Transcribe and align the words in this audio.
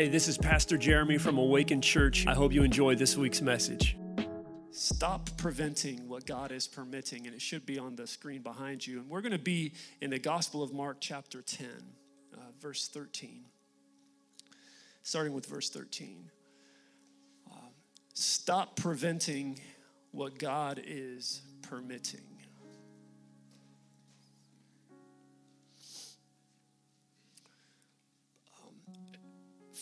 Hey, 0.00 0.08
this 0.08 0.28
is 0.28 0.38
Pastor 0.38 0.78
Jeremy 0.78 1.18
from 1.18 1.36
Awakened 1.36 1.82
Church. 1.82 2.26
I 2.26 2.32
hope 2.32 2.54
you 2.54 2.62
enjoy 2.62 2.94
this 2.94 3.18
week's 3.18 3.42
message. 3.42 3.98
Stop 4.70 5.28
preventing 5.36 6.08
what 6.08 6.24
God 6.24 6.52
is 6.52 6.66
permitting, 6.66 7.26
and 7.26 7.34
it 7.34 7.42
should 7.42 7.66
be 7.66 7.78
on 7.78 7.96
the 7.96 8.06
screen 8.06 8.40
behind 8.40 8.86
you. 8.86 9.00
And 9.00 9.10
we're 9.10 9.20
going 9.20 9.32
to 9.32 9.38
be 9.38 9.74
in 10.00 10.08
the 10.08 10.18
Gospel 10.18 10.62
of 10.62 10.72
Mark, 10.72 10.96
chapter 11.00 11.42
10, 11.42 11.68
uh, 12.32 12.38
verse 12.62 12.88
13. 12.88 13.44
Starting 15.02 15.34
with 15.34 15.44
verse 15.44 15.68
13. 15.68 16.30
Uh, 17.52 17.56
stop 18.14 18.76
preventing 18.76 19.60
what 20.12 20.38
God 20.38 20.80
is 20.82 21.42
permitting. 21.60 22.39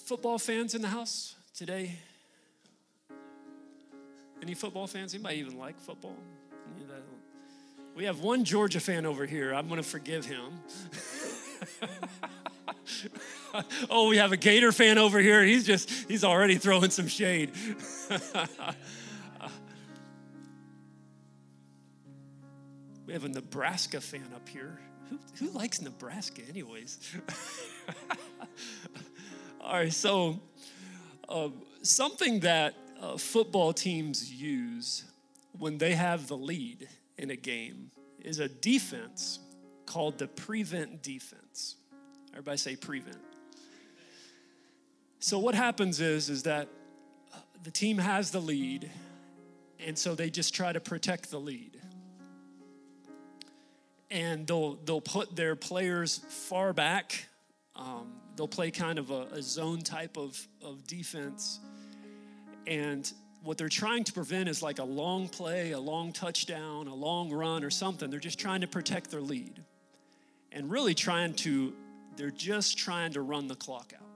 Football 0.09 0.39
fans 0.39 0.75
in 0.75 0.81
the 0.81 0.89
house 0.89 1.37
today? 1.55 1.93
Any 4.41 4.55
football 4.55 4.87
fans? 4.87 5.13
Anybody 5.13 5.37
even 5.37 5.59
like 5.59 5.79
football? 5.79 6.17
We 7.95 8.05
have 8.05 8.21
one 8.21 8.45
Georgia 8.45 8.81
fan 8.81 9.05
over 9.05 9.27
here. 9.27 9.53
I'm 9.55 9.69
going 9.69 9.83
to 9.83 9.87
forgive 9.87 10.25
him. 10.25 10.61
oh, 13.91 14.09
we 14.09 14.17
have 14.17 14.33
a 14.33 14.39
Gator 14.39 14.73
fan 14.73 14.97
over 14.97 15.19
here. 15.19 15.45
He's 15.45 15.67
just, 15.67 15.91
he's 16.09 16.25
already 16.25 16.55
throwing 16.57 16.89
some 16.89 17.09
shade. 17.09 17.51
we 23.07 23.13
have 23.13 23.25
a 23.25 23.29
Nebraska 23.29 24.01
fan 24.01 24.31
up 24.35 24.49
here. 24.49 24.81
Who, 25.11 25.19
who 25.39 25.51
likes 25.51 25.83
Nebraska, 25.83 26.41
anyways? 26.49 26.99
All 29.69 29.75
right, 29.75 29.93
so 29.93 30.41
uh, 31.29 31.51
something 31.83 32.41
that 32.41 32.75
uh, 33.03 33.19
football 33.19 33.75
teams 33.75 34.33
use 34.33 35.05
when 35.59 35.77
they 35.77 35.95
have 35.95 36.27
the 36.27 36.39
lead 36.39 36.89
in 37.19 37.31
a 37.31 37.37
game 37.37 37.91
is 38.19 38.39
a 38.39 38.49
defense 38.49 39.41
called 39.85 40.17
the 40.17 40.27
prevent 40.27 41.03
defense. 41.03 41.77
Everybody 42.33 42.57
say 42.57 42.77
prevent. 42.77 43.19
So 45.19 45.39
what 45.39 45.55
happens 45.55 46.01
is 46.01 46.31
is 46.31 46.45
that 46.45 46.69
uh, 47.35 47.37
the 47.63 47.71
team 47.71 47.99
has 47.99 48.31
the 48.31 48.41
lead 48.41 48.91
and 49.87 49.99
so 49.99 50.15
they 50.15 50.31
just 50.31 50.55
try 50.55 50.73
to 50.73 50.81
protect 50.81 51.31
the 51.31 51.41
lead. 51.41 51.79
And 54.11 54.47
they'll 54.47 54.77
they'll 54.77 55.03
put 55.03 55.37
their 55.37 55.57
players 55.57 56.23
far 56.27 56.73
back 56.73 57.27
um, 57.77 58.15
they'll 58.39 58.47
play 58.47 58.71
kind 58.71 59.01
of 59.01 59.11
a, 59.11 59.27
a 59.33 59.43
zone 59.43 59.81
type 59.81 60.17
of, 60.17 60.47
of 60.63 60.87
defense. 60.87 61.59
And 62.69 63.13
what 63.43 63.59
they're 63.59 63.69
trying 63.69 64.05
to 64.05 64.13
prevent 64.13 64.49
is 64.49 64.63
like 64.63 64.79
a 64.79 64.85
long 64.85 65.29
play, 65.29 65.73
a 65.73 65.81
long 65.81 66.13
touchdown, 66.13 66.87
a 66.87 66.95
long 66.95 67.33
run, 67.33 67.65
or 67.65 67.71
something. 67.71 68.11
They're 68.11 68.21
just 68.21 68.39
trying 68.39 68.61
to 68.61 68.69
protect 68.69 69.11
their 69.11 69.21
lead. 69.21 69.65
And 70.53 70.71
really 70.71 70.95
trying 70.95 71.35
to, 71.35 71.75
they're 72.17 72.31
just 72.31 72.79
trying 72.79 73.13
to 73.15 73.23
run 73.23 73.49
the 73.49 73.57
clock 73.57 73.93
out. 73.95 74.07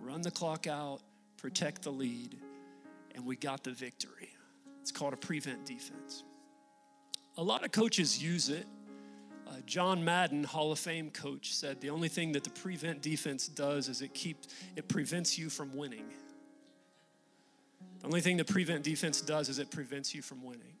Run 0.00 0.22
the 0.22 0.30
clock 0.30 0.66
out, 0.66 1.00
protect 1.36 1.82
the 1.82 1.90
lead, 1.90 2.38
and 3.14 3.26
we 3.26 3.36
got 3.36 3.62
the 3.62 3.72
victory. 3.72 4.30
It's 4.80 4.90
called 4.90 5.12
a 5.12 5.18
prevent 5.18 5.66
defense. 5.66 6.24
A 7.36 7.42
lot 7.42 7.62
of 7.62 7.72
coaches 7.72 8.22
use 8.22 8.48
it 8.48 8.66
uh, 9.50 9.54
John 9.66 10.04
Madden, 10.04 10.44
Hall 10.44 10.70
of 10.70 10.78
Fame 10.78 11.10
coach, 11.10 11.54
said 11.54 11.80
the 11.80 11.90
only 11.90 12.08
thing 12.08 12.32
that 12.32 12.44
the 12.44 12.50
prevent 12.50 13.02
defense 13.02 13.48
does 13.48 13.88
is 13.88 14.00
it 14.00 14.14
keeps 14.14 14.48
it 14.76 14.88
prevents 14.88 15.38
you 15.38 15.50
from 15.50 15.74
winning. 15.76 16.04
The 18.00 18.06
only 18.06 18.20
thing 18.20 18.36
the 18.36 18.44
prevent 18.44 18.84
defense 18.84 19.20
does 19.20 19.48
is 19.48 19.58
it 19.58 19.70
prevents 19.70 20.14
you 20.14 20.22
from 20.22 20.42
winning. 20.42 20.76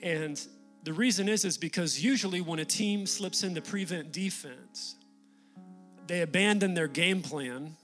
And 0.00 0.40
the 0.84 0.92
reason 0.92 1.28
is 1.28 1.44
is 1.44 1.58
because 1.58 2.02
usually 2.02 2.40
when 2.40 2.60
a 2.60 2.64
team 2.64 3.06
slips 3.06 3.42
into 3.42 3.60
prevent 3.60 4.12
defense, 4.12 4.94
they 6.06 6.22
abandon 6.22 6.74
their 6.74 6.88
game 6.88 7.20
plan 7.20 7.76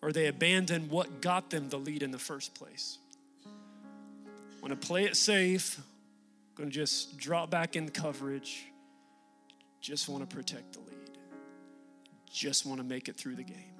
or 0.00 0.12
they 0.12 0.26
abandon 0.26 0.88
what 0.88 1.20
got 1.20 1.50
them 1.50 1.68
the 1.68 1.78
lead 1.78 2.02
in 2.02 2.10
the 2.10 2.18
first 2.18 2.54
place. 2.54 2.98
Want 4.60 4.80
to 4.80 4.86
play 4.86 5.04
it 5.04 5.16
safe, 5.16 5.80
Going 6.54 6.68
to 6.68 6.74
just 6.74 7.16
drop 7.16 7.50
back 7.50 7.76
in 7.76 7.88
coverage. 7.88 8.66
Just 9.80 10.08
want 10.08 10.28
to 10.28 10.36
protect 10.36 10.74
the 10.74 10.80
lead. 10.80 11.18
Just 12.30 12.66
want 12.66 12.78
to 12.78 12.84
make 12.84 13.08
it 13.08 13.16
through 13.16 13.36
the 13.36 13.42
game. 13.42 13.74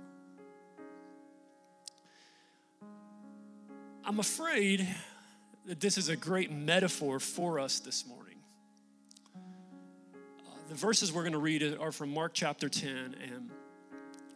I'm 4.05 4.19
afraid 4.19 4.87
that 5.67 5.81
this 5.81 5.97
is 5.97 6.09
a 6.09 6.17
great 6.17 6.51
metaphor 6.51 7.21
for 7.21 7.61
us 7.61 7.79
this 7.79 8.07
morning. 8.07 8.39
Uh, 9.37 9.39
the 10.69 10.75
verses 10.75 11.13
we're 11.13 11.23
going 11.23 11.33
to 11.35 11.39
read 11.39 11.77
are 11.81 11.93
from 11.93 12.13
Mark 12.13 12.33
chapter 12.35 12.69
10 12.69 13.17
and 13.23 13.51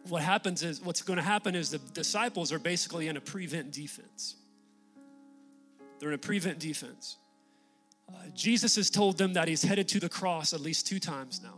what 0.09 0.21
happens 0.21 0.63
is 0.63 0.81
what's 0.81 1.01
going 1.01 1.17
to 1.17 1.23
happen 1.23 1.55
is 1.55 1.71
the 1.71 1.79
disciples 1.79 2.51
are 2.51 2.59
basically 2.59 3.07
in 3.07 3.17
a 3.17 3.21
prevent 3.21 3.71
defense. 3.71 4.35
They're 5.99 6.09
in 6.09 6.15
a 6.15 6.19
prevent 6.19 6.59
defense. 6.59 7.17
Jesus 8.33 8.75
has 8.75 8.89
told 8.89 9.17
them 9.17 9.33
that 9.33 9.47
he's 9.47 9.63
headed 9.63 9.87
to 9.89 9.99
the 9.99 10.09
cross 10.09 10.53
at 10.53 10.61
least 10.61 10.87
two 10.87 10.99
times 10.99 11.41
now. 11.43 11.55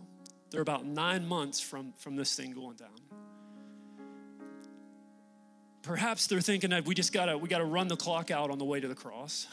They're 0.50 0.62
about 0.62 0.86
nine 0.86 1.28
months 1.28 1.60
from, 1.60 1.94
from 1.98 2.16
this 2.16 2.36
thing 2.36 2.52
going 2.52 2.78
down. 2.78 2.90
Perhaps 5.82 6.28
they're 6.28 6.42
thinking 6.42 6.70
that 6.72 6.86
we 6.86 6.96
just 6.96 7.14
gotta 7.14 7.38
we 7.38 7.48
gotta 7.48 7.66
run 7.66 7.88
the 7.88 7.96
clock 7.96 8.32
out 8.32 8.52
on 8.52 8.60
the 8.60 8.66
way 8.66 8.80
to 8.80 8.88
the 8.88 8.96
cross. 8.96 9.48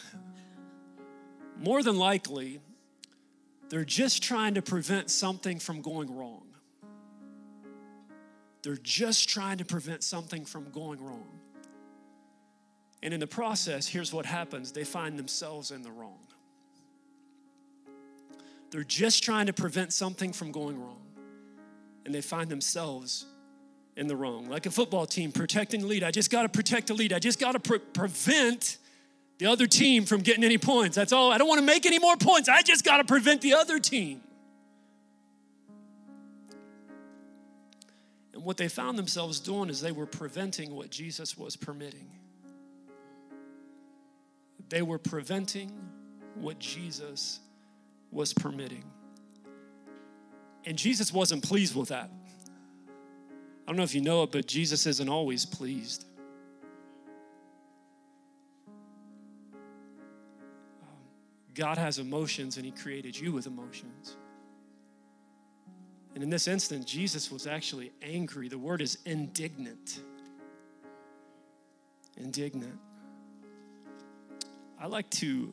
More 1.59 1.83
than 1.83 1.97
likely, 1.97 2.61
they're 3.69 3.85
just 3.85 4.23
trying 4.23 4.55
to 4.55 4.63
prevent 4.63 5.11
something 5.11 5.59
from 5.59 5.81
going 5.83 6.15
wrong. 6.15 6.47
They're 8.63 8.77
just 8.77 9.29
trying 9.29 9.59
to 9.59 9.65
prevent 9.65 10.03
something 10.03 10.45
from 10.45 10.71
going 10.71 11.03
wrong. 11.03 11.41
And 13.03 13.15
in 13.15 13.21
the 13.21 13.27
process, 13.27 13.87
here's 13.87 14.13
what 14.13 14.27
happens 14.27 14.73
they 14.73 14.85
find 14.85 15.19
themselves 15.19 15.71
in 15.71 15.83
the 15.83 15.91
wrong. 15.91 16.27
They're 18.77 18.85
just 18.85 19.25
trying 19.25 19.47
to 19.47 19.55
prevent 19.55 19.95
something 19.95 20.35
from 20.35 20.53
going 20.53 20.79
wrong. 20.79 21.01
And 22.05 22.15
they 22.15 22.21
find 22.21 22.51
themselves 22.51 23.25
in 23.97 24.07
the 24.07 24.15
wrong. 24.15 24.51
Like 24.51 24.67
a 24.67 24.71
football 24.71 25.07
team 25.07 25.33
protecting 25.33 25.81
the 25.81 25.87
lead. 25.87 26.05
I 26.05 26.11
just 26.11 26.31
got 26.31 26.43
to 26.43 26.51
protect 26.51 26.89
the 26.89 26.95
lead. 26.95 27.15
I 27.15 27.19
just 27.19 27.41
got 27.41 27.53
to 27.53 27.59
pre- 27.59 27.79
prevent 27.79 28.77
the 29.39 29.47
other 29.47 29.67
team 29.67 30.05
from 30.05 30.21
getting 30.21 30.45
any 30.45 30.59
points. 30.59 30.95
That's 30.95 31.11
all. 31.11 31.33
I 31.33 31.39
don't 31.39 31.49
want 31.49 31.59
to 31.59 31.65
make 31.65 31.87
any 31.87 31.99
more 31.99 32.19
points. 32.19 32.51
I 32.51 32.61
just 32.61 32.85
got 32.85 32.99
to 32.99 33.05
prevent 33.05 33.41
the 33.41 33.55
other 33.55 33.79
team. 33.79 34.21
And 38.35 38.45
what 38.45 38.59
they 38.59 38.69
found 38.69 38.99
themselves 38.99 39.41
doing 39.41 39.71
is 39.71 39.81
they 39.81 39.91
were 39.91 40.05
preventing 40.05 40.75
what 40.75 40.91
Jesus 40.91 41.39
was 41.39 41.57
permitting. 41.57 42.11
They 44.69 44.83
were 44.83 44.99
preventing 44.99 45.73
what 46.35 46.59
Jesus 46.59 47.41
was 48.17 48.33
permitting. 48.33 48.83
And 50.65 50.77
Jesus 50.77 51.13
wasn't 51.13 51.45
pleased 51.45 51.77
with 51.77 51.91
that. 51.91 52.11
I 52.89 53.67
don't 53.67 53.77
know 53.77 53.83
if 53.83 53.95
you 53.95 54.01
know 54.01 54.23
it, 54.23 54.33
but 54.33 54.47
Jesus 54.47 54.87
isn't 54.87 55.09
always 55.09 55.45
pleased. 55.45 56.07
Um, 60.83 60.89
God 61.55 61.77
has 61.77 61.99
emotions 61.99 62.57
and 62.57 62.65
He 62.65 62.73
created 62.73 63.19
you 63.19 63.33
with 63.33 63.47
emotions. 63.47 64.17
And 66.15 66.23
in 66.23 66.31
this 66.31 66.49
instant, 66.49 66.87
Jesus 66.87 67.31
was 67.31 67.47
actually 67.47 67.93
angry. 68.01 68.49
The 68.49 68.57
word 68.57 68.81
is 68.81 68.97
indignant. 69.05 70.01
Indignant. 72.17 72.79
I 74.81 74.87
like 74.87 75.11
to 75.11 75.53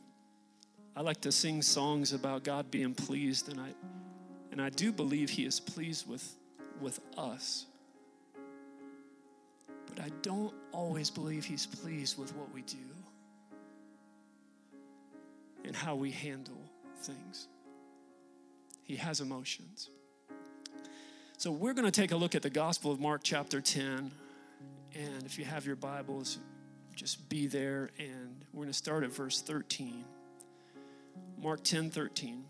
I 0.96 1.00
like 1.00 1.20
to 1.22 1.32
sing 1.32 1.60
songs 1.60 2.12
about 2.12 2.44
God 2.44 2.70
being 2.70 2.94
pleased, 2.94 3.48
and 3.48 3.60
I, 3.60 3.68
and 4.52 4.62
I 4.62 4.70
do 4.70 4.92
believe 4.92 5.28
He 5.28 5.44
is 5.44 5.58
pleased 5.58 6.08
with, 6.08 6.36
with 6.80 7.00
us. 7.18 7.66
But 9.86 10.04
I 10.04 10.10
don't 10.22 10.54
always 10.70 11.10
believe 11.10 11.44
He's 11.44 11.66
pleased 11.66 12.16
with 12.16 12.34
what 12.36 12.52
we 12.54 12.62
do 12.62 12.76
and 15.64 15.74
how 15.74 15.96
we 15.96 16.12
handle 16.12 16.60
things. 16.98 17.48
He 18.84 18.96
has 18.96 19.20
emotions. 19.20 19.88
So 21.38 21.50
we're 21.50 21.72
going 21.72 21.90
to 21.90 22.00
take 22.00 22.12
a 22.12 22.16
look 22.16 22.34
at 22.34 22.42
the 22.42 22.50
Gospel 22.50 22.92
of 22.92 23.00
Mark, 23.00 23.22
chapter 23.24 23.60
10. 23.60 24.12
And 24.94 25.22
if 25.24 25.38
you 25.38 25.44
have 25.44 25.66
your 25.66 25.76
Bibles, 25.76 26.38
just 26.94 27.28
be 27.28 27.46
there. 27.46 27.90
And 27.98 28.44
we're 28.52 28.62
going 28.62 28.72
to 28.72 28.78
start 28.78 29.02
at 29.02 29.12
verse 29.12 29.40
13. 29.40 30.04
Mark 31.42 31.62
10 31.62 31.90
13. 31.90 32.44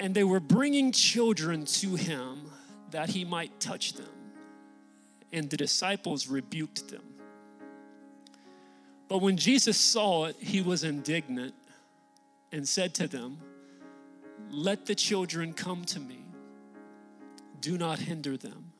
And 0.00 0.14
they 0.14 0.24
were 0.24 0.40
bringing 0.40 0.92
children 0.92 1.64
to 1.66 1.96
him 1.96 2.50
that 2.90 3.10
he 3.10 3.24
might 3.24 3.58
touch 3.60 3.94
them. 3.94 4.06
And 5.32 5.50
the 5.50 5.56
disciples 5.56 6.28
rebuked 6.28 6.88
them. 6.88 7.02
But 9.08 9.18
when 9.18 9.36
Jesus 9.36 9.76
saw 9.76 10.26
it, 10.26 10.36
he 10.38 10.60
was 10.60 10.84
indignant 10.84 11.54
and 12.52 12.68
said 12.68 12.94
to 12.94 13.08
them, 13.08 13.38
Let 14.50 14.86
the 14.86 14.94
children 14.94 15.52
come 15.52 15.84
to 15.86 16.00
me, 16.00 16.24
do 17.60 17.78
not 17.78 17.98
hinder 17.98 18.36
them, 18.36 18.72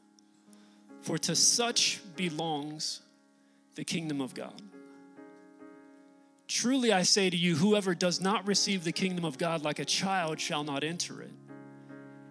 for 1.00 1.19
to 1.19 1.34
such 1.34 2.00
belongs 2.17 3.00
the 3.75 3.84
kingdom 3.84 4.20
of 4.20 4.34
God. 4.34 4.61
Truly 6.48 6.92
I 6.92 7.02
say 7.02 7.28
to 7.28 7.36
you, 7.36 7.56
whoever 7.56 7.94
does 7.94 8.22
not 8.22 8.46
receive 8.46 8.82
the 8.82 8.92
kingdom 8.92 9.26
of 9.26 9.36
God 9.36 9.62
like 9.62 9.78
a 9.78 9.84
child 9.84 10.40
shall 10.40 10.64
not 10.64 10.82
enter 10.82 11.20
it. 11.20 11.30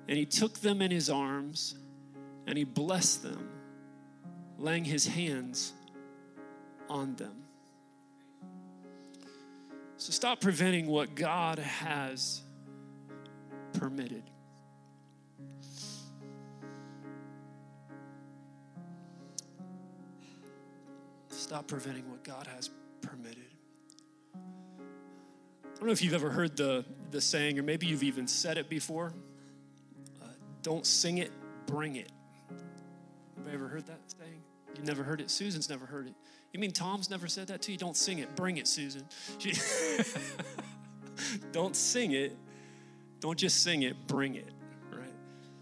And 0.08 0.18
he 0.18 0.26
took 0.26 0.60
them 0.60 0.82
in 0.82 0.90
his 0.90 1.10
arms 1.10 1.76
and 2.48 2.58
he 2.58 2.64
blessed 2.64 3.22
them, 3.22 3.48
laying 4.58 4.84
his 4.84 5.06
hands 5.06 5.74
on 6.90 7.16
them. 7.16 7.44
So 9.98 10.12
stop 10.12 10.42
preventing 10.42 10.88
what 10.88 11.14
God 11.14 11.60
has 11.60 12.42
permitted. 13.74 14.24
Stop 21.30 21.68
preventing 21.68 22.10
what 22.10 22.24
God 22.24 22.48
has 22.48 22.70
I 25.78 25.80
don't 25.80 25.90
know 25.90 25.94
if 25.94 26.02
you've 26.02 26.16
ever 26.16 26.32
heard 26.32 26.58
the, 26.58 26.84
the 27.12 27.22
saying, 27.22 27.60
or 27.60 27.62
maybe 27.62 27.86
you've 27.86 28.02
even 28.02 28.26
said 28.28 28.58
it 28.58 28.68
before. 28.68 29.14
Uh, 30.20 30.26
don't 30.64 30.88
sing 30.88 31.20
it, 31.20 31.30
bring 31.68 31.98
it. 31.98 32.12
Have 33.38 33.54
ever 33.54 33.68
heard 33.68 33.86
that 33.86 34.00
saying? 34.08 34.42
You've 34.76 34.88
never 34.88 35.04
heard 35.04 35.22
it? 35.22 35.30
Susan's 35.30 35.70
never 35.70 35.86
heard 35.86 36.08
it. 36.08 36.16
You 36.52 36.60
mean 36.60 36.72
Tom's 36.72 37.12
never 37.12 37.28
said 37.28 37.50
that 37.50 37.62
to 37.62 37.72
you? 37.72 37.78
Don't 37.78 37.96
sing 37.96 38.18
it, 38.18 38.36
bring 38.36 38.58
it, 38.58 38.68
Susan. 38.68 39.04
She, 39.38 39.54
don't 41.52 41.76
sing 41.76 42.14
it, 42.14 42.36
don't 43.20 43.38
just 43.38 43.62
sing 43.62 43.84
it, 43.84 43.96
bring 44.08 44.34
it, 44.34 44.50
right? 44.92 45.14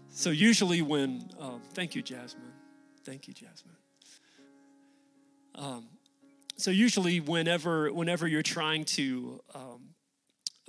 So 0.08 0.30
usually 0.30 0.80
when, 0.80 1.28
um, 1.38 1.60
thank 1.74 1.94
you, 1.94 2.00
Jasmine. 2.00 2.52
Thank 3.04 3.28
you, 3.28 3.34
Jasmine. 3.34 3.76
Um, 5.56 5.88
so 6.56 6.70
usually 6.70 7.20
whenever 7.20 7.92
whenever 7.92 8.26
you're 8.26 8.42
trying 8.42 8.86
to 8.86 9.42
um, 9.54 9.90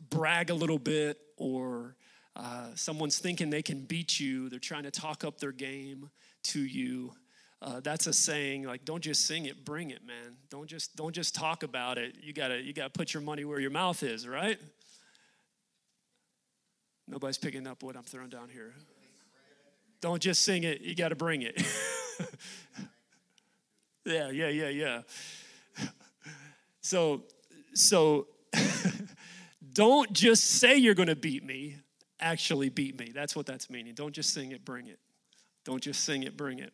brag 0.10 0.50
a 0.50 0.54
little 0.54 0.80
bit 0.80 1.18
or 1.38 1.96
uh, 2.36 2.68
someone's 2.76 3.20
thinking 3.20 3.50
they 3.50 3.62
can 3.62 3.86
beat 3.86 4.20
you, 4.20 4.50
they're 4.50 4.60
trying 4.60 4.84
to 4.84 4.92
talk 4.92 5.24
up 5.24 5.40
their 5.40 5.52
game 5.52 6.10
to 6.44 6.60
you. 6.60 7.14
Uh, 7.62 7.80
that's 7.80 8.06
a 8.06 8.14
saying 8.14 8.64
like 8.64 8.86
don't 8.86 9.02
just 9.02 9.26
sing 9.26 9.46
it 9.46 9.66
bring 9.66 9.90
it 9.90 10.06
man. 10.06 10.36
Don't 10.52 10.68
just 10.68 10.96
don't 10.96 11.14
just 11.14 11.34
talk 11.34 11.64
about 11.64 11.98
it. 11.98 12.16
You 12.22 12.32
gotta 12.32 12.62
you 12.62 12.72
gotta 12.72 12.92
put 12.92 13.14
your 13.14 13.24
money 13.24 13.46
where 13.46 13.60
your 13.60 13.72
mouth 13.72 14.04
is 14.04 14.28
right? 14.28 14.60
Nobody's 17.08 17.38
picking 17.38 17.66
up 17.66 17.82
what 17.82 17.96
i'm 17.96 18.04
throwing 18.04 18.30
down 18.30 18.50
here. 18.50 18.76
Don't 20.02 20.22
just 20.22 20.44
sing 20.44 20.64
it 20.64 20.82
you 20.82 20.94
gotta 20.94 21.16
bring 21.16 21.42
it. 21.42 21.60
Yeah 24.08 24.30
yeah 24.30 24.48
yeah 24.48 24.70
yeah. 24.70 25.02
So 26.80 27.24
so 27.74 28.28
don't 29.78 30.12
just 30.12 30.44
say 30.44 30.76
you're 30.76 30.96
going 30.96 31.08
to 31.08 31.16
beat 31.16 31.46
me, 31.46 31.76
actually 32.20 32.68
beat 32.68 32.98
me. 32.98 33.12
That's 33.14 33.36
what 33.36 33.46
that's 33.46 33.70
meaning. 33.70 33.94
Don't 33.94 34.12
just 34.12 34.34
sing 34.34 34.52
it, 34.52 34.66
bring 34.66 34.88
it. 34.88 34.98
Don't 35.66 35.84
just 35.84 36.04
sing 36.04 36.24
it, 36.24 36.36
bring 36.36 36.58
it. 36.58 36.74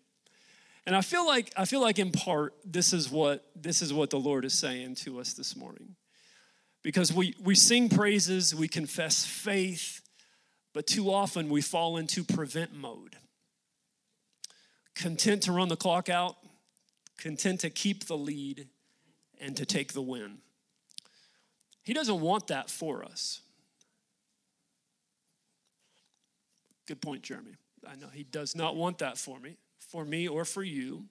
And 0.85 0.95
I 0.95 1.01
feel 1.01 1.27
like 1.27 1.51
I 1.57 1.65
feel 1.65 1.81
like 1.81 1.99
in 1.99 2.11
part 2.11 2.53
this 2.63 2.93
is 2.93 3.09
what 3.11 3.43
this 3.57 3.81
is 3.81 3.93
what 3.93 4.09
the 4.09 4.19
Lord 4.19 4.45
is 4.45 4.53
saying 4.53 4.95
to 4.95 5.19
us 5.19 5.33
this 5.33 5.53
morning. 5.53 5.97
Because 6.81 7.11
we 7.11 7.35
we 7.43 7.55
sing 7.55 7.89
praises, 7.89 8.55
we 8.55 8.69
confess 8.69 9.25
faith, 9.25 10.01
but 10.73 10.87
too 10.87 11.11
often 11.11 11.49
we 11.49 11.59
fall 11.59 11.97
into 11.97 12.23
prevent 12.23 12.73
mode. 12.73 13.17
Content 14.95 15.43
to 15.43 15.51
run 15.51 15.67
the 15.67 15.75
clock 15.75 16.07
out, 16.07 16.37
content 17.17 17.59
to 17.61 17.69
keep 17.69 18.07
the 18.07 18.17
lead 18.17 18.69
and 19.41 19.57
to 19.57 19.65
take 19.65 19.91
the 19.91 20.01
win. 20.01 20.37
He 21.83 21.93
doesn't 21.93 22.21
want 22.21 22.47
that 22.47 22.69
for 22.69 23.03
us. 23.03 23.41
Good 26.87 27.01
point, 27.01 27.23
Jeremy. 27.23 27.55
I 27.87 27.95
know 27.95 28.07
he 28.13 28.23
does 28.23 28.55
not 28.55 28.75
want 28.75 28.99
that 28.99 29.17
for 29.17 29.39
me, 29.39 29.57
for 29.79 30.05
me 30.05 30.27
or 30.27 30.45
for 30.45 30.63
you. 30.63 31.05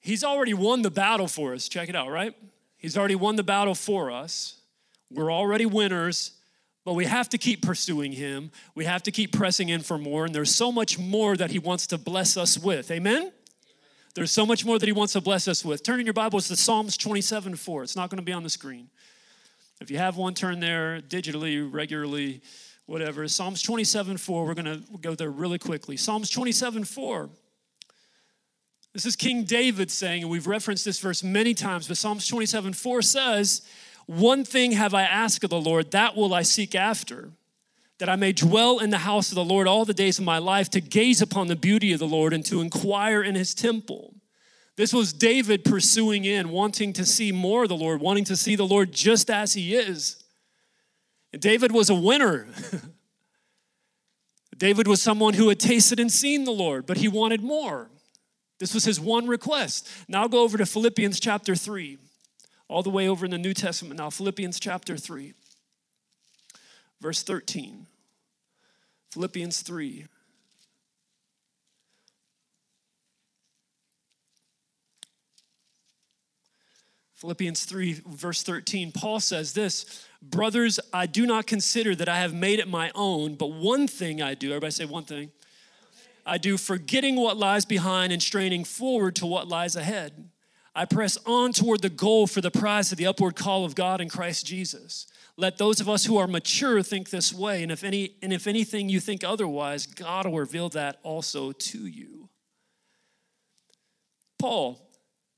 He's 0.00 0.22
already 0.22 0.54
won 0.54 0.82
the 0.82 0.90
battle 0.90 1.28
for 1.28 1.54
us. 1.54 1.68
Check 1.68 1.88
it 1.88 1.96
out, 1.96 2.10
right? 2.10 2.34
He's 2.76 2.96
already 2.96 3.14
won 3.14 3.36
the 3.36 3.42
battle 3.42 3.74
for 3.74 4.10
us. 4.10 4.60
We're 5.10 5.32
already 5.32 5.66
winners, 5.66 6.32
but 6.84 6.94
we 6.94 7.04
have 7.04 7.28
to 7.30 7.38
keep 7.38 7.62
pursuing 7.62 8.12
him. 8.12 8.50
We 8.74 8.84
have 8.84 9.02
to 9.04 9.10
keep 9.10 9.32
pressing 9.32 9.68
in 9.68 9.82
for 9.82 9.98
more, 9.98 10.24
and 10.24 10.34
there's 10.34 10.54
so 10.54 10.70
much 10.70 10.98
more 10.98 11.36
that 11.36 11.50
he 11.50 11.58
wants 11.58 11.86
to 11.88 11.98
bless 11.98 12.36
us 12.36 12.58
with. 12.58 12.90
Amen? 12.90 13.32
There's 14.14 14.30
so 14.30 14.46
much 14.46 14.64
more 14.64 14.78
that 14.78 14.86
he 14.86 14.92
wants 14.92 15.12
to 15.12 15.20
bless 15.20 15.46
us 15.46 15.64
with. 15.64 15.82
Turn 15.82 16.00
in 16.00 16.06
your 16.06 16.12
Bibles 16.12 16.48
to 16.48 16.56
Psalms 16.56 16.96
27 16.96 17.54
4. 17.56 17.82
It's 17.82 17.96
not 17.96 18.10
going 18.10 18.18
to 18.18 18.24
be 18.24 18.32
on 18.32 18.42
the 18.42 18.50
screen. 18.50 18.88
If 19.80 19.90
you 19.90 19.98
have 19.98 20.16
one, 20.16 20.34
turn 20.34 20.60
there 20.60 21.00
digitally, 21.00 21.68
regularly, 21.70 22.40
whatever. 22.86 23.28
Psalms 23.28 23.60
27 23.62 24.16
4, 24.16 24.46
we're 24.46 24.54
going 24.54 24.64
to 24.64 24.98
go 24.98 25.14
there 25.14 25.30
really 25.30 25.58
quickly. 25.58 25.96
Psalms 25.96 26.30
27 26.30 26.84
4. 26.84 27.28
This 28.94 29.04
is 29.04 29.16
King 29.16 29.44
David 29.44 29.90
saying, 29.90 30.22
and 30.22 30.30
we've 30.30 30.46
referenced 30.46 30.86
this 30.86 30.98
verse 30.98 31.22
many 31.22 31.52
times, 31.52 31.86
but 31.86 31.98
Psalms 31.98 32.26
27 32.26 32.72
4 32.72 33.02
says, 33.02 33.62
One 34.06 34.44
thing 34.44 34.72
have 34.72 34.94
I 34.94 35.02
asked 35.02 35.44
of 35.44 35.50
the 35.50 35.60
Lord, 35.60 35.90
that 35.90 36.16
will 36.16 36.32
I 36.32 36.40
seek 36.40 36.74
after, 36.74 37.32
that 37.98 38.08
I 38.08 38.16
may 38.16 38.32
dwell 38.32 38.78
in 38.78 38.88
the 38.88 38.98
house 38.98 39.28
of 39.28 39.34
the 39.34 39.44
Lord 39.44 39.68
all 39.68 39.84
the 39.84 39.92
days 39.92 40.18
of 40.18 40.24
my 40.24 40.38
life, 40.38 40.70
to 40.70 40.80
gaze 40.80 41.20
upon 41.20 41.48
the 41.48 41.56
beauty 41.56 41.92
of 41.92 41.98
the 41.98 42.08
Lord 42.08 42.32
and 42.32 42.46
to 42.46 42.62
inquire 42.62 43.22
in 43.22 43.34
his 43.34 43.54
temple. 43.54 44.14
This 44.76 44.92
was 44.92 45.12
David 45.12 45.64
pursuing 45.64 46.24
in, 46.24 46.50
wanting 46.50 46.92
to 46.94 47.06
see 47.06 47.32
more 47.32 47.62
of 47.62 47.70
the 47.70 47.76
Lord, 47.76 48.00
wanting 48.00 48.24
to 48.24 48.36
see 48.36 48.56
the 48.56 48.66
Lord 48.66 48.92
just 48.92 49.30
as 49.30 49.54
he 49.54 49.74
is. 49.74 50.22
And 51.32 51.40
David 51.40 51.72
was 51.72 51.88
a 51.88 51.94
winner. 51.94 52.46
David 54.58 54.86
was 54.86 55.02
someone 55.02 55.34
who 55.34 55.48
had 55.48 55.58
tasted 55.58 55.98
and 55.98 56.12
seen 56.12 56.44
the 56.44 56.52
Lord, 56.52 56.86
but 56.86 56.98
he 56.98 57.08
wanted 57.08 57.42
more. 57.42 57.88
This 58.58 58.74
was 58.74 58.84
his 58.84 59.00
one 59.00 59.26
request. 59.26 59.88
Now 60.08 60.28
go 60.28 60.42
over 60.42 60.58
to 60.58 60.66
Philippians 60.66 61.20
chapter 61.20 61.54
3, 61.54 61.98
all 62.68 62.82
the 62.82 62.90
way 62.90 63.08
over 63.08 63.24
in 63.24 63.30
the 63.30 63.38
New 63.38 63.54
Testament 63.54 63.98
now. 63.98 64.10
Philippians 64.10 64.58
chapter 64.58 64.96
3, 64.96 65.34
verse 67.00 67.22
13. 67.22 67.86
Philippians 69.10 69.62
3, 69.62 70.06
Philippians 77.26 77.64
3, 77.64 78.02
verse 78.06 78.44
13, 78.44 78.92
Paul 78.92 79.18
says 79.18 79.52
this 79.52 80.06
Brothers, 80.22 80.78
I 80.92 81.06
do 81.06 81.26
not 81.26 81.48
consider 81.48 81.92
that 81.96 82.08
I 82.08 82.20
have 82.20 82.32
made 82.32 82.60
it 82.60 82.68
my 82.68 82.92
own, 82.94 83.34
but 83.34 83.50
one 83.50 83.88
thing 83.88 84.22
I 84.22 84.34
do. 84.34 84.50
Everybody 84.50 84.70
say 84.70 84.84
one 84.84 85.02
thing. 85.02 85.32
I 86.24 86.38
do, 86.38 86.56
forgetting 86.56 87.16
what 87.16 87.36
lies 87.36 87.64
behind 87.64 88.12
and 88.12 88.22
straining 88.22 88.62
forward 88.62 89.16
to 89.16 89.26
what 89.26 89.48
lies 89.48 89.74
ahead. 89.74 90.30
I 90.72 90.84
press 90.84 91.18
on 91.26 91.52
toward 91.52 91.82
the 91.82 91.90
goal 91.90 92.28
for 92.28 92.40
the 92.40 92.50
prize 92.52 92.92
of 92.92 92.98
the 92.98 93.08
upward 93.08 93.34
call 93.34 93.64
of 93.64 93.74
God 93.74 94.00
in 94.00 94.08
Christ 94.08 94.46
Jesus. 94.46 95.08
Let 95.36 95.58
those 95.58 95.80
of 95.80 95.88
us 95.88 96.04
who 96.04 96.18
are 96.18 96.28
mature 96.28 96.80
think 96.80 97.10
this 97.10 97.34
way, 97.34 97.60
and 97.64 97.72
if 97.72 97.82
any 97.82 98.12
and 98.22 98.32
if 98.32 98.46
anything 98.46 98.88
you 98.88 99.00
think 99.00 99.24
otherwise, 99.24 99.84
God 99.84 100.26
will 100.26 100.38
reveal 100.38 100.68
that 100.68 101.00
also 101.02 101.50
to 101.50 101.86
you. 101.86 102.28
Paul, 104.38 104.80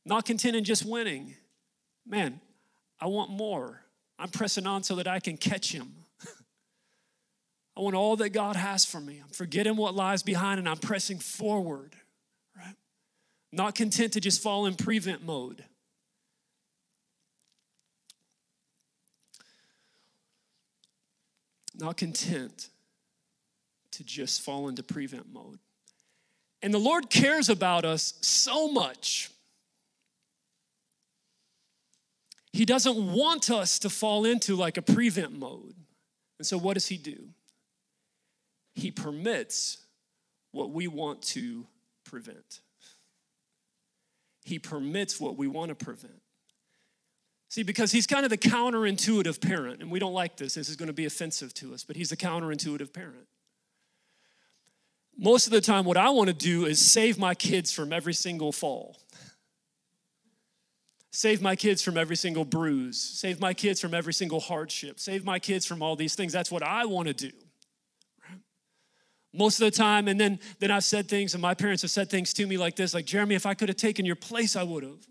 not 0.05 0.27
content 0.27 0.55
in 0.55 0.65
just 0.65 0.85
winning, 0.85 1.35
man, 2.09 2.41
I 3.01 3.07
want 3.07 3.31
more. 3.31 3.81
I'm 4.19 4.31
pressing 4.31 4.67
on 4.67 4.83
so 4.83 4.97
that 4.97 5.07
I 5.07 5.21
can 5.21 5.37
catch 5.37 5.73
him. 5.73 5.93
I 7.77 7.81
want 7.81 7.95
all 7.95 8.17
that 8.17 8.31
God 8.31 8.57
has 8.57 8.85
for 8.85 9.01
me. 9.01 9.21
I'm 9.23 9.31
forgetting 9.31 9.77
what 9.77 9.95
lies 9.95 10.23
behind 10.23 10.59
and 10.59 10.69
I'm 10.69 10.79
pressing 10.79 11.19
forward, 11.19 11.95
right? 12.57 12.75
Not 13.53 13.75
content 13.75 14.15
to 14.15 14.21
just 14.21 14.43
fall 14.43 14.67
in 14.67 14.75
prevent 14.75 15.25
mode. 15.25 15.65
Not 21.79 21.97
content 21.97 22.71
to 23.93 24.03
just 24.03 24.43
fall 24.43 24.69
into 24.69 24.83
prevent 24.83 25.33
mode. 25.33 25.61
And 26.61 26.75
the 26.75 26.79
Lord 26.79 27.09
cares 27.09 27.49
about 27.49 27.85
us 27.85 28.15
so 28.21 28.69
much 28.69 29.31
He 32.59 32.65
doesn't 32.65 33.13
want 33.13 33.53
us 33.53 33.79
to 33.79 33.89
fall 33.89 34.25
into 34.25 34.57
like 34.57 34.77
a 34.77 34.83
prevent 34.83 35.39
mode. 35.39 35.77
And 36.41 36.45
so, 36.45 36.59
what 36.59 36.75
does 36.75 36.89
He 36.89 36.97
do? 36.97 37.29
He 38.75 38.91
permits 38.91 39.79
what 40.51 40.73
we 40.73 40.89
want 40.89 41.23
to 41.23 41.69
prevent. 42.03 42.59
He 44.45 44.59
permits 44.59 45.21
what 45.21 45.37
we 45.37 45.47
want 45.47 45.69
to 45.69 45.77
prevent. 45.77 46.21
See, 47.49 47.63
because 47.63 47.93
he's 47.93 48.09
kind 48.09 48.25
of 48.25 48.31
the 48.31 48.37
counterintuitive 48.37 49.41
parent, 49.41 49.81
and 49.81 49.89
we 49.89 50.01
don't 50.01 50.13
like 50.13 50.37
this. 50.37 50.55
This 50.55 50.69
is 50.69 50.75
going 50.75 50.89
to 50.89 50.93
be 50.93 51.07
offensive 51.07 51.55
to 51.55 51.73
us, 51.75 51.85
but 51.85 51.95
he's 51.95 52.11
the 52.11 52.17
counterintuitive 52.17 52.93
parent. 52.93 53.29
Most 55.17 55.47
of 55.47 55.53
the 55.53 55.61
time, 55.61 55.85
what 55.85 55.97
I 55.97 56.11
want 56.11 56.27
to 56.27 56.35
do 56.35 56.67
is 56.67 56.81
save 56.81 57.19
my 57.21 57.37
kids 57.37 57.71
from 57.71 57.93
every 57.93 58.15
single 58.15 58.51
fall, 58.51 58.97
save 61.11 61.41
my 61.41 61.57
kids 61.57 61.83
from 61.83 61.97
every 61.97 62.17
single 62.17 62.45
bruise, 62.45 63.01
save 63.01 63.41
my 63.41 63.55
kids 63.55 63.81
from 63.81 63.95
every 63.95 64.13
single 64.13 64.41
hardship, 64.41 65.01
save 65.01 65.25
my 65.25 65.39
kids 65.39 65.67
from 65.67 65.83
all 65.83 65.97
these 65.97 66.15
things. 66.15 66.33
That's 66.33 66.51
what 66.51 66.63
I 66.63 66.85
want 66.85 67.09
to 67.09 67.15
do. 67.15 67.33
Most 69.33 69.61
of 69.61 69.67
the 69.67 69.71
time, 69.71 70.09
and 70.09 70.19
then, 70.19 70.41
then 70.59 70.71
I've 70.71 70.85
said 70.85 71.09
things, 71.09 71.35
and 71.35 71.43
my 71.43 71.55
parents 71.55 71.83
have 71.83 71.91
said 71.91 72.09
things 72.09 72.33
to 72.35 72.47
me 72.47 72.57
like 72.57 72.77
this, 72.77 72.95
like, 72.95 73.05
Jeremy, 73.05 73.35
if 73.35 73.47
I 73.47 73.55
could 73.55 73.69
have 73.69 73.77
taken 73.77 74.07
your 74.07 74.17
place, 74.17 74.57
I 74.57 74.63
would 74.63 74.83
have. 74.83 75.07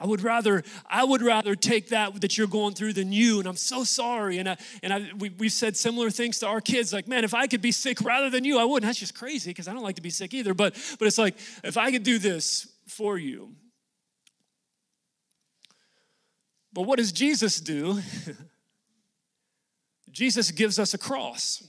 I 0.00 0.06
would 0.06 0.22
rather 0.22 0.62
I 0.88 1.02
would 1.02 1.22
rather 1.22 1.56
take 1.56 1.88
that 1.88 2.20
that 2.20 2.38
you're 2.38 2.46
going 2.46 2.74
through 2.74 2.92
than 2.92 3.10
you, 3.10 3.40
and 3.40 3.48
I'm 3.48 3.56
so 3.56 3.82
sorry. 3.82 4.38
And 4.38 4.48
I, 4.48 4.56
and 4.82 4.92
I, 4.92 5.10
we, 5.18 5.30
we've 5.30 5.52
said 5.52 5.76
similar 5.76 6.08
things 6.10 6.38
to 6.38 6.46
our 6.46 6.60
kids, 6.60 6.92
like, 6.92 7.08
man, 7.08 7.24
if 7.24 7.34
I 7.34 7.48
could 7.48 7.60
be 7.60 7.72
sick 7.72 8.00
rather 8.02 8.30
than 8.30 8.44
you, 8.44 8.60
I 8.60 8.64
wouldn't. 8.64 8.88
That's 8.88 9.00
just 9.00 9.16
crazy 9.16 9.50
because 9.50 9.66
I 9.66 9.72
don't 9.72 9.82
like 9.82 9.96
to 9.96 10.02
be 10.02 10.10
sick 10.10 10.34
either. 10.34 10.54
But 10.54 10.76
but 11.00 11.08
it's 11.08 11.18
like 11.18 11.36
if 11.64 11.76
I 11.76 11.90
could 11.90 12.04
do 12.04 12.18
this 12.18 12.68
for 12.86 13.18
you. 13.18 13.56
But 16.78 16.86
what 16.86 16.98
does 16.98 17.10
Jesus 17.10 17.58
do? 17.58 18.00
Jesus 20.12 20.52
gives 20.52 20.78
us 20.78 20.94
a 20.94 20.98
cross. 20.98 21.68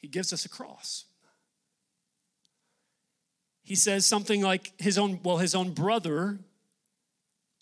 He 0.00 0.06
gives 0.06 0.32
us 0.32 0.44
a 0.44 0.48
cross 0.48 1.06
he 3.66 3.74
says 3.74 4.06
something 4.06 4.42
like 4.42 4.72
his 4.80 4.96
own, 4.96 5.18
well, 5.24 5.38
his 5.38 5.52
own 5.52 5.72
brother, 5.72 6.38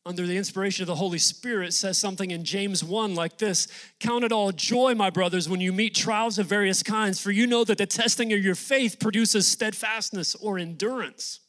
under 0.07 0.27
the 0.27 0.37
inspiration 0.37 0.83
of 0.83 0.87
the 0.87 0.95
Holy 0.97 1.19
Spirit, 1.19 1.73
says 1.73 1.97
something 1.97 2.31
in 2.31 2.45
James 2.45 2.85
1 2.85 3.15
like 3.15 3.39
this 3.39 3.69
Count 4.01 4.25
it 4.25 4.33
all 4.33 4.53
joy, 4.53 4.95
my 4.95 5.09
brothers, 5.09 5.49
when 5.49 5.61
you 5.61 5.73
meet 5.73 5.95
trials 5.95 6.39
of 6.39 6.47
various 6.47 6.83
kinds, 6.83 7.21
for 7.21 7.31
you 7.31 7.47
know 7.47 7.65
that 7.65 7.79
the 7.79 7.87
testing 7.87 8.33
of 8.33 8.45
your 8.45 8.55
faith 8.55 9.01
produces 9.01 9.47
steadfastness 9.47 10.35
or 10.35 10.59
endurance. 10.59 11.41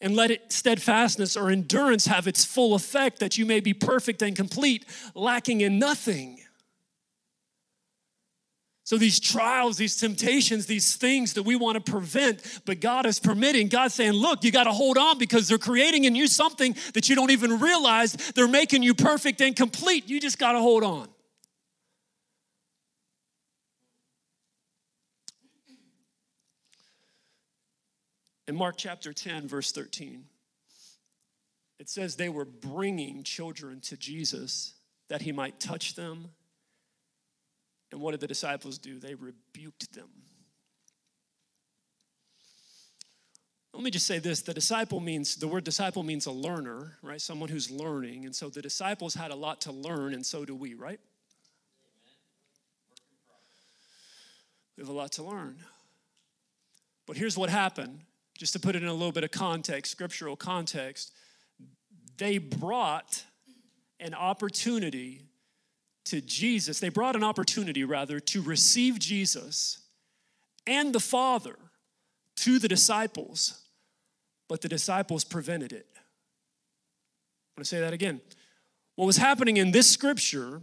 And 0.00 0.16
let 0.16 0.30
it 0.30 0.50
steadfastness 0.50 1.36
or 1.36 1.50
endurance 1.50 2.06
have 2.06 2.26
its 2.26 2.44
full 2.44 2.74
effect, 2.74 3.20
that 3.20 3.36
you 3.38 3.46
may 3.46 3.60
be 3.60 3.74
perfect 3.74 4.22
and 4.22 4.34
complete, 4.34 4.86
lacking 5.14 5.60
in 5.60 5.78
nothing. 5.78 6.40
So, 8.90 8.98
these 8.98 9.20
trials, 9.20 9.76
these 9.76 9.94
temptations, 9.94 10.66
these 10.66 10.96
things 10.96 11.34
that 11.34 11.44
we 11.44 11.54
want 11.54 11.76
to 11.76 11.92
prevent, 11.92 12.42
but 12.64 12.80
God 12.80 13.06
is 13.06 13.20
permitting, 13.20 13.68
God's 13.68 13.94
saying, 13.94 14.14
Look, 14.14 14.42
you 14.42 14.50
got 14.50 14.64
to 14.64 14.72
hold 14.72 14.98
on 14.98 15.16
because 15.16 15.46
they're 15.46 15.58
creating 15.58 16.06
in 16.06 16.16
you 16.16 16.26
something 16.26 16.74
that 16.94 17.08
you 17.08 17.14
don't 17.14 17.30
even 17.30 17.60
realize. 17.60 18.14
They're 18.32 18.48
making 18.48 18.82
you 18.82 18.94
perfect 18.94 19.40
and 19.42 19.54
complete. 19.54 20.08
You 20.08 20.18
just 20.18 20.40
got 20.40 20.54
to 20.54 20.58
hold 20.58 20.82
on. 20.82 21.08
In 28.48 28.56
Mark 28.56 28.74
chapter 28.76 29.12
10, 29.12 29.46
verse 29.46 29.70
13, 29.70 30.24
it 31.78 31.88
says 31.88 32.16
they 32.16 32.28
were 32.28 32.44
bringing 32.44 33.22
children 33.22 33.78
to 33.82 33.96
Jesus 33.96 34.74
that 35.08 35.22
he 35.22 35.30
might 35.30 35.60
touch 35.60 35.94
them 35.94 36.30
and 37.92 38.00
what 38.00 38.12
did 38.12 38.20
the 38.20 38.26
disciples 38.26 38.78
do? 38.78 38.98
They 38.98 39.14
rebuked 39.14 39.92
them. 39.92 40.08
Let 43.72 43.84
me 43.84 43.90
just 43.90 44.06
say 44.06 44.18
this 44.18 44.42
the 44.42 44.54
disciple 44.54 45.00
means, 45.00 45.36
the 45.36 45.48
word 45.48 45.64
disciple 45.64 46.02
means 46.02 46.26
a 46.26 46.32
learner, 46.32 46.98
right? 47.02 47.20
Someone 47.20 47.48
who's 47.48 47.70
learning. 47.70 48.24
And 48.24 48.34
so 48.34 48.48
the 48.48 48.62
disciples 48.62 49.14
had 49.14 49.30
a 49.30 49.34
lot 49.34 49.60
to 49.62 49.72
learn, 49.72 50.12
and 50.12 50.24
so 50.24 50.44
do 50.44 50.54
we, 50.54 50.74
right? 50.74 51.00
We 54.76 54.82
have 54.82 54.88
a 54.88 54.92
lot 54.92 55.12
to 55.12 55.22
learn. 55.22 55.58
But 57.06 57.16
here's 57.16 57.36
what 57.36 57.50
happened, 57.50 58.00
just 58.36 58.52
to 58.54 58.60
put 58.60 58.76
it 58.76 58.82
in 58.82 58.88
a 58.88 58.92
little 58.92 59.12
bit 59.12 59.24
of 59.24 59.30
context, 59.30 59.92
scriptural 59.92 60.36
context. 60.36 61.12
They 62.18 62.38
brought 62.38 63.24
an 63.98 64.14
opportunity 64.14 65.29
to 66.06 66.20
Jesus, 66.20 66.80
they 66.80 66.88
brought 66.88 67.16
an 67.16 67.24
opportunity 67.24 67.84
rather 67.84 68.20
to 68.20 68.42
receive 68.42 68.98
Jesus 68.98 69.78
and 70.66 70.94
the 70.94 71.00
Father 71.00 71.56
to 72.36 72.58
the 72.58 72.68
disciples, 72.68 73.62
but 74.48 74.60
the 74.60 74.68
disciples 74.68 75.24
prevented 75.24 75.72
it. 75.72 75.86
I'm 75.94 77.58
gonna 77.58 77.64
say 77.64 77.80
that 77.80 77.92
again. 77.92 78.20
What 78.96 79.06
was 79.06 79.16
happening 79.16 79.56
in 79.56 79.72
this 79.72 79.90
scripture 79.90 80.62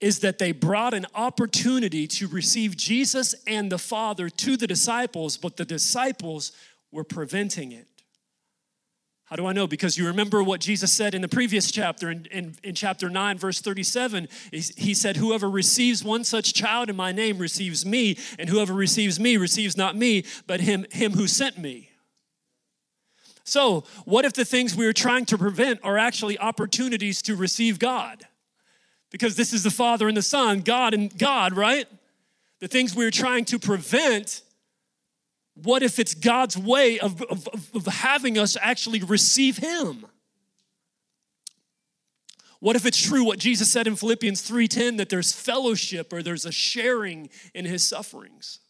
is 0.00 0.20
that 0.20 0.38
they 0.38 0.52
brought 0.52 0.92
an 0.92 1.06
opportunity 1.14 2.06
to 2.06 2.28
receive 2.28 2.76
Jesus 2.76 3.34
and 3.46 3.72
the 3.72 3.78
Father 3.78 4.28
to 4.28 4.56
the 4.56 4.66
disciples, 4.66 5.36
but 5.36 5.56
the 5.56 5.64
disciples 5.64 6.52
were 6.92 7.04
preventing 7.04 7.72
it. 7.72 7.86
How 9.26 9.36
do 9.36 9.46
I 9.46 9.52
know? 9.54 9.66
Because 9.66 9.96
you 9.96 10.06
remember 10.06 10.42
what 10.42 10.60
Jesus 10.60 10.92
said 10.92 11.14
in 11.14 11.22
the 11.22 11.28
previous 11.28 11.70
chapter, 11.70 12.10
in, 12.10 12.26
in, 12.26 12.56
in 12.62 12.74
chapter 12.74 13.08
9, 13.08 13.38
verse 13.38 13.60
37. 13.60 14.28
He 14.52 14.92
said, 14.92 15.16
Whoever 15.16 15.48
receives 15.48 16.04
one 16.04 16.24
such 16.24 16.52
child 16.52 16.90
in 16.90 16.96
my 16.96 17.10
name 17.10 17.38
receives 17.38 17.86
me, 17.86 18.18
and 18.38 18.50
whoever 18.50 18.74
receives 18.74 19.18
me 19.18 19.38
receives 19.38 19.76
not 19.76 19.96
me, 19.96 20.24
but 20.46 20.60
him, 20.60 20.84
him 20.90 21.12
who 21.12 21.26
sent 21.26 21.56
me. 21.56 21.90
So, 23.44 23.84
what 24.04 24.24
if 24.24 24.34
the 24.34 24.44
things 24.44 24.74
we 24.74 24.86
are 24.86 24.92
trying 24.92 25.26
to 25.26 25.38
prevent 25.38 25.80
are 25.82 25.98
actually 25.98 26.38
opportunities 26.38 27.20
to 27.22 27.36
receive 27.36 27.78
God? 27.78 28.26
Because 29.10 29.36
this 29.36 29.52
is 29.52 29.62
the 29.62 29.70
Father 29.70 30.08
and 30.08 30.16
the 30.16 30.22
Son, 30.22 30.60
God 30.60 30.92
and 30.92 31.16
God, 31.16 31.54
right? 31.54 31.86
The 32.60 32.68
things 32.68 32.94
we 32.94 33.04
are 33.06 33.10
trying 33.10 33.44
to 33.46 33.58
prevent 33.58 34.42
what 35.54 35.82
if 35.82 35.98
it's 35.98 36.14
God's 36.14 36.58
way 36.58 36.98
of, 36.98 37.22
of, 37.22 37.48
of 37.74 37.86
having 37.86 38.38
us 38.38 38.56
actually 38.60 39.02
receive 39.02 39.58
Him? 39.58 40.06
What 42.64 42.76
if 42.76 42.86
it's 42.86 43.00
true 43.00 43.24
what 43.24 43.38
Jesus 43.38 43.70
said 43.70 43.86
in 43.86 43.94
Philippians 43.94 44.40
3:10 44.48 44.96
that 44.96 45.10
there's 45.10 45.32
fellowship 45.32 46.12
or 46.12 46.22
there's 46.22 46.46
a 46.46 46.52
sharing 46.52 47.28
in 47.52 47.66
his 47.66 47.86
sufferings? 47.86 48.60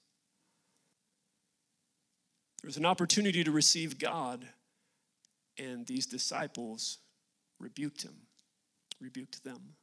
There's 2.61 2.77
an 2.77 2.85
opportunity 2.85 3.45
to 3.45 3.53
receive 3.53 4.01
God 4.01 4.49
and 5.59 5.87
these 5.87 6.07
disciples 6.07 6.99
rebuked 7.61 8.03
him, 8.03 8.15
rebuked 9.01 9.45
them. 9.45 9.77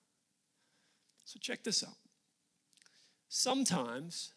So 1.24 1.40
check 1.42 1.64
this 1.64 1.82
out. 1.82 1.96
Sometimes 3.30 4.34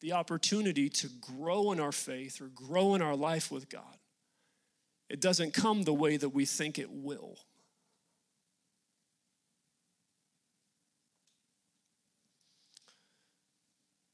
the 0.00 0.12
opportunity 0.12 0.88
to 0.88 1.08
grow 1.20 1.72
in 1.72 1.80
our 1.80 1.92
faith 1.92 2.40
or 2.40 2.48
grow 2.48 2.94
in 2.94 3.02
our 3.02 3.16
life 3.16 3.50
with 3.50 3.68
God, 3.68 3.98
it 5.08 5.20
doesn't 5.20 5.54
come 5.54 5.82
the 5.82 5.94
way 5.94 6.16
that 6.16 6.30
we 6.30 6.44
think 6.44 6.78
it 6.78 6.90
will. 6.90 7.38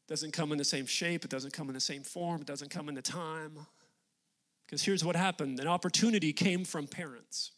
It 0.04 0.08
doesn't 0.08 0.32
come 0.32 0.52
in 0.52 0.58
the 0.58 0.64
same 0.64 0.86
shape, 0.86 1.24
it 1.24 1.30
doesn't 1.30 1.52
come 1.52 1.68
in 1.68 1.74
the 1.74 1.80
same 1.80 2.02
form, 2.02 2.42
it 2.42 2.46
doesn't 2.46 2.70
come 2.70 2.88
in 2.88 2.94
the 2.94 3.02
time. 3.02 3.66
Because 4.66 4.82
here's 4.82 5.04
what 5.04 5.16
happened 5.16 5.60
an 5.60 5.66
opportunity 5.66 6.32
came 6.32 6.64
from 6.64 6.86
parents, 6.86 7.52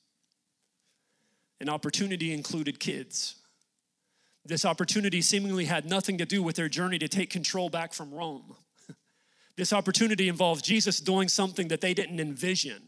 an 1.60 1.68
opportunity 1.68 2.32
included 2.32 2.80
kids. 2.80 3.36
This 4.46 4.64
opportunity 4.64 5.22
seemingly 5.22 5.64
had 5.64 5.86
nothing 5.86 6.18
to 6.18 6.26
do 6.26 6.42
with 6.42 6.56
their 6.56 6.68
journey 6.68 6.98
to 6.98 7.08
take 7.08 7.30
control 7.30 7.70
back 7.70 7.92
from 7.92 8.12
Rome. 8.12 8.54
This 9.56 9.72
opportunity 9.72 10.28
involved 10.28 10.64
Jesus 10.64 10.98
doing 10.98 11.28
something 11.28 11.68
that 11.68 11.80
they 11.80 11.94
didn't 11.94 12.18
envision. 12.18 12.82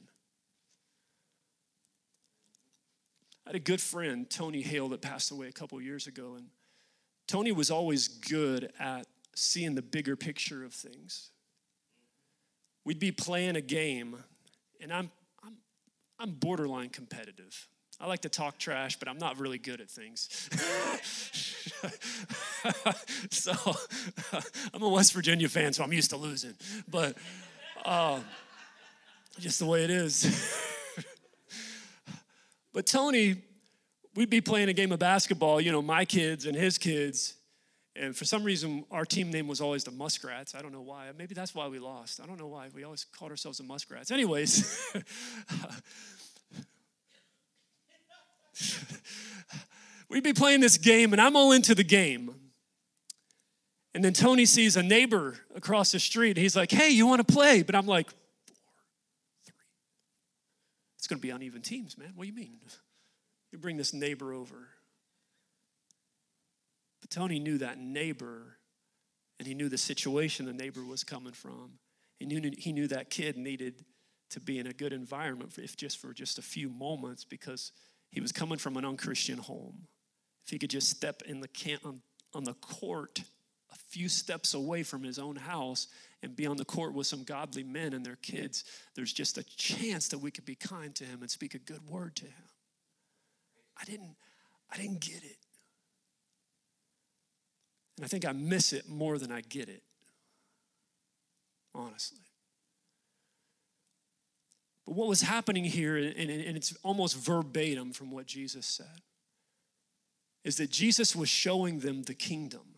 I 3.47 3.51
had 3.51 3.55
a 3.55 3.61
good 3.61 3.81
friend, 3.81 4.29
Tony 4.29 4.63
Hale, 4.63 4.89
that 4.89 5.01
passed 5.01 5.31
away 5.31 5.47
a 5.47 5.53
couple 5.53 5.81
years 5.81 6.09
ago. 6.09 6.35
And 6.37 6.49
Tony 7.29 7.53
was 7.53 7.71
always 7.71 8.09
good 8.09 8.73
at 8.81 9.07
seeing 9.37 9.77
the 9.77 9.83
bigger 9.83 10.17
picture 10.17 10.65
of 10.65 10.75
things. 10.75 11.31
We'd 12.85 12.99
be 12.99 13.13
playing 13.13 13.55
a 13.55 13.61
game, 13.61 14.17
and 14.81 14.93
I'm, 14.93 15.13
I'm, 15.45 15.59
I'm 16.19 16.33
borderline 16.33 16.89
competitive. 16.89 17.69
I 18.01 18.07
like 18.07 18.23
to 18.23 18.29
talk 18.29 18.59
trash, 18.59 18.99
but 18.99 19.09
I'm 19.09 19.19
not 19.19 19.39
really 19.39 19.59
good 19.59 19.81
at 19.81 19.89
things. 19.89 20.29
so 23.31 23.53
I'm 24.75 24.83
a 24.83 24.89
West 24.89 25.13
Virginia 25.13 25.49
fan, 25.49 25.73
so 25.73 25.83
I'm 25.83 25.93
used 25.93 26.11
to 26.11 26.17
losing. 26.17 26.55
But 26.89 27.17
uh, 27.85 28.21
just 29.39 29.59
the 29.59 29.67
way 29.67 29.85
it 29.85 29.91
is. 29.91 30.63
but 32.73 32.87
Tony 32.87 33.37
we'd 34.17 34.31
be 34.31 34.41
playing 34.41 34.69
a 34.69 34.73
game 34.73 34.91
of 34.91 34.99
basketball, 34.99 35.61
you 35.61 35.71
know, 35.71 35.83
my 35.83 36.05
kids 36.05 36.47
and 36.47 36.57
his 36.57 36.79
kids. 36.79 37.35
And 37.95 38.15
for 38.15 38.25
some 38.25 38.45
reason, 38.45 38.85
our 38.91 39.05
team 39.05 39.31
name 39.31 39.47
was 39.47 39.61
always 39.61 39.85
the 39.85 39.91
Muskrats. 39.91 40.55
I 40.55 40.61
don't 40.61 40.73
know 40.73 40.83
why. 40.83 41.09
Maybe 41.17 41.35
that's 41.35 41.55
why 41.55 41.69
we 41.69 41.79
lost. 41.79 42.21
I 42.21 42.27
don't 42.27 42.39
know 42.39 42.47
why. 42.47 42.69
We 42.75 42.85
always 42.85 43.05
called 43.05 43.31
ourselves 43.31 43.59
the 43.59 43.65
Muskrats. 43.65 44.11
Anyways, 44.11 44.93
we'd 50.09 50.25
be 50.25 50.33
playing 50.33 50.61
this 50.61 50.79
game, 50.79 51.13
and 51.13 51.21
I'm 51.21 51.37
all 51.37 51.53
into 51.53 51.75
the 51.75 51.85
game. 51.85 52.35
And 53.95 54.05
then 54.05 54.13
Tony 54.13 54.45
sees 54.45 54.77
a 54.77 54.83
neighbor 54.83 55.39
across 55.55 55.93
the 55.93 55.99
street. 55.99 56.37
He's 56.37 56.55
like, 56.55 56.71
hey, 56.71 56.91
you 56.91 57.07
want 57.07 57.27
to 57.27 57.33
play? 57.33 57.63
But 57.63 57.75
I'm 57.75 57.87
like, 57.87 58.11
four, 58.11 58.19
three. 59.47 59.55
It's 60.99 61.07
going 61.07 61.19
to 61.19 61.23
be 61.23 61.31
uneven 61.31 61.63
teams, 61.63 61.97
man. 61.97 62.13
What 62.15 62.25
do 62.25 62.29
you 62.29 62.35
mean? 62.35 62.59
You 63.53 63.59
bring 63.59 63.79
this 63.79 63.95
neighbor 63.95 64.35
over. 64.35 64.69
But 67.01 67.09
Tony 67.09 67.39
knew 67.39 67.57
that 67.59 67.79
neighbor, 67.79 68.59
and 69.39 69.49
he 69.49 69.55
knew 69.55 69.71
the 69.71 69.79
situation 69.79 70.45
the 70.45 70.53
neighbor 70.53 70.85
was 70.85 71.03
coming 71.03 71.33
from. 71.33 71.79
He 72.19 72.27
knew, 72.27 72.51
he 72.59 72.73
knew 72.73 72.89
that 72.89 73.09
kid 73.09 73.39
needed 73.39 73.85
to 74.31 74.41
be 74.41 74.59
in 74.59 74.67
a 74.67 74.73
good 74.73 74.93
environment, 74.93 75.57
if 75.57 75.77
just 75.77 75.99
for 75.99 76.13
just 76.13 76.39
a 76.39 76.43
few 76.43 76.69
moments, 76.69 77.25
because 77.25 77.73
he 78.17 78.23
was 78.23 78.33
coming 78.33 78.57
from 78.57 78.79
an 78.79 78.85
unchristian 78.87 79.37
home. 79.37 79.89
If 80.47 80.51
he 80.51 80.59
could 80.59 80.71
just 80.71 80.89
step 80.89 81.21
in 81.27 81.41
the 81.41 81.49
camp 81.49 81.85
on, 81.85 82.01
on 82.33 82.45
the 82.45 82.55
court 82.55 83.21
a 83.71 83.75
few 83.91 84.09
steps 84.09 84.55
away 84.55 84.85
from 84.85 85.03
his 85.03 85.19
own 85.19 85.37
house 85.37 85.89
and 86.23 86.35
be 86.35 86.47
on 86.47 86.57
the 86.57 86.65
court 86.65 86.95
with 86.95 87.07
some 87.07 87.25
godly 87.25 87.63
men 87.63 87.93
and 87.93 88.07
their 88.07 88.17
kids, 88.17 88.65
there's 88.95 89.13
just 89.13 89.37
a 89.37 89.43
chance 89.43 90.09
that 90.09 90.17
we 90.17 90.31
could 90.31 90.47
be 90.47 90.55
kind 90.55 90.95
to 90.95 91.05
him 91.05 91.21
and 91.21 91.31
speak 91.31 91.55
a 91.55 91.59
good 91.59 91.87
word 91.87 92.17
to 92.17 92.25
him. 92.25 92.49
I 93.79 93.85
didn't, 93.85 94.17
I 94.73 94.79
didn't 94.79 95.03
get 95.03 95.23
it. 95.23 95.37
And 97.99 98.07
I 98.07 98.09
think 98.09 98.25
I 98.25 98.33
miss 98.33 98.73
it 98.73 98.89
more 98.89 99.19
than 99.19 99.31
I 99.31 99.43
get 99.43 99.69
it, 99.69 99.83
honestly. 101.75 102.26
But 104.87 104.95
what 104.95 105.09
was 105.09 105.23
happening 105.23 105.65
here, 105.65 105.97
and 105.97 106.31
it's 106.31 106.75
almost 106.83 107.17
verbatim 107.19 107.93
from 107.93 108.11
what 108.11 108.27
Jesus 108.27 108.67
said, 108.67 109.03
is 110.45 110.57
that 110.57 110.71
Jesus 110.71 111.17
was 111.17 111.29
showing 111.29 111.81
them 111.81 112.05
the 112.05 112.15
kingdom. 112.15 112.77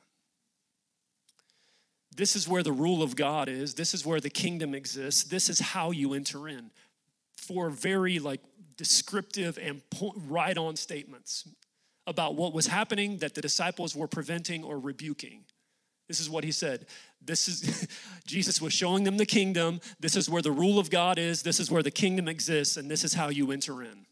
This 2.17 2.35
is 2.35 2.49
where 2.49 2.62
the 2.62 2.73
rule 2.73 3.03
of 3.03 3.15
God 3.15 3.49
is. 3.49 3.75
This 3.75 3.93
is 3.93 4.07
where 4.07 4.21
the 4.21 4.31
kingdom 4.31 4.75
exists. 4.75 5.23
This 5.23 5.49
is 5.49 5.61
how 5.61 5.91
you 5.91 6.15
enter 6.15 6.49
in. 6.49 6.71
Four 7.37 7.71
very 7.71 8.19
like 8.19 8.41
descriptive 8.77 9.59
and 9.59 9.83
right 10.27 10.57
on 10.57 10.77
statements 10.77 11.47
about 12.07 12.35
what 12.35 12.55
was 12.55 12.67
happening 12.67 13.19
that 13.19 13.35
the 13.35 13.43
disciples 13.43 13.95
were 13.95 14.09
preventing 14.09 14.65
or 14.65 14.79
rebuking. 14.79 15.45
This 16.09 16.21
is 16.21 16.31
what 16.31 16.43
he 16.43 16.50
said. 16.50 16.87
This 17.23 17.49
is 17.49 17.87
Jesus 18.27 18.61
was 18.61 18.73
showing 18.73 19.05
them 19.05 19.19
the 19.19 19.27
kingdom. 19.27 19.81
This 20.00 20.17
is 20.17 20.29
where 20.29 20.43
the 20.43 20.50
rule 20.50 20.79
of 20.79 20.91
God 20.91 21.19
is. 21.19 21.43
This 21.43 21.61
is 21.61 21.71
where 21.71 21.83
the 21.83 21.91
kingdom 21.91 22.29
exists 22.29 22.77
and 22.77 22.91
this 22.91 23.05
is 23.05 23.15
how 23.15 23.29
you 23.29 23.53
enter 23.53 23.83
in. 23.83 24.07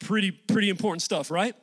Pretty 0.00 0.30
pretty 0.30 0.68
important 0.68 1.02
stuff, 1.02 1.30
right? 1.30 1.54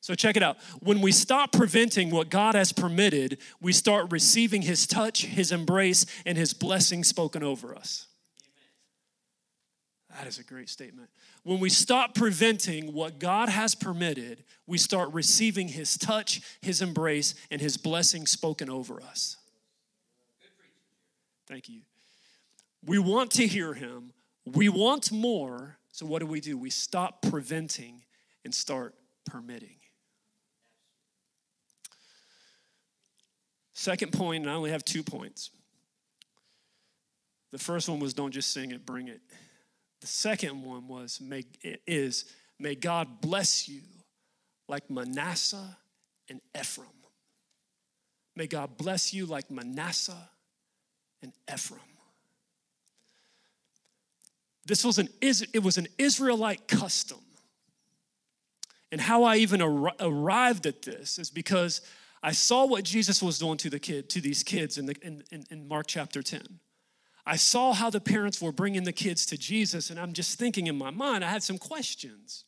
So 0.00 0.14
check 0.14 0.36
it 0.36 0.42
out. 0.42 0.58
When 0.80 1.00
we 1.00 1.12
stop 1.12 1.50
preventing 1.50 2.10
what 2.10 2.28
God 2.28 2.54
has 2.54 2.72
permitted, 2.72 3.38
we 3.60 3.72
start 3.72 4.12
receiving 4.12 4.60
his 4.60 4.86
touch, 4.86 5.24
his 5.24 5.50
embrace 5.50 6.04
and 6.26 6.36
his 6.36 6.52
blessing 6.52 7.04
spoken 7.04 7.42
over 7.42 7.74
us. 7.74 8.06
That 10.14 10.28
is 10.28 10.38
a 10.38 10.44
great 10.44 10.68
statement. 10.68 11.10
When 11.42 11.58
we 11.58 11.68
stop 11.68 12.14
preventing 12.14 12.92
what 12.92 13.18
God 13.18 13.48
has 13.48 13.74
permitted, 13.74 14.44
we 14.66 14.78
start 14.78 15.12
receiving 15.12 15.68
His 15.68 15.98
touch, 15.98 16.40
His 16.60 16.80
embrace, 16.80 17.34
and 17.50 17.60
His 17.60 17.76
blessing 17.76 18.26
spoken 18.26 18.70
over 18.70 19.02
us. 19.02 19.36
Thank 21.48 21.68
you. 21.68 21.80
We 22.86 22.98
want 22.98 23.32
to 23.32 23.46
hear 23.46 23.74
Him, 23.74 24.12
we 24.46 24.68
want 24.68 25.10
more. 25.10 25.78
So, 25.90 26.06
what 26.06 26.18
do 26.18 26.26
we 26.26 26.40
do? 26.40 26.58
We 26.58 26.70
stop 26.70 27.22
preventing 27.22 28.02
and 28.44 28.52
start 28.52 28.94
permitting. 29.24 29.76
Second 33.74 34.12
point, 34.12 34.42
and 34.42 34.50
I 34.50 34.54
only 34.54 34.70
have 34.70 34.84
two 34.84 35.04
points. 35.04 35.50
The 37.52 37.58
first 37.58 37.88
one 37.88 38.00
was 38.00 38.12
don't 38.12 38.32
just 38.32 38.52
sing 38.52 38.72
it, 38.72 38.84
bring 38.84 39.06
it. 39.06 39.20
The 40.04 40.08
second 40.08 40.62
one 40.62 40.86
was 40.86 41.18
may, 41.18 41.44
is 41.86 42.26
may 42.58 42.74
God 42.74 43.22
bless 43.22 43.70
you 43.70 43.80
like 44.68 44.90
Manasseh 44.90 45.78
and 46.28 46.42
Ephraim. 46.54 46.90
May 48.36 48.46
God 48.46 48.76
bless 48.76 49.14
you 49.14 49.24
like 49.24 49.50
Manasseh 49.50 50.28
and 51.22 51.32
Ephraim. 51.50 51.80
This 54.66 54.84
was 54.84 54.98
an 54.98 55.08
it 55.22 55.62
was 55.62 55.78
an 55.78 55.86
Israelite 55.96 56.68
custom. 56.68 57.20
And 58.92 59.00
how 59.00 59.22
I 59.22 59.36
even 59.36 59.62
ar- 59.62 59.94
arrived 60.00 60.66
at 60.66 60.82
this 60.82 61.18
is 61.18 61.30
because 61.30 61.80
I 62.22 62.32
saw 62.32 62.66
what 62.66 62.84
Jesus 62.84 63.22
was 63.22 63.38
doing 63.38 63.56
to 63.56 63.70
the 63.70 63.78
kid 63.78 64.10
to 64.10 64.20
these 64.20 64.42
kids 64.42 64.76
in, 64.76 64.84
the, 64.84 64.96
in, 65.00 65.24
in, 65.32 65.44
in 65.50 65.66
Mark 65.66 65.86
chapter 65.86 66.22
10. 66.22 66.60
I 67.26 67.36
saw 67.36 67.72
how 67.72 67.90
the 67.90 68.00
parents 68.00 68.40
were 68.40 68.52
bringing 68.52 68.84
the 68.84 68.92
kids 68.92 69.24
to 69.26 69.38
Jesus, 69.38 69.90
and 69.90 69.98
I'm 69.98 70.12
just 70.12 70.38
thinking 70.38 70.66
in 70.66 70.76
my 70.76 70.90
mind, 70.90 71.24
I 71.24 71.30
had 71.30 71.42
some 71.42 71.58
questions. 71.58 72.44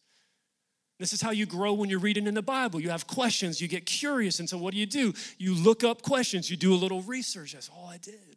This 0.99 1.13
is 1.13 1.21
how 1.21 1.31
you 1.31 1.47
grow 1.47 1.73
when 1.73 1.91
you're 1.91 1.99
reading 1.99 2.27
in 2.27 2.35
the 2.35 2.43
Bible. 2.43 2.81
You 2.81 2.91
have 2.91 3.07
questions, 3.07 3.61
you 3.61 3.69
get 3.69 3.87
curious, 3.87 4.39
and 4.39 4.49
so 4.49 4.59
what 4.59 4.73
do 4.73 4.81
you 4.81 4.87
do? 4.87 5.13
You 5.39 5.55
look 5.55 5.85
up 5.85 6.03
questions, 6.03 6.51
you 6.51 6.57
do 6.57 6.75
a 6.75 6.77
little 6.77 7.03
research. 7.03 7.53
That's 7.53 7.69
all 7.69 7.89
I 7.89 7.99
did. 7.99 8.37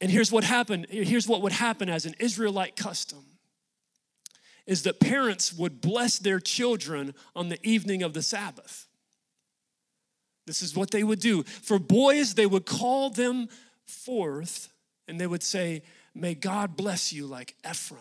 And 0.00 0.10
here's 0.10 0.30
what 0.30 0.44
happened. 0.44 0.86
Here's 0.90 1.26
what 1.26 1.42
would 1.42 1.52
happen 1.52 1.88
as 1.88 2.06
an 2.06 2.14
Israelite 2.18 2.76
custom 2.76 3.24
is 4.66 4.82
that 4.82 5.00
parents 5.00 5.52
would 5.52 5.80
bless 5.80 6.18
their 6.18 6.40
children 6.40 7.14
on 7.34 7.48
the 7.48 7.58
evening 7.66 8.02
of 8.02 8.12
the 8.12 8.22
Sabbath. 8.22 8.88
This 10.46 10.60
is 10.60 10.76
what 10.76 10.90
they 10.90 11.02
would 11.02 11.20
do. 11.20 11.42
For 11.44 11.78
boys, 11.78 12.34
they 12.34 12.46
would 12.46 12.66
call 12.66 13.10
them 13.10 13.48
forth 13.86 14.68
and 15.08 15.20
they 15.20 15.26
would 15.26 15.42
say, 15.42 15.82
May 16.14 16.34
God 16.34 16.76
bless 16.76 17.12
you 17.12 17.26
like 17.26 17.54
Ephraim 17.68 18.00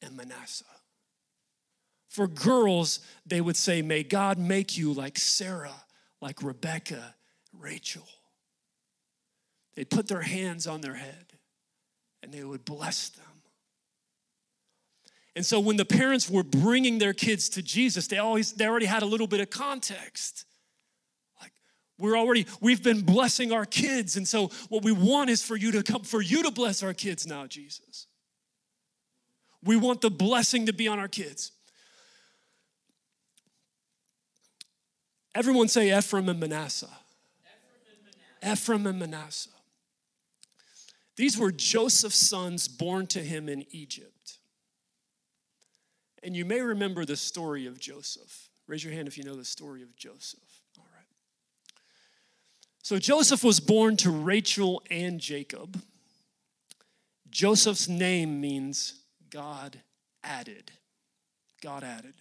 and 0.00 0.16
Manasseh. 0.16 0.64
For 2.08 2.26
girls, 2.26 3.00
they 3.26 3.40
would 3.40 3.56
say, 3.56 3.82
May 3.82 4.02
God 4.02 4.38
make 4.38 4.78
you 4.78 4.92
like 4.92 5.18
Sarah, 5.18 5.84
like 6.20 6.42
Rebecca, 6.42 7.14
Rachel. 7.52 8.08
They'd 9.74 9.90
put 9.90 10.08
their 10.08 10.22
hands 10.22 10.66
on 10.66 10.80
their 10.80 10.94
head 10.94 11.34
and 12.22 12.32
they 12.32 12.42
would 12.42 12.64
bless 12.64 13.10
them. 13.10 13.24
And 15.36 15.44
so 15.44 15.60
when 15.60 15.76
the 15.76 15.84
parents 15.84 16.30
were 16.30 16.42
bringing 16.42 16.98
their 16.98 17.12
kids 17.12 17.50
to 17.50 17.62
Jesus, 17.62 18.06
they 18.06 18.16
always 18.16 18.52
they 18.52 18.66
already 18.66 18.86
had 18.86 19.02
a 19.02 19.06
little 19.06 19.26
bit 19.26 19.40
of 19.40 19.50
context. 19.50 20.46
We're 21.98 22.16
already, 22.16 22.46
we've 22.60 22.82
been 22.82 23.02
blessing 23.02 23.52
our 23.52 23.64
kids. 23.64 24.16
And 24.16 24.28
so 24.28 24.48
what 24.68 24.82
we 24.82 24.92
want 24.92 25.30
is 25.30 25.42
for 25.42 25.56
you 25.56 25.72
to 25.72 25.82
come, 25.82 26.02
for 26.02 26.20
you 26.20 26.42
to 26.42 26.50
bless 26.50 26.82
our 26.82 26.92
kids 26.92 27.26
now, 27.26 27.46
Jesus. 27.46 28.06
We 29.62 29.76
want 29.76 30.00
the 30.00 30.10
blessing 30.10 30.66
to 30.66 30.72
be 30.72 30.88
on 30.88 30.98
our 30.98 31.08
kids. 31.08 31.52
Everyone 35.34 35.68
say 35.68 35.96
Ephraim 35.96 36.28
and 36.28 36.40
Manasseh. 36.40 36.90
Ephraim 38.46 38.86
and 38.86 38.98
Manasseh. 38.98 39.50
These 41.16 41.38
were 41.38 41.50
Joseph's 41.50 42.16
sons 42.16 42.68
born 42.68 43.06
to 43.08 43.20
him 43.20 43.48
in 43.48 43.64
Egypt. 43.70 44.38
And 46.22 46.36
you 46.36 46.44
may 46.44 46.60
remember 46.60 47.04
the 47.04 47.16
story 47.16 47.66
of 47.66 47.78
Joseph. 47.78 48.48
Raise 48.66 48.84
your 48.84 48.92
hand 48.92 49.08
if 49.08 49.16
you 49.16 49.24
know 49.24 49.36
the 49.36 49.44
story 49.44 49.82
of 49.82 49.96
Joseph. 49.96 50.40
So 52.86 53.00
Joseph 53.00 53.42
was 53.42 53.58
born 53.58 53.96
to 53.96 54.12
Rachel 54.12 54.80
and 54.92 55.18
Jacob. 55.18 55.82
Joseph's 57.28 57.88
name 57.88 58.40
means 58.40 59.00
God 59.28 59.80
added. 60.22 60.70
God 61.60 61.82
added. 61.82 62.14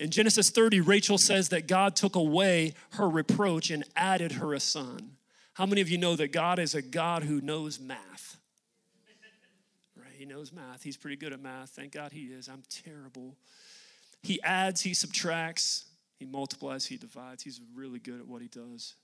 In 0.00 0.10
Genesis 0.10 0.50
30, 0.50 0.80
Rachel 0.80 1.16
says 1.16 1.50
that 1.50 1.68
God 1.68 1.94
took 1.94 2.16
away 2.16 2.74
her 2.94 3.08
reproach 3.08 3.70
and 3.70 3.84
added 3.94 4.32
her 4.32 4.52
a 4.52 4.58
son. 4.58 5.12
How 5.52 5.64
many 5.64 5.80
of 5.80 5.88
you 5.88 5.96
know 5.96 6.16
that 6.16 6.32
God 6.32 6.58
is 6.58 6.74
a 6.74 6.82
God 6.82 7.22
who 7.22 7.40
knows 7.40 7.78
math? 7.78 8.38
Right? 9.96 10.10
He 10.18 10.24
knows 10.24 10.52
math. 10.52 10.82
He's 10.82 10.96
pretty 10.96 11.14
good 11.14 11.32
at 11.32 11.40
math. 11.40 11.70
Thank 11.70 11.92
God 11.92 12.10
he 12.10 12.24
is. 12.24 12.48
I'm 12.48 12.64
terrible. 12.68 13.36
He 14.24 14.42
adds, 14.42 14.80
he 14.80 14.92
subtracts, 14.92 15.84
he 16.18 16.24
multiplies, 16.24 16.84
he 16.84 16.96
divides. 16.96 17.44
He's 17.44 17.60
really 17.76 18.00
good 18.00 18.18
at 18.18 18.26
what 18.26 18.42
he 18.42 18.48
does. 18.48 18.94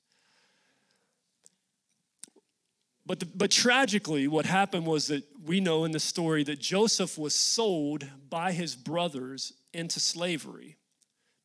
But, 3.10 3.18
the, 3.18 3.26
but 3.26 3.50
tragically, 3.50 4.28
what 4.28 4.46
happened 4.46 4.86
was 4.86 5.08
that 5.08 5.24
we 5.44 5.58
know 5.58 5.84
in 5.84 5.90
the 5.90 5.98
story 5.98 6.44
that 6.44 6.60
Joseph 6.60 7.18
was 7.18 7.34
sold 7.34 8.06
by 8.28 8.52
his 8.52 8.76
brothers 8.76 9.52
into 9.74 9.98
slavery 9.98 10.76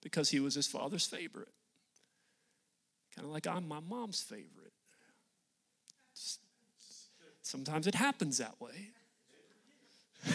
because 0.03 0.29
he 0.29 0.39
was 0.39 0.53
his 0.53 0.67
father's 0.67 1.07
favorite. 1.07 1.47
Kind 3.15 3.25
of 3.25 3.33
like 3.33 3.47
I'm 3.47 3.67
my 3.67 3.79
mom's 3.79 4.21
favorite. 4.21 4.73
Sometimes 7.41 7.87
it 7.87 7.95
happens 7.95 8.37
that 8.37 8.61
way. 8.61 8.91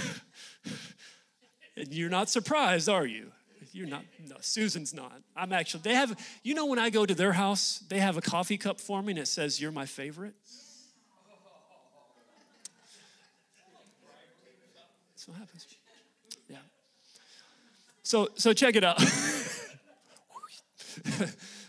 and 1.76 1.94
you're 1.94 2.10
not 2.10 2.28
surprised, 2.28 2.88
are 2.88 3.06
you? 3.06 3.30
You're 3.70 3.86
not, 3.86 4.02
no, 4.26 4.34
Susan's 4.40 4.92
not. 4.92 5.22
I'm 5.36 5.52
actually, 5.52 5.82
they 5.82 5.94
have, 5.94 6.18
you 6.42 6.54
know, 6.54 6.66
when 6.66 6.80
I 6.80 6.90
go 6.90 7.06
to 7.06 7.14
their 7.14 7.34
house, 7.34 7.84
they 7.88 8.00
have 8.00 8.16
a 8.16 8.20
coffee 8.20 8.58
cup 8.58 8.80
for 8.80 9.00
me 9.00 9.12
and 9.12 9.20
it 9.20 9.28
says, 9.28 9.60
You're 9.60 9.70
my 9.70 9.86
favorite. 9.86 10.34
That's 15.20 15.28
what 15.28 15.36
happens. 15.36 15.66
Yeah. 16.48 16.56
So, 18.02 18.30
so 18.36 18.54
check 18.54 18.74
it 18.74 18.82
out. 18.82 18.98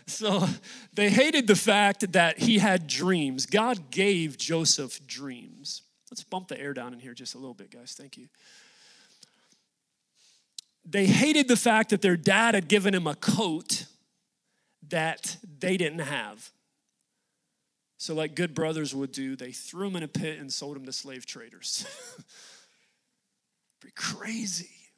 so 0.06 0.48
they 0.94 1.10
hated 1.10 1.46
the 1.46 1.54
fact 1.54 2.12
that 2.12 2.38
he 2.38 2.60
had 2.60 2.86
dreams. 2.86 3.44
God 3.44 3.90
gave 3.90 4.38
Joseph 4.38 5.06
dreams. 5.06 5.82
Let's 6.10 6.24
bump 6.24 6.48
the 6.48 6.58
air 6.58 6.72
down 6.72 6.94
in 6.94 6.98
here 6.98 7.12
just 7.12 7.34
a 7.34 7.38
little 7.38 7.52
bit, 7.52 7.70
guys. 7.70 7.92
Thank 7.92 8.16
you. 8.16 8.28
They 10.86 11.04
hated 11.04 11.46
the 11.46 11.56
fact 11.56 11.90
that 11.90 12.00
their 12.00 12.16
dad 12.16 12.54
had 12.54 12.68
given 12.68 12.94
him 12.94 13.06
a 13.06 13.16
coat 13.16 13.84
that 14.88 15.36
they 15.58 15.76
didn't 15.76 15.98
have. 15.98 16.52
So, 17.98 18.14
like 18.14 18.34
good 18.34 18.54
brothers 18.54 18.94
would 18.94 19.12
do, 19.12 19.36
they 19.36 19.52
threw 19.52 19.88
him 19.88 19.96
in 19.96 20.02
a 20.02 20.08
pit 20.08 20.38
and 20.38 20.50
sold 20.50 20.74
him 20.74 20.86
to 20.86 20.92
slave 20.92 21.26
traders. 21.26 21.84
Pretty 23.82 23.94
crazy. 23.96 24.92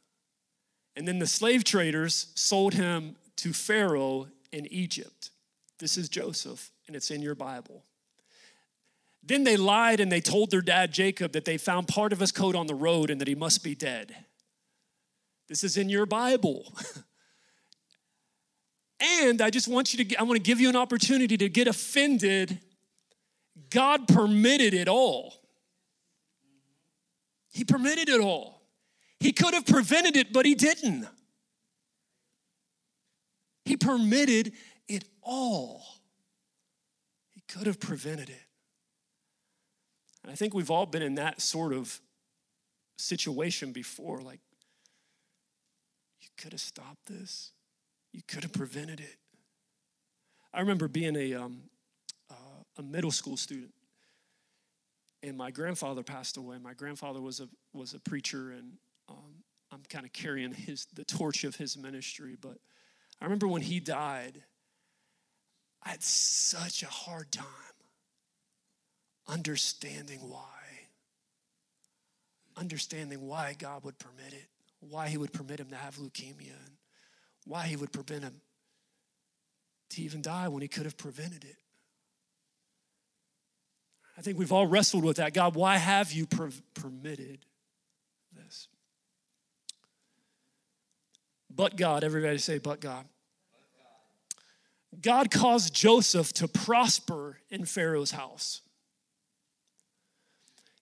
And 0.94 1.08
then 1.08 1.18
the 1.18 1.26
slave 1.26 1.64
traders 1.64 2.26
sold 2.34 2.74
him 2.74 3.16
to 3.36 3.54
Pharaoh 3.54 4.28
in 4.52 4.66
Egypt. 4.66 5.30
This 5.78 5.96
is 5.96 6.10
Joseph, 6.10 6.70
and 6.86 6.94
it's 6.94 7.10
in 7.10 7.22
your 7.22 7.34
Bible. 7.34 7.82
Then 9.22 9.44
they 9.44 9.56
lied 9.56 10.00
and 10.00 10.12
they 10.12 10.20
told 10.20 10.50
their 10.50 10.60
dad 10.60 10.92
Jacob 10.92 11.32
that 11.32 11.46
they 11.46 11.56
found 11.56 11.88
part 11.88 12.12
of 12.12 12.20
his 12.20 12.30
coat 12.30 12.54
on 12.54 12.66
the 12.66 12.74
road 12.74 13.08
and 13.08 13.18
that 13.22 13.26
he 13.26 13.34
must 13.34 13.64
be 13.64 13.74
dead. 13.74 14.14
This 15.48 15.64
is 15.64 15.78
in 15.78 15.88
your 15.88 16.04
Bible. 16.04 16.70
and 19.00 19.40
I 19.40 19.48
just 19.48 19.66
want 19.66 19.94
you 19.94 20.04
to, 20.04 20.16
I 20.16 20.24
want 20.24 20.36
to 20.36 20.42
give 20.42 20.60
you 20.60 20.68
an 20.68 20.76
opportunity 20.76 21.38
to 21.38 21.48
get 21.48 21.68
offended. 21.68 22.60
God 23.70 24.08
permitted 24.08 24.74
it 24.74 24.88
all. 24.88 25.40
He 27.50 27.64
permitted 27.64 28.10
it 28.10 28.20
all. 28.20 28.53
He 29.20 29.32
could 29.32 29.54
have 29.54 29.66
prevented 29.66 30.16
it, 30.16 30.32
but 30.32 30.44
he 30.46 30.54
didn't. 30.54 31.06
He 33.64 33.76
permitted 33.76 34.52
it 34.88 35.04
all. 35.22 35.82
He 37.32 37.42
could 37.48 37.66
have 37.66 37.80
prevented 37.80 38.28
it. 38.28 38.42
And 40.22 40.32
I 40.32 40.34
think 40.34 40.54
we've 40.54 40.70
all 40.70 40.86
been 40.86 41.02
in 41.02 41.16
that 41.16 41.40
sort 41.40 41.72
of 41.72 42.00
situation 42.98 43.72
before. 43.72 44.20
Like, 44.20 44.40
you 46.20 46.28
could 46.38 46.52
have 46.52 46.60
stopped 46.60 47.06
this, 47.06 47.52
you 48.12 48.22
could 48.26 48.42
have 48.42 48.52
prevented 48.52 49.00
it. 49.00 49.16
I 50.52 50.60
remember 50.60 50.88
being 50.88 51.16
a, 51.16 51.34
um, 51.34 51.62
uh, 52.30 52.62
a 52.78 52.82
middle 52.82 53.10
school 53.10 53.36
student, 53.36 53.74
and 55.22 55.36
my 55.36 55.50
grandfather 55.50 56.02
passed 56.02 56.36
away. 56.36 56.58
My 56.62 56.74
grandfather 56.74 57.20
was 57.20 57.40
a, 57.40 57.48
was 57.72 57.92
a 57.92 57.98
preacher, 57.98 58.52
and 58.52 58.74
um, 59.08 59.42
I'm 59.72 59.82
kind 59.88 60.04
of 60.04 60.12
carrying 60.12 60.52
his, 60.52 60.86
the 60.94 61.04
torch 61.04 61.44
of 61.44 61.56
his 61.56 61.76
ministry. 61.76 62.36
But 62.40 62.58
I 63.20 63.24
remember 63.24 63.48
when 63.48 63.62
he 63.62 63.80
died, 63.80 64.42
I 65.82 65.90
had 65.90 66.02
such 66.02 66.82
a 66.82 66.86
hard 66.86 67.30
time 67.32 67.46
understanding 69.28 70.20
why. 70.28 70.40
Understanding 72.56 73.26
why 73.26 73.56
God 73.58 73.84
would 73.84 73.98
permit 73.98 74.32
it, 74.32 74.48
why 74.80 75.08
He 75.08 75.16
would 75.16 75.32
permit 75.32 75.60
him 75.60 75.68
to 75.70 75.76
have 75.76 75.96
leukemia, 75.96 76.54
and 76.66 76.76
why 77.44 77.66
He 77.66 77.76
would 77.76 77.92
prevent 77.92 78.22
him 78.22 78.40
to 79.90 80.02
even 80.02 80.22
die 80.22 80.48
when 80.48 80.62
He 80.62 80.68
could 80.68 80.84
have 80.84 80.96
prevented 80.96 81.44
it. 81.44 81.56
I 84.16 84.22
think 84.22 84.38
we've 84.38 84.52
all 84.52 84.66
wrestled 84.66 85.04
with 85.04 85.16
that. 85.16 85.34
God, 85.34 85.56
why 85.56 85.76
have 85.76 86.12
you 86.12 86.26
per- 86.26 86.52
permitted 86.74 87.40
this? 88.32 88.68
But 91.54 91.76
God, 91.76 92.04
everybody 92.04 92.38
say, 92.38 92.58
but 92.58 92.80
God. 92.80 93.06
God 95.00 95.30
caused 95.30 95.74
Joseph 95.74 96.32
to 96.34 96.48
prosper 96.48 97.38
in 97.50 97.64
Pharaoh's 97.64 98.12
house 98.12 98.60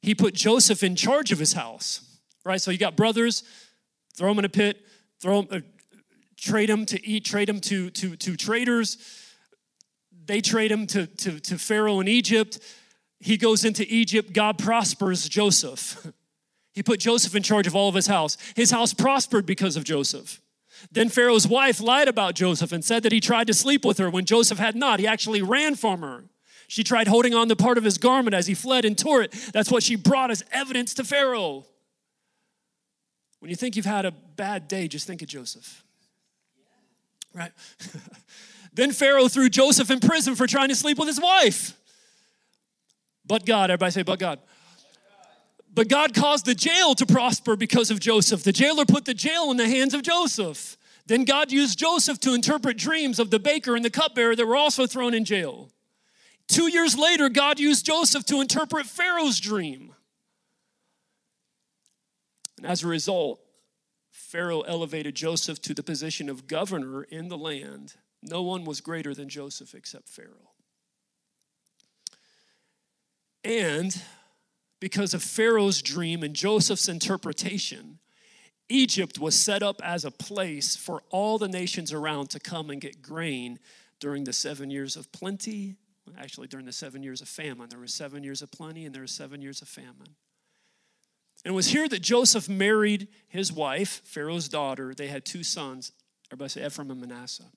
he 0.02 0.14
put 0.14 0.34
Joseph 0.34 0.82
in 0.82 0.96
charge 0.96 1.30
of 1.32 1.38
his 1.38 1.52
house, 1.52 2.18
right? 2.44 2.60
So 2.60 2.70
you 2.70 2.78
got 2.78 2.96
brothers, 2.96 3.44
throw 4.16 4.28
them 4.28 4.40
in 4.40 4.44
a 4.44 4.50
pit, 4.50 4.84
throw 5.20 5.42
them, 5.42 5.62
uh, 5.62 5.98
trade 6.36 6.68
them 6.68 6.84
to 6.86 7.06
eat, 7.06 7.24
trade 7.24 7.48
them 7.48 7.60
to, 7.60 7.88
to, 7.90 8.16
to 8.16 8.36
traders. 8.36 8.98
They 10.26 10.40
trade 10.40 10.72
him 10.72 10.88
to, 10.88 11.06
to, 11.06 11.38
to 11.38 11.56
Pharaoh 11.56 12.00
in 12.00 12.08
Egypt. 12.08 12.58
He 13.20 13.36
goes 13.36 13.64
into 13.64 13.86
Egypt. 13.88 14.32
God 14.32 14.58
prospers 14.58 15.28
Joseph. 15.28 16.06
He 16.74 16.82
put 16.82 17.00
Joseph 17.00 17.36
in 17.36 17.42
charge 17.42 17.66
of 17.66 17.76
all 17.76 17.90
of 17.90 17.94
his 17.94 18.06
house. 18.06 18.38
His 18.56 18.70
house 18.70 18.94
prospered 18.94 19.44
because 19.44 19.76
of 19.76 19.84
Joseph. 19.84 20.40
Then 20.90 21.08
Pharaoh's 21.08 21.46
wife 21.46 21.80
lied 21.80 22.08
about 22.08 22.34
Joseph 22.34 22.72
and 22.72 22.84
said 22.84 23.02
that 23.02 23.12
he 23.12 23.20
tried 23.20 23.46
to 23.46 23.54
sleep 23.54 23.84
with 23.84 23.98
her 23.98 24.10
when 24.10 24.24
Joseph 24.24 24.58
had 24.58 24.74
not. 24.74 25.00
He 25.00 25.06
actually 25.06 25.42
ran 25.42 25.76
from 25.76 26.00
her. 26.00 26.24
She 26.68 26.82
tried 26.82 27.06
holding 27.06 27.34
on 27.34 27.48
to 27.48 27.56
part 27.56 27.78
of 27.78 27.84
his 27.84 27.98
garment 27.98 28.34
as 28.34 28.46
he 28.46 28.54
fled 28.54 28.84
and 28.84 28.96
tore 28.96 29.22
it. 29.22 29.32
That's 29.52 29.70
what 29.70 29.82
she 29.82 29.94
brought 29.94 30.30
as 30.30 30.42
evidence 30.52 30.94
to 30.94 31.04
Pharaoh. 31.04 31.66
When 33.40 33.50
you 33.50 33.56
think 33.56 33.76
you've 33.76 33.84
had 33.84 34.04
a 34.04 34.10
bad 34.10 34.68
day, 34.68 34.88
just 34.88 35.06
think 35.06 35.20
of 35.20 35.28
Joseph. 35.28 35.84
Right? 37.34 37.52
then 38.72 38.92
Pharaoh 38.92 39.28
threw 39.28 39.48
Joseph 39.48 39.90
in 39.90 40.00
prison 40.00 40.34
for 40.34 40.46
trying 40.46 40.68
to 40.68 40.74
sleep 40.74 40.98
with 40.98 41.08
his 41.08 41.20
wife. 41.20 41.76
But 43.26 43.44
God, 43.44 43.70
everybody 43.70 43.92
say, 43.92 44.02
but 44.02 44.18
God. 44.18 44.38
But 45.74 45.88
God 45.88 46.14
caused 46.14 46.44
the 46.44 46.54
jail 46.54 46.94
to 46.94 47.06
prosper 47.06 47.56
because 47.56 47.90
of 47.90 47.98
Joseph. 47.98 48.42
The 48.42 48.52
jailer 48.52 48.84
put 48.84 49.04
the 49.04 49.14
jail 49.14 49.50
in 49.50 49.56
the 49.56 49.68
hands 49.68 49.94
of 49.94 50.02
Joseph. 50.02 50.76
Then 51.06 51.24
God 51.24 51.50
used 51.50 51.78
Joseph 51.78 52.20
to 52.20 52.34
interpret 52.34 52.76
dreams 52.76 53.18
of 53.18 53.30
the 53.30 53.38
baker 53.38 53.74
and 53.74 53.84
the 53.84 53.90
cupbearer 53.90 54.36
that 54.36 54.46
were 54.46 54.56
also 54.56 54.86
thrown 54.86 55.14
in 55.14 55.24
jail. 55.24 55.70
Two 56.46 56.68
years 56.68 56.96
later, 56.96 57.28
God 57.28 57.58
used 57.58 57.86
Joseph 57.86 58.26
to 58.26 58.40
interpret 58.40 58.86
Pharaoh's 58.86 59.40
dream. 59.40 59.94
And 62.58 62.66
as 62.66 62.82
a 62.82 62.88
result, 62.88 63.40
Pharaoh 64.10 64.60
elevated 64.62 65.14
Joseph 65.14 65.60
to 65.62 65.74
the 65.74 65.82
position 65.82 66.28
of 66.28 66.46
governor 66.46 67.04
in 67.04 67.28
the 67.28 67.38
land. 67.38 67.94
No 68.22 68.42
one 68.42 68.64
was 68.64 68.80
greater 68.80 69.14
than 69.14 69.28
Joseph 69.28 69.74
except 69.74 70.08
Pharaoh. 70.08 70.50
And 73.44 74.00
because 74.82 75.14
of 75.14 75.22
Pharaoh's 75.22 75.80
dream 75.80 76.22
and 76.22 76.34
Joseph's 76.34 76.88
interpretation, 76.88 78.00
Egypt 78.68 79.18
was 79.18 79.34
set 79.34 79.62
up 79.62 79.80
as 79.82 80.04
a 80.04 80.10
place 80.10 80.76
for 80.76 81.02
all 81.08 81.38
the 81.38 81.48
nations 81.48 81.92
around 81.92 82.30
to 82.30 82.40
come 82.40 82.68
and 82.68 82.80
get 82.80 83.00
grain 83.00 83.58
during 84.00 84.24
the 84.24 84.32
seven 84.32 84.70
years 84.70 84.96
of 84.96 85.10
plenty 85.12 85.76
Actually, 86.18 86.48
during 86.48 86.66
the 86.66 86.72
seven 86.72 87.02
years 87.02 87.20
of 87.20 87.28
famine, 87.28 87.68
there 87.68 87.78
were 87.78 87.86
seven 87.86 88.24
years 88.24 88.42
of 88.42 88.50
plenty 88.50 88.84
and 88.84 88.94
there 88.94 89.02
were 89.02 89.06
seven 89.06 89.40
years 89.40 89.62
of 89.62 89.68
famine. 89.68 90.16
And 91.44 91.52
it 91.52 91.54
was 91.54 91.68
here 91.68 91.88
that 91.88 92.02
Joseph 92.02 92.48
married 92.48 93.08
his 93.28 93.52
wife, 93.52 94.02
Pharaoh's 94.04 94.48
daughter. 94.48 94.94
They 94.94 95.08
had 95.08 95.24
two 95.24 95.42
sons. 95.42 95.92
Everybody 96.30 96.48
say 96.50 96.66
Ephraim 96.66 96.90
and 96.90 97.00
Manasseh. 97.00 97.50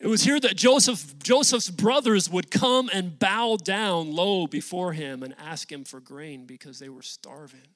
It 0.00 0.06
was 0.06 0.22
here 0.22 0.40
that 0.40 0.56
Joseph, 0.56 1.18
Joseph's 1.18 1.68
brothers 1.68 2.30
would 2.30 2.50
come 2.50 2.88
and 2.90 3.18
bow 3.18 3.58
down 3.62 4.12
low 4.12 4.46
before 4.46 4.94
him 4.94 5.22
and 5.22 5.34
ask 5.38 5.70
him 5.70 5.84
for 5.84 6.00
grain 6.00 6.46
because 6.46 6.78
they 6.78 6.88
were 6.88 7.02
starving. 7.02 7.68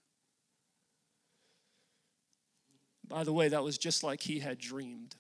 By 3.06 3.24
the 3.24 3.32
way, 3.34 3.48
that 3.48 3.62
was 3.62 3.76
just 3.76 4.02
like 4.02 4.22
he 4.22 4.38
had 4.38 4.58
dreamed. 4.58 5.16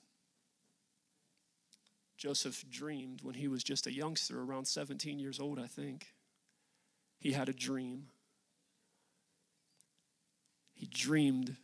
Joseph 2.16 2.64
dreamed 2.70 3.20
when 3.22 3.34
he 3.34 3.48
was 3.48 3.62
just 3.62 3.86
a 3.86 3.92
youngster, 3.92 4.40
around 4.40 4.66
17 4.66 5.18
years 5.18 5.38
old, 5.38 5.58
I 5.58 5.66
think. 5.66 6.14
He 7.18 7.32
had 7.32 7.50
a 7.50 7.52
dream. 7.52 8.06
He 10.72 10.86
dreamed 10.86 11.56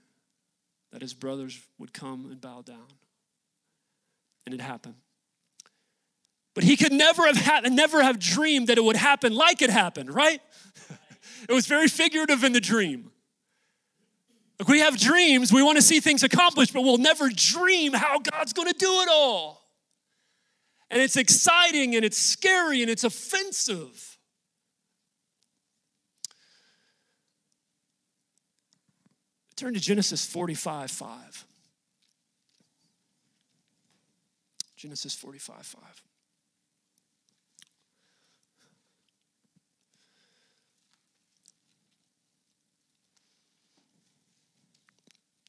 that 0.93 1.01
his 1.01 1.15
brothers 1.15 1.59
would 1.79 1.95
come 1.95 2.27
and 2.31 2.43
bow 2.43 2.61
down. 2.61 2.89
And 4.45 4.55
it 4.55 4.61
happened. 4.61 4.97
But 6.55 6.65
he 6.65 6.77
could 6.77 6.93
never 6.93 7.27
have 7.27 7.37
had, 7.37 7.73
never 7.73 8.03
have 8.03 8.19
dreamed 8.19 8.69
that 8.69 8.79
it 8.79 8.85
would 8.85 8.97
happen 8.97 9.35
like 9.35 9.63
it 9.63 9.71
happened, 9.71 10.13
right? 10.13 10.41
it 11.49 11.53
was 11.53 11.67
very 11.67 11.89
figurative 11.89 12.43
in 12.43 12.53
the 12.53 12.61
dream. 12.61 13.11
Like 14.59 14.69
we 14.69 14.81
have 14.81 14.99
dreams, 14.99 15.53
we 15.53 15.63
want 15.63 15.77
to 15.77 15.83
see 15.83 16.01
things 16.01 16.23
accomplished, 16.23 16.75
but 16.75 16.83
we'll 16.83 16.99
never 16.99 17.31
dream 17.31 17.95
how 17.95 18.19
God's 18.19 18.53
going 18.53 18.69
to 18.69 18.77
do 18.77 19.01
it 19.01 19.09
all. 19.11 19.61
And 20.91 21.01
it's 21.01 21.17
exciting 21.17 21.95
and 21.95 22.05
it's 22.05 22.19
scary 22.19 22.83
and 22.83 22.91
it's 22.91 23.05
offensive. 23.05 24.19
Turn 29.57 29.75
to 29.75 29.81
Genesis 29.81 30.27
45 30.27 30.91
5. 30.91 31.47
Genesis 34.77 35.15
45 35.15 35.67
5. 35.67 36.10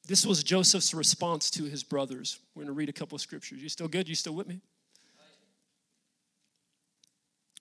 This 0.08 0.26
was 0.26 0.44
Joseph's 0.44 0.94
response 0.94 1.50
to 1.52 1.66
his 1.66 1.84
brothers. 1.84 2.40
We're 2.56 2.62
going 2.62 2.68
to 2.68 2.74
read 2.74 2.90
a 2.90 2.94
couple 2.94 3.16
of 3.16 3.22
scriptures. 3.22 3.62
You 3.62 3.70
still 3.70 3.88
good? 3.88 4.10
You 4.10 4.16
still 4.16 4.34
with 4.34 4.48
me? 4.48 4.60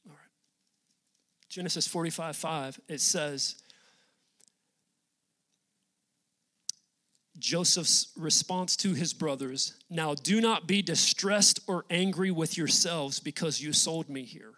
All 0.09 0.15
right. 0.15 0.31
Genesis 1.49 1.87
45 1.87 2.37
5, 2.37 2.81
it 2.89 3.01
says, 3.01 3.57
Joseph's 7.39 8.13
response 8.17 8.77
to 8.77 8.93
his 8.93 9.15
brothers 9.15 9.73
Now 9.89 10.15
do 10.15 10.41
not 10.41 10.67
be 10.67 10.83
distressed 10.83 11.61
or 11.67 11.85
angry 11.91 12.31
with 12.31 12.57
yourselves 12.57 13.19
because 13.19 13.61
you 13.61 13.73
sold 13.73 14.09
me 14.09 14.25
here. 14.25 14.53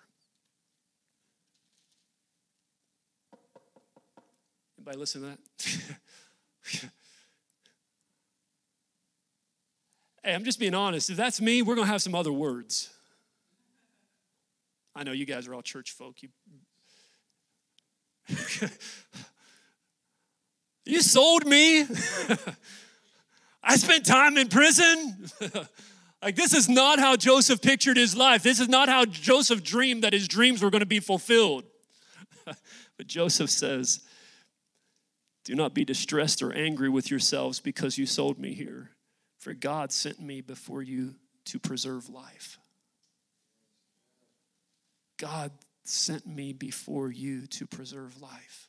Anybody 4.78 4.98
listen 4.98 5.22
to 5.22 5.26
that? 5.28 6.90
Hey, 10.24 10.34
I'm 10.34 10.44
just 10.44 10.60
being 10.60 10.74
honest. 10.74 11.10
If 11.10 11.16
that's 11.16 11.40
me, 11.40 11.62
we're 11.62 11.74
going 11.74 11.86
to 11.86 11.92
have 11.92 12.02
some 12.02 12.14
other 12.14 12.32
words. 12.32 12.90
I 14.94 15.02
know 15.02 15.12
you 15.12 15.26
guys 15.26 15.48
are 15.48 15.54
all 15.54 15.62
church 15.62 15.90
folk. 15.90 16.22
You, 16.22 16.28
you 20.84 21.02
sold 21.02 21.44
me. 21.44 21.86
I 23.64 23.76
spent 23.76 24.06
time 24.06 24.36
in 24.36 24.48
prison. 24.48 25.28
like, 26.22 26.36
this 26.36 26.54
is 26.54 26.68
not 26.68 27.00
how 27.00 27.16
Joseph 27.16 27.60
pictured 27.60 27.96
his 27.96 28.16
life. 28.16 28.44
This 28.44 28.60
is 28.60 28.68
not 28.68 28.88
how 28.88 29.04
Joseph 29.04 29.64
dreamed 29.64 30.04
that 30.04 30.12
his 30.12 30.28
dreams 30.28 30.62
were 30.62 30.70
going 30.70 30.80
to 30.80 30.86
be 30.86 31.00
fulfilled. 31.00 31.64
but 32.44 33.06
Joseph 33.06 33.50
says, 33.50 34.02
Do 35.44 35.56
not 35.56 35.74
be 35.74 35.84
distressed 35.84 36.42
or 36.42 36.52
angry 36.52 36.88
with 36.88 37.10
yourselves 37.10 37.58
because 37.58 37.98
you 37.98 38.06
sold 38.06 38.38
me 38.38 38.52
here. 38.54 38.90
For 39.42 39.54
God 39.54 39.90
sent 39.90 40.20
me 40.20 40.40
before 40.40 40.82
you 40.82 41.16
to 41.46 41.58
preserve 41.58 42.08
life. 42.08 42.60
God 45.18 45.50
sent 45.82 46.28
me 46.28 46.52
before 46.52 47.10
you 47.10 47.48
to 47.48 47.66
preserve 47.66 48.22
life. 48.22 48.68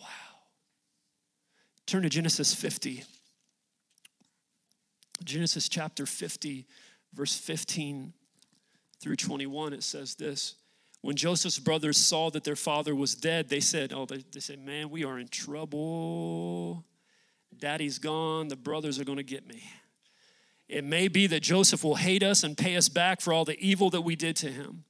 Wow. 0.00 0.06
Turn 1.84 2.02
to 2.04 2.08
Genesis 2.08 2.54
50. 2.54 3.04
Genesis 5.22 5.68
chapter 5.68 6.06
50, 6.06 6.66
verse 7.12 7.36
15 7.36 8.14
through 9.02 9.16
21, 9.16 9.74
it 9.74 9.82
says 9.82 10.14
this. 10.14 10.54
When 11.02 11.14
Joseph's 11.14 11.58
brothers 11.58 11.98
saw 11.98 12.30
that 12.30 12.44
their 12.44 12.56
father 12.56 12.94
was 12.94 13.14
dead, 13.14 13.50
they 13.50 13.60
said, 13.60 13.92
Oh, 13.92 14.06
they, 14.06 14.24
they 14.32 14.40
said, 14.40 14.60
Man, 14.60 14.88
we 14.88 15.04
are 15.04 15.18
in 15.18 15.28
trouble. 15.28 16.86
Daddy's 17.58 17.98
gone, 17.98 18.48
the 18.48 18.56
brothers 18.56 18.98
are 18.98 19.04
going 19.04 19.18
to 19.18 19.24
get 19.24 19.46
me. 19.46 19.62
It 20.68 20.84
may 20.84 21.08
be 21.08 21.26
that 21.26 21.40
Joseph 21.40 21.84
will 21.84 21.96
hate 21.96 22.22
us 22.22 22.42
and 22.42 22.56
pay 22.56 22.76
us 22.76 22.88
back 22.88 23.20
for 23.20 23.32
all 23.32 23.44
the 23.44 23.58
evil 23.58 23.90
that 23.90 24.00
we 24.00 24.16
did 24.16 24.36
to 24.36 24.50
him. 24.50 24.84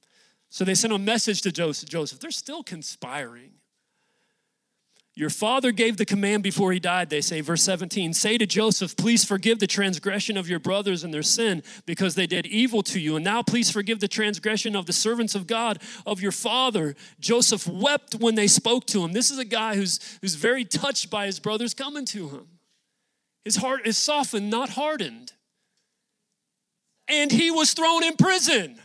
So 0.49 0.63
they 0.63 0.75
sent 0.75 0.93
a 0.93 0.97
message 0.97 1.41
to 1.41 1.51
Joseph. 1.51 2.19
They're 2.19 2.31
still 2.31 2.63
conspiring. 2.63 3.51
Your 5.17 5.29
father 5.29 5.71
gave 5.71 5.95
the 5.95 6.05
command 6.05 6.43
before 6.43 6.73
he 6.73 6.79
died, 6.79 7.09
they 7.09 7.21
say. 7.21 7.39
Verse 7.39 7.63
17 7.63 8.13
Say 8.13 8.37
to 8.37 8.45
Joseph, 8.45 8.97
Please 8.97 9.23
forgive 9.23 9.59
the 9.59 9.67
transgression 9.67 10.35
of 10.35 10.49
your 10.49 10.59
brothers 10.59 11.05
and 11.05 11.13
their 11.13 11.23
sin, 11.23 11.63
because 11.85 12.15
they 12.15 12.27
did 12.27 12.45
evil 12.45 12.83
to 12.83 12.99
you. 12.99 13.15
And 13.15 13.23
now 13.23 13.41
please 13.41 13.71
forgive 13.71 14.01
the 14.01 14.09
transgression 14.09 14.75
of 14.75 14.87
the 14.87 14.93
servants 14.93 15.33
of 15.33 15.47
God, 15.47 15.81
of 16.05 16.21
your 16.21 16.33
father. 16.33 16.95
Joseph 17.19 17.65
wept 17.65 18.15
when 18.15 18.35
they 18.35 18.47
spoke 18.47 18.85
to 18.87 19.05
him. 19.05 19.13
This 19.13 19.31
is 19.31 19.39
a 19.39 19.45
guy 19.45 19.75
who's, 19.75 20.17
who's 20.21 20.35
very 20.35 20.65
touched 20.65 21.09
by 21.09 21.27
his 21.27 21.39
brothers 21.39 21.73
coming 21.73 22.05
to 22.07 22.27
him. 22.27 22.47
His 23.45 23.55
heart 23.55 23.85
is 23.85 23.97
softened, 23.97 24.49
not 24.49 24.69
hardened. 24.69 25.31
And 27.07 27.31
he 27.31 27.51
was 27.51 27.73
thrown 27.73 28.03
in 28.03 28.17
prison. 28.17 28.81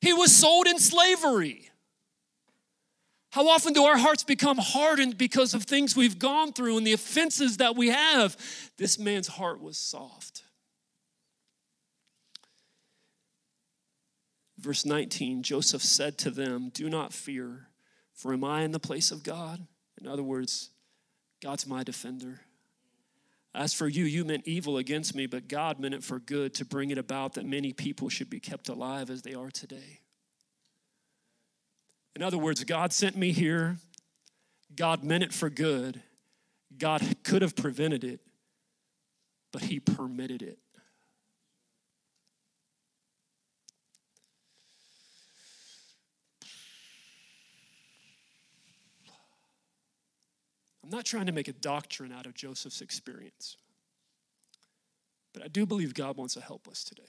He 0.00 0.12
was 0.12 0.36
sold 0.36 0.66
in 0.66 0.80
slavery. 0.80 1.70
How 3.30 3.48
often 3.48 3.72
do 3.72 3.84
our 3.84 3.96
hearts 3.96 4.24
become 4.24 4.58
hardened 4.58 5.16
because 5.16 5.54
of 5.54 5.62
things 5.62 5.96
we've 5.96 6.18
gone 6.18 6.52
through 6.52 6.76
and 6.76 6.86
the 6.86 6.92
offenses 6.92 7.58
that 7.58 7.76
we 7.76 7.88
have? 7.88 8.36
This 8.76 8.98
man's 8.98 9.28
heart 9.28 9.62
was 9.62 9.78
soft. 9.78 10.42
Verse 14.58 14.84
19 14.84 15.42
Joseph 15.42 15.82
said 15.82 16.18
to 16.18 16.30
them, 16.30 16.70
Do 16.74 16.90
not 16.90 17.12
fear, 17.12 17.68
for 18.12 18.32
am 18.32 18.44
I 18.44 18.62
in 18.62 18.72
the 18.72 18.78
place 18.78 19.10
of 19.10 19.22
God? 19.22 19.66
In 20.00 20.06
other 20.06 20.22
words, 20.22 20.70
God's 21.40 21.66
my 21.66 21.84
defender. 21.84 22.40
As 23.54 23.74
for 23.74 23.86
you, 23.86 24.04
you 24.04 24.24
meant 24.24 24.46
evil 24.46 24.78
against 24.78 25.14
me, 25.14 25.26
but 25.26 25.46
God 25.46 25.78
meant 25.78 25.94
it 25.94 26.02
for 26.02 26.18
good 26.18 26.54
to 26.54 26.64
bring 26.64 26.90
it 26.90 26.98
about 26.98 27.34
that 27.34 27.44
many 27.44 27.72
people 27.72 28.08
should 28.08 28.30
be 28.30 28.40
kept 28.40 28.68
alive 28.68 29.10
as 29.10 29.22
they 29.22 29.34
are 29.34 29.50
today. 29.50 30.00
In 32.16 32.22
other 32.22 32.38
words, 32.38 32.64
God 32.64 32.92
sent 32.92 33.16
me 33.16 33.32
here. 33.32 33.76
God 34.74 35.04
meant 35.04 35.22
it 35.22 35.34
for 35.34 35.50
good. 35.50 36.02
God 36.78 37.02
could 37.24 37.42
have 37.42 37.54
prevented 37.54 38.04
it, 38.04 38.20
but 39.52 39.62
He 39.62 39.80
permitted 39.80 40.42
it. 40.42 40.58
Not 50.92 51.04
trying 51.04 51.26
to 51.26 51.32
make 51.32 51.48
a 51.48 51.52
doctrine 51.52 52.12
out 52.12 52.26
of 52.26 52.34
Joseph's 52.34 52.80
experience, 52.80 53.56
but 55.32 55.42
I 55.42 55.48
do 55.48 55.66
believe 55.66 55.94
God 55.94 56.16
wants 56.16 56.34
to 56.34 56.40
help 56.40 56.68
us 56.68 56.84
today. 56.84 57.02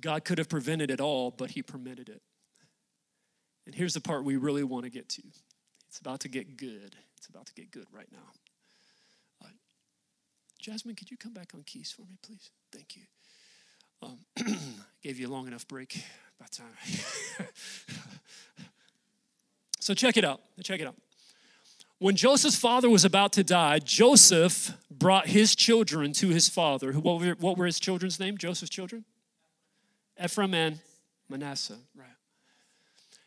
God 0.00 0.24
could 0.24 0.38
have 0.38 0.48
prevented 0.48 0.90
it 0.90 1.00
all, 1.00 1.30
but 1.30 1.50
He 1.50 1.62
permitted 1.62 2.08
it. 2.08 2.22
And 3.66 3.74
here's 3.74 3.94
the 3.94 4.00
part 4.00 4.24
we 4.24 4.36
really 4.36 4.64
want 4.64 4.84
to 4.84 4.90
get 4.90 5.08
to 5.10 5.22
it's 5.88 5.98
about 5.98 6.20
to 6.20 6.28
get 6.28 6.56
good. 6.56 6.94
It's 7.16 7.26
about 7.26 7.46
to 7.46 7.54
get 7.54 7.70
good 7.72 7.86
right 7.92 8.06
now. 8.12 8.18
Uh, 9.44 9.48
Jasmine, 10.60 10.94
could 10.94 11.10
you 11.10 11.16
come 11.16 11.32
back 11.32 11.52
on 11.54 11.64
keys 11.64 11.90
for 11.90 12.02
me, 12.02 12.16
please? 12.22 12.50
Thank 12.72 12.96
you. 12.96 13.02
Um, 14.02 14.18
gave 15.02 15.18
you 15.18 15.28
a 15.28 15.32
long 15.32 15.48
enough 15.48 15.66
break. 15.66 16.02
About 16.38 16.52
time. 16.52 17.46
So 19.80 19.94
check 19.94 20.16
it 20.16 20.24
out. 20.24 20.40
Check 20.62 20.80
it 20.80 20.86
out. 20.86 20.94
When 21.98 22.16
Joseph's 22.16 22.56
father 22.56 22.88
was 22.88 23.04
about 23.04 23.32
to 23.34 23.44
die, 23.44 23.78
Joseph 23.78 24.72
brought 24.90 25.26
his 25.26 25.54
children 25.54 26.12
to 26.14 26.28
his 26.28 26.48
father. 26.48 26.92
What 26.92 27.20
were, 27.20 27.34
what 27.38 27.58
were 27.58 27.66
his 27.66 27.80
children's 27.80 28.18
name? 28.18 28.38
Joseph's 28.38 28.70
children? 28.70 29.04
Ephraim 30.22 30.54
and 30.54 30.78
Manasseh, 31.28 31.78
right. 31.94 32.06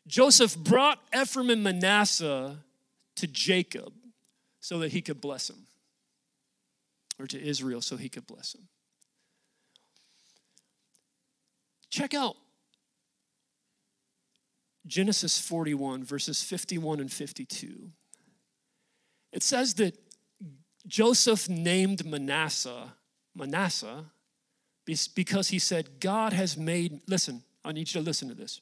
Joseph 0.08 0.58
brought 0.58 1.00
Ephraim 1.16 1.50
and 1.50 1.64
Manasseh 1.64 2.58
to 3.16 3.28
Jacob 3.28 3.94
so 4.60 4.80
that 4.80 4.92
he 4.92 5.02
could 5.02 5.22
bless 5.22 5.50
him, 5.50 5.68
or 7.20 7.28
to 7.28 7.42
Israel 7.42 7.82
so 7.82 7.96
he 7.96 8.10
could 8.10 8.28
bless 8.28 8.56
him. 8.56 8.68
Check 11.90 12.14
out 12.14 12.36
Genesis 14.86 15.40
41, 15.40 16.04
verses 16.04 16.44
51 16.44 17.00
and 17.00 17.12
52. 17.12 17.90
It 19.32 19.44
says 19.44 19.76
that 19.76 19.98
Joseph 20.86 21.48
named 21.50 22.06
Manasseh 22.06 22.94
Manasseh 23.36 24.06
because 25.16 25.48
he 25.50 25.60
said, 25.60 26.00
God 26.00 26.34
has 26.34 26.58
made, 26.58 27.02
listen, 27.08 27.44
I 27.64 27.72
need 27.72 27.94
you 27.94 28.02
to 28.02 28.06
listen 28.06 28.28
to 28.30 28.36
this. 28.36 28.62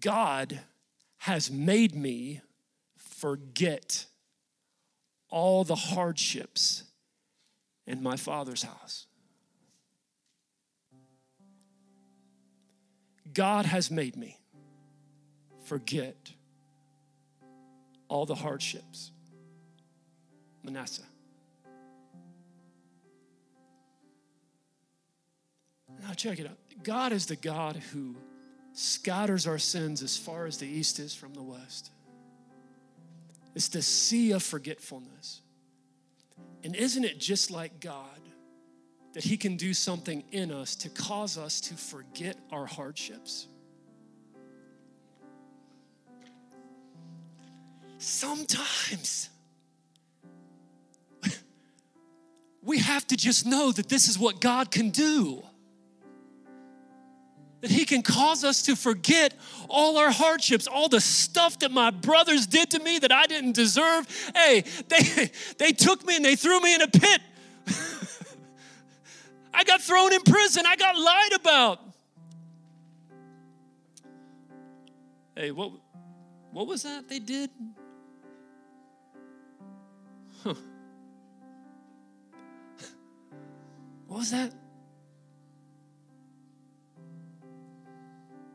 God 0.00 0.60
has 1.18 1.50
made 1.50 1.94
me 1.94 2.42
forget 2.96 4.06
all 5.30 5.64
the 5.64 5.74
hardships 5.74 6.84
in 7.86 8.02
my 8.02 8.16
Father's 8.16 8.62
house. 8.62 9.06
God 13.34 13.66
has 13.66 13.90
made 13.90 14.16
me 14.16 14.38
forget 15.64 16.32
all 18.08 18.26
the 18.26 18.34
hardships. 18.34 19.12
Manasseh. 20.62 21.02
Now, 26.00 26.14
check 26.14 26.38
it 26.38 26.46
out. 26.46 26.56
God 26.82 27.12
is 27.12 27.26
the 27.26 27.36
God 27.36 27.76
who 27.92 28.16
scatters 28.72 29.46
our 29.46 29.58
sins 29.58 30.02
as 30.02 30.16
far 30.16 30.46
as 30.46 30.58
the 30.58 30.66
east 30.66 30.98
is 30.98 31.14
from 31.14 31.34
the 31.34 31.42
west. 31.42 31.90
It's 33.54 33.68
the 33.68 33.82
sea 33.82 34.32
of 34.32 34.42
forgetfulness. 34.42 35.42
And 36.62 36.76
isn't 36.76 37.04
it 37.04 37.18
just 37.18 37.50
like 37.50 37.80
God 37.80 38.17
that 39.14 39.24
He 39.24 39.36
can 39.36 39.56
do 39.56 39.74
something 39.74 40.22
in 40.32 40.50
us 40.50 40.76
to 40.76 40.88
cause 40.88 41.38
us 41.38 41.60
to 41.62 41.74
forget 41.74 42.36
our 42.52 42.66
hardships? 42.66 43.48
Sometimes 47.98 49.28
we 52.62 52.78
have 52.78 53.06
to 53.08 53.16
just 53.16 53.44
know 53.44 53.72
that 53.72 53.88
this 53.88 54.08
is 54.08 54.18
what 54.18 54.40
God 54.40 54.70
can 54.70 54.90
do. 54.90 55.42
That 57.60 57.72
He 57.72 57.84
can 57.84 58.02
cause 58.02 58.44
us 58.44 58.62
to 58.62 58.76
forget 58.76 59.34
all 59.68 59.98
our 59.98 60.12
hardships, 60.12 60.68
all 60.68 60.88
the 60.88 61.00
stuff 61.00 61.58
that 61.58 61.72
my 61.72 61.90
brothers 61.90 62.46
did 62.46 62.70
to 62.70 62.78
me 62.78 63.00
that 63.00 63.10
I 63.10 63.26
didn't 63.26 63.56
deserve. 63.56 64.06
Hey, 64.32 64.62
they, 64.86 65.32
they 65.58 65.72
took 65.72 66.06
me 66.06 66.14
and 66.16 66.24
they 66.24 66.36
threw 66.36 66.60
me 66.60 66.76
in 66.76 66.82
a 66.82 66.88
pit. 66.88 67.20
I 69.52 69.64
got 69.64 69.80
thrown 69.80 70.12
in 70.12 70.20
prison, 70.22 70.64
I 70.66 70.76
got 70.76 70.96
lied 70.96 71.32
about. 71.34 71.80
Hey, 75.34 75.50
what, 75.50 75.72
what 76.52 76.66
was 76.66 76.82
that 76.82 77.08
they 77.08 77.18
did? 77.18 77.50
Huh. 80.42 80.54
What 84.08 84.18
was 84.18 84.30
that? 84.30 84.52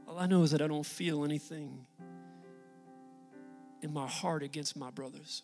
All 0.07 0.19
I 0.19 0.25
know 0.25 0.43
is 0.43 0.51
that 0.51 0.61
I 0.61 0.67
don't 0.67 0.85
feel 0.85 1.23
anything 1.23 1.85
in 3.81 3.93
my 3.93 4.07
heart 4.07 4.43
against 4.43 4.75
my 4.75 4.89
brothers. 4.89 5.43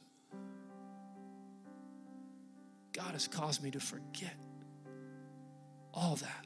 God 2.94 3.12
has 3.14 3.28
caused 3.28 3.64
me 3.64 3.72
to 3.72 3.80
forget 3.80 4.36
all 5.94 6.16
that. 6.18 6.46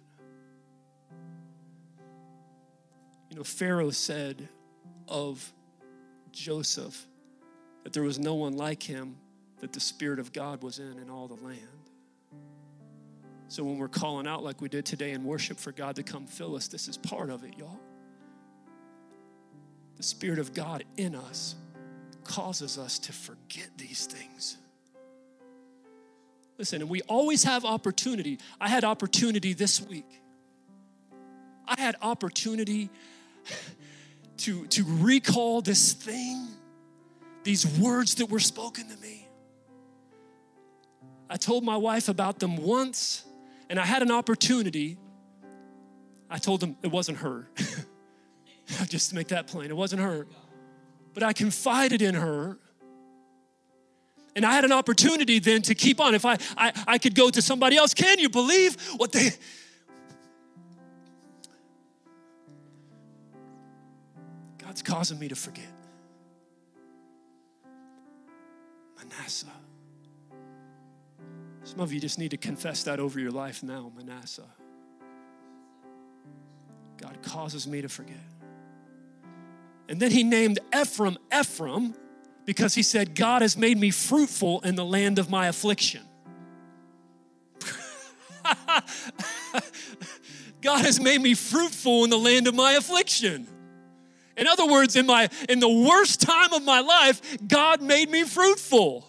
You 3.29 3.37
know, 3.37 3.43
Pharaoh 3.43 3.89
said 3.89 4.47
of 5.07 5.51
Joseph 6.31 7.07
that 7.83 7.93
there 7.93 8.03
was 8.03 8.19
no 8.19 8.35
one 8.35 8.55
like 8.55 8.83
him 8.83 9.17
that 9.59 9.73
the 9.73 9.79
Spirit 9.79 10.19
of 10.19 10.31
God 10.33 10.61
was 10.61 10.79
in 10.79 10.97
in 10.99 11.09
all 11.09 11.27
the 11.27 11.41
land. 11.43 11.59
So 13.47 13.63
when 13.63 13.77
we're 13.77 13.87
calling 13.87 14.27
out 14.27 14.43
like 14.43 14.61
we 14.61 14.69
did 14.69 14.85
today 14.85 15.11
in 15.11 15.23
worship 15.23 15.59
for 15.59 15.71
God 15.71 15.95
to 15.97 16.03
come 16.03 16.25
fill 16.25 16.55
us, 16.55 16.67
this 16.67 16.87
is 16.87 16.97
part 16.97 17.29
of 17.29 17.43
it, 17.43 17.57
y'all. 17.57 17.79
The 19.97 20.03
Spirit 20.03 20.39
of 20.39 20.53
God 20.53 20.83
in 20.97 21.15
us 21.15 21.55
causes 22.23 22.77
us 22.77 22.97
to 22.99 23.13
forget 23.13 23.69
these 23.77 24.05
things. 24.05 24.57
Listen, 26.57 26.81
and 26.81 26.89
we 26.89 27.01
always 27.03 27.43
have 27.43 27.65
opportunity. 27.65 28.39
I 28.59 28.69
had 28.69 28.83
opportunity 28.83 29.53
this 29.53 29.81
week. 29.81 30.21
I 31.67 31.79
had 31.79 31.95
opportunity 32.01 32.89
to, 34.37 34.67
to 34.67 34.83
recall 34.87 35.61
this 35.61 35.93
thing, 35.93 36.47
these 37.43 37.65
words 37.79 38.15
that 38.15 38.29
were 38.29 38.39
spoken 38.39 38.87
to 38.89 38.97
me. 38.97 39.27
I 41.29 41.37
told 41.37 41.63
my 41.63 41.77
wife 41.77 42.09
about 42.09 42.39
them 42.39 42.57
once, 42.57 43.25
and 43.69 43.79
I 43.79 43.85
had 43.85 44.03
an 44.03 44.11
opportunity. 44.11 44.97
I 46.29 46.37
told 46.37 46.59
them 46.59 46.77
it 46.83 46.91
wasn't 46.91 47.19
her. 47.19 47.49
Just 48.87 49.09
to 49.09 49.15
make 49.15 49.29
that 49.29 49.47
plain, 49.47 49.69
it 49.69 49.75
wasn't 49.75 50.01
her. 50.01 50.27
But 51.13 51.23
I 51.23 51.33
confided 51.33 52.01
in 52.01 52.15
her. 52.15 52.59
And 54.35 54.45
I 54.45 54.53
had 54.53 54.65
an 54.65 54.71
opportunity 54.71 55.39
then 55.39 55.61
to 55.63 55.75
keep 55.75 55.99
on. 55.99 56.15
If 56.15 56.25
I, 56.25 56.37
I, 56.57 56.73
I 56.87 56.97
could 56.97 57.15
go 57.15 57.29
to 57.29 57.41
somebody 57.41 57.77
else, 57.77 57.93
can 57.93 58.19
you 58.19 58.29
believe 58.29 58.77
what 58.97 59.11
they. 59.11 59.29
God's 64.57 64.81
causing 64.81 65.19
me 65.19 65.27
to 65.27 65.35
forget. 65.35 65.71
Manasseh. 68.97 69.47
Some 71.63 71.79
of 71.79 71.93
you 71.93 71.99
just 71.99 72.17
need 72.17 72.31
to 72.31 72.37
confess 72.37 72.83
that 72.83 72.99
over 72.99 73.19
your 73.19 73.31
life 73.31 73.63
now, 73.63 73.91
Manasseh. 73.95 74.49
God 76.97 77.21
causes 77.21 77.67
me 77.67 77.81
to 77.81 77.89
forget. 77.89 78.17
And 79.89 79.99
then 79.99 80.11
he 80.11 80.23
named 80.23 80.59
Ephraim 80.75 81.17
Ephraim 81.37 81.93
because 82.45 82.75
he 82.75 82.83
said, 82.83 83.15
God 83.15 83.41
has 83.41 83.57
made 83.57 83.77
me 83.77 83.91
fruitful 83.91 84.61
in 84.61 84.75
the 84.75 84.85
land 84.85 85.19
of 85.19 85.29
my 85.29 85.47
affliction. 85.47 86.01
God 90.61 90.85
has 90.85 90.99
made 90.99 91.21
me 91.21 91.33
fruitful 91.33 92.03
in 92.03 92.09
the 92.09 92.17
land 92.17 92.47
of 92.47 92.55
my 92.55 92.73
affliction. 92.73 93.47
In 94.35 94.47
other 94.47 94.65
words, 94.65 94.95
in 94.95 95.05
my 95.05 95.29
in 95.47 95.59
the 95.59 95.69
worst 95.69 96.21
time 96.21 96.53
of 96.53 96.63
my 96.63 96.79
life, 96.79 97.37
God 97.47 97.81
made 97.81 98.09
me 98.09 98.23
fruitful 98.23 99.05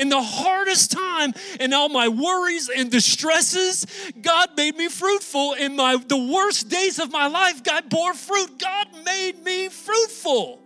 in 0.00 0.08
the 0.08 0.20
hardest 0.20 0.90
time 0.90 1.34
and 1.60 1.74
all 1.74 1.90
my 1.90 2.08
worries 2.08 2.70
and 2.70 2.90
distresses, 2.90 3.86
God 4.20 4.56
made 4.56 4.76
me 4.76 4.88
fruitful. 4.88 5.52
In 5.54 5.76
my 5.76 5.96
the 5.96 6.16
worst 6.16 6.70
days 6.70 6.98
of 6.98 7.12
my 7.12 7.26
life, 7.26 7.62
God 7.62 7.90
bore 7.90 8.14
fruit. 8.14 8.58
God 8.58 8.88
made 9.04 9.44
me 9.44 9.68
fruitful. 9.68 10.58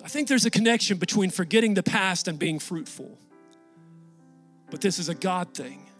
So 0.00 0.06
I 0.06 0.08
think 0.08 0.28
there's 0.28 0.46
a 0.46 0.50
connection 0.50 0.96
between 0.96 1.28
forgetting 1.28 1.74
the 1.74 1.82
past 1.82 2.26
and 2.26 2.38
being 2.38 2.58
fruitful. 2.58 3.18
But 4.70 4.80
this 4.80 4.98
is 4.98 5.10
a 5.10 5.14
God 5.14 5.52
thing. 5.52 5.90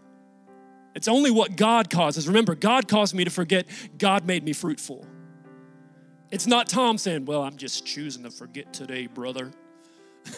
It's 0.95 1.07
only 1.07 1.31
what 1.31 1.55
God 1.55 1.91
causes. 1.91 2.27
Remember, 2.27 2.55
God 2.55 2.89
caused 2.89 3.15
me 3.15 3.25
to 3.25 3.31
forget, 3.31 3.67
God 3.99 4.25
made 4.25 4.43
me 4.43 4.55
fruitful. 4.55 5.05
It's 6.31 6.47
not 6.47 6.67
Tom 6.67 6.97
saying, 6.97 7.27
Well, 7.27 7.43
I'm 7.43 7.59
just 7.59 7.85
choosing 7.85 8.23
to 8.23 8.31
forget 8.31 8.73
today, 8.73 9.07
brother. 9.07 9.51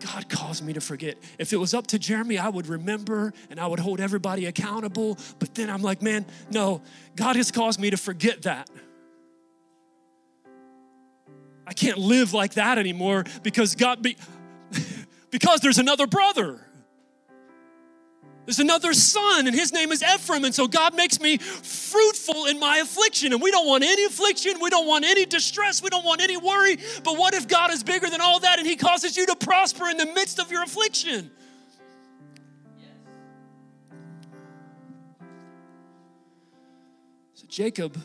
God 0.00 0.28
caused 0.28 0.62
me 0.62 0.74
to 0.74 0.82
forget. 0.82 1.16
If 1.38 1.54
it 1.54 1.56
was 1.56 1.72
up 1.72 1.86
to 1.88 1.98
Jeremy, 1.98 2.36
I 2.36 2.50
would 2.50 2.66
remember 2.66 3.32
and 3.48 3.58
I 3.58 3.66
would 3.66 3.80
hold 3.80 4.00
everybody 4.00 4.44
accountable. 4.44 5.16
But 5.38 5.54
then 5.54 5.70
I'm 5.70 5.80
like, 5.80 6.02
man, 6.02 6.26
no, 6.50 6.82
God 7.16 7.36
has 7.36 7.50
caused 7.50 7.80
me 7.80 7.88
to 7.88 7.96
forget 7.96 8.42
that. 8.42 8.68
I 11.70 11.72
can't 11.72 11.98
live 11.98 12.34
like 12.34 12.54
that 12.54 12.78
anymore 12.78 13.24
because 13.44 13.76
God 13.76 14.02
be 14.02 14.16
because 15.30 15.60
there's 15.60 15.78
another 15.78 16.08
brother. 16.08 16.60
There's 18.44 18.58
another 18.58 18.92
son, 18.92 19.46
and 19.46 19.54
his 19.54 19.72
name 19.72 19.92
is 19.92 20.02
Ephraim. 20.02 20.44
And 20.44 20.52
so 20.52 20.66
God 20.66 20.96
makes 20.96 21.20
me 21.20 21.36
fruitful 21.38 22.46
in 22.46 22.58
my 22.58 22.78
affliction. 22.78 23.32
And 23.32 23.40
we 23.40 23.52
don't 23.52 23.68
want 23.68 23.84
any 23.84 24.04
affliction. 24.04 24.54
We 24.60 24.70
don't 24.70 24.88
want 24.88 25.04
any 25.04 25.24
distress. 25.24 25.80
We 25.80 25.90
don't 25.90 26.04
want 26.04 26.20
any 26.20 26.36
worry. 26.36 26.78
But 27.04 27.16
what 27.16 27.34
if 27.34 27.46
God 27.46 27.70
is 27.70 27.84
bigger 27.84 28.10
than 28.10 28.20
all 28.20 28.40
that 28.40 28.58
and 28.58 28.66
he 28.66 28.74
causes 28.74 29.16
you 29.16 29.26
to 29.26 29.36
prosper 29.36 29.88
in 29.88 29.98
the 29.98 30.06
midst 30.06 30.40
of 30.40 30.50
your 30.50 30.64
affliction? 30.64 31.30
So 37.34 37.46
Jacob, 37.48 37.96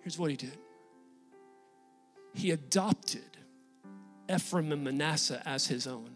here's 0.00 0.18
what 0.18 0.30
he 0.30 0.36
did 0.36 0.56
he 2.36 2.50
adopted 2.50 3.22
Ephraim 4.32 4.70
and 4.70 4.84
Manasseh 4.84 5.42
as 5.46 5.66
his 5.66 5.86
own. 5.86 6.10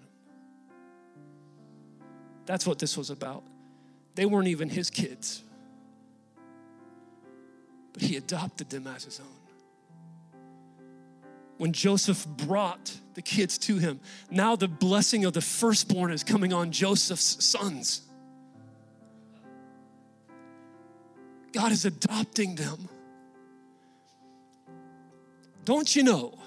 That's 2.44 2.66
what 2.66 2.78
this 2.78 2.96
was 2.96 3.08
about. 3.08 3.42
They 4.16 4.26
weren't 4.26 4.48
even 4.48 4.68
his 4.68 4.90
kids, 4.90 5.42
but 7.92 8.02
he 8.02 8.16
adopted 8.16 8.68
them 8.68 8.86
as 8.86 9.04
his 9.04 9.20
own. 9.20 9.26
When 11.56 11.72
Joseph 11.72 12.26
brought 12.26 12.94
the 13.14 13.22
kids 13.22 13.56
to 13.58 13.78
him, 13.78 14.00
now 14.30 14.56
the 14.56 14.68
blessing 14.68 15.24
of 15.24 15.32
the 15.32 15.40
firstborn 15.40 16.12
is 16.12 16.22
coming 16.22 16.52
on 16.52 16.70
Joseph's 16.70 17.42
sons. 17.44 18.02
God 21.52 21.72
is 21.72 21.84
adopting 21.84 22.56
them. 22.56 22.88
Don't 25.64 25.94
you 25.94 26.02
know 26.02 26.38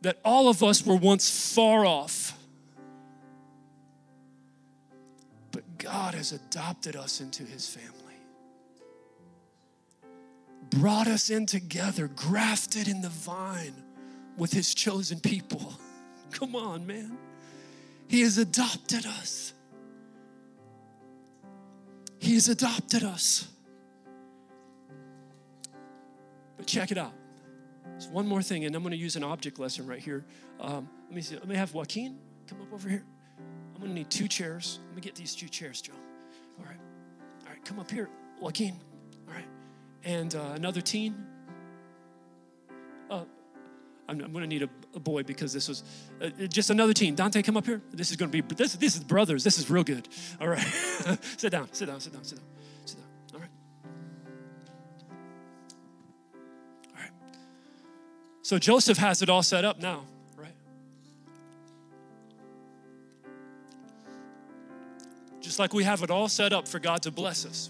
that 0.00 0.18
all 0.24 0.48
of 0.48 0.62
us 0.62 0.84
were 0.84 0.96
once 0.96 1.54
far 1.54 1.84
off? 1.84 2.38
But 5.52 5.78
God 5.78 6.14
has 6.14 6.32
adopted 6.32 6.96
us 6.96 7.20
into 7.20 7.44
his 7.44 7.68
family, 7.68 7.92
brought 10.70 11.06
us 11.06 11.30
in 11.30 11.46
together, 11.46 12.08
grafted 12.08 12.88
in 12.88 13.02
the 13.02 13.08
vine 13.08 13.74
with 14.36 14.52
his 14.52 14.74
chosen 14.74 15.20
people. 15.20 15.74
Come 16.30 16.54
on, 16.54 16.86
man. 16.86 17.18
He 18.06 18.22
has 18.22 18.38
adopted 18.38 19.04
us. 19.04 19.52
He 22.18 22.34
has 22.34 22.48
adopted 22.48 23.04
us. 23.04 23.48
But 26.56 26.66
check 26.66 26.90
it 26.90 26.98
out. 26.98 27.12
There's 27.98 28.10
one 28.12 28.28
more 28.28 28.42
thing, 28.42 28.64
and 28.64 28.76
I'm 28.76 28.82
going 28.82 28.92
to 28.92 28.96
use 28.96 29.16
an 29.16 29.24
object 29.24 29.58
lesson 29.58 29.84
right 29.84 29.98
here. 29.98 30.24
Um, 30.60 30.88
let 31.06 31.16
me 31.16 31.20
see. 31.20 31.34
Let 31.34 31.48
me 31.48 31.56
have 31.56 31.74
Joaquin 31.74 32.16
come 32.46 32.62
up 32.62 32.72
over 32.72 32.88
here. 32.88 33.02
I'm 33.74 33.80
going 33.80 33.90
to 33.90 33.94
need 33.94 34.08
two 34.08 34.28
chairs. 34.28 34.78
Let 34.86 34.94
me 34.94 35.02
get 35.02 35.16
these 35.16 35.34
two 35.34 35.48
chairs, 35.48 35.80
Joe. 35.80 35.94
All 36.60 36.64
right. 36.64 36.78
All 37.42 37.52
right, 37.52 37.64
come 37.64 37.80
up 37.80 37.90
here, 37.90 38.08
Joaquin. 38.40 38.78
All 39.26 39.34
right. 39.34 39.44
And 40.04 40.32
uh, 40.32 40.52
another 40.54 40.80
teen. 40.80 41.26
Uh, 43.10 43.24
I'm, 44.08 44.20
I'm 44.20 44.32
going 44.32 44.42
to 44.42 44.46
need 44.46 44.62
a, 44.62 44.68
a, 44.94 45.00
boy 45.00 45.24
because 45.24 45.52
this 45.52 45.68
was 45.68 45.82
uh, 46.22 46.28
just 46.46 46.70
another 46.70 46.92
teen. 46.92 47.16
Dante, 47.16 47.42
come 47.42 47.56
up 47.56 47.66
here. 47.66 47.82
This 47.92 48.12
is 48.12 48.16
going 48.16 48.30
to 48.30 48.42
be, 48.42 48.54
this, 48.54 48.74
this 48.76 48.94
is 48.94 49.02
brothers. 49.02 49.42
This 49.42 49.58
is 49.58 49.68
real 49.68 49.82
good. 49.82 50.08
All 50.40 50.46
right. 50.46 50.60
sit 51.36 51.50
down, 51.50 51.68
sit 51.72 51.86
down, 51.86 51.98
sit 51.98 52.12
down, 52.12 52.22
sit 52.22 52.38
down. 52.38 52.46
So 58.48 58.58
Joseph 58.58 58.96
has 58.96 59.20
it 59.20 59.28
all 59.28 59.42
set 59.42 59.66
up 59.66 59.78
now, 59.78 60.06
right? 60.34 60.54
Just 65.42 65.58
like 65.58 65.74
we 65.74 65.84
have 65.84 66.02
it 66.02 66.10
all 66.10 66.30
set 66.30 66.54
up 66.54 66.66
for 66.66 66.78
God 66.78 67.02
to 67.02 67.10
bless 67.10 67.44
us. 67.44 67.68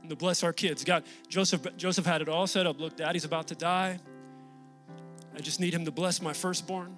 And 0.00 0.08
to 0.08 0.16
bless 0.16 0.42
our 0.42 0.54
kids. 0.54 0.82
God, 0.82 1.04
Joseph, 1.28 1.66
Joseph 1.76 2.06
had 2.06 2.22
it 2.22 2.30
all 2.30 2.46
set 2.46 2.66
up. 2.66 2.80
Look, 2.80 2.96
daddy's 2.96 3.26
about 3.26 3.48
to 3.48 3.54
die. 3.54 4.00
I 5.36 5.40
just 5.40 5.60
need 5.60 5.74
him 5.74 5.84
to 5.84 5.90
bless 5.90 6.22
my 6.22 6.32
firstborn. 6.32 6.96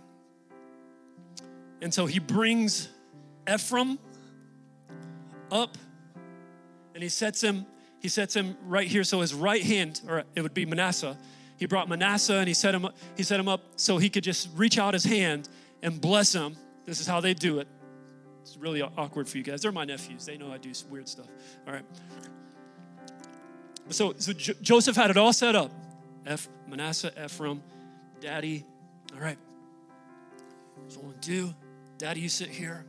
And 1.83 1.93
so 1.93 2.07
he 2.07 2.21
brings 2.21 2.91
Ephraim 3.53 3.99
up 5.51 5.77
and 6.95 7.03
he 7.03 7.09
sets 7.09 7.43
him, 7.43 7.67
he 7.99 8.07
sets 8.09 8.37
him 8.37 8.57
right 8.67 8.87
here. 8.87 9.03
So 9.03 9.21
his 9.21 9.35
right 9.35 9.65
hand, 9.65 10.01
or 10.07 10.23
it 10.37 10.43
would 10.43 10.55
be 10.55 10.65
Manasseh, 10.65 11.19
he 11.61 11.67
brought 11.67 11.91
Manasseh 11.91 12.37
and 12.37 12.49
he 12.49 12.55
set 12.55 12.75
him 12.75 12.87
up, 12.87 12.97
he 13.19 13.23
set 13.23 13.39
him 13.39 13.47
up 13.47 13.61
so 13.77 13.99
he 13.99 14.09
could 14.09 14.25
just 14.25 14.49
reach 14.57 14.79
out 14.79 14.95
his 14.95 15.05
hand 15.05 15.47
and 15.83 16.01
bless 16.01 16.33
him. 16.33 16.57
This 16.87 17.01
is 17.01 17.07
how 17.07 17.21
they 17.21 17.35
do 17.35 17.59
it. 17.59 17.69
It's 18.41 18.57
really 18.57 18.81
awkward 18.81 19.29
for 19.29 19.37
you 19.37 19.45
guys. 19.45 19.61
They're 19.61 19.71
my 19.71 19.85
nephews. 19.85 20.25
They 20.25 20.39
know 20.39 20.51
I 20.51 20.57
do 20.57 20.73
weird 20.89 21.07
stuff. 21.07 21.29
All 21.67 21.75
right. 21.75 21.85
So, 23.91 24.15
so 24.17 24.33
Joseph 24.33 24.97
had 24.97 25.11
it 25.11 25.19
all 25.19 25.35
set 25.35 25.55
up. 25.55 25.71
F, 26.25 26.49
Manasseh, 26.67 27.13
Ephraim, 27.23 27.63
Daddy. 28.23 28.65
All 29.15 29.21
right. 29.21 29.39
So 30.89 31.01
we'll 31.03 31.13
do. 31.21 31.53
Daddy, 31.99 32.21
you 32.21 32.31
sit 32.31 32.49
here. 32.49 32.87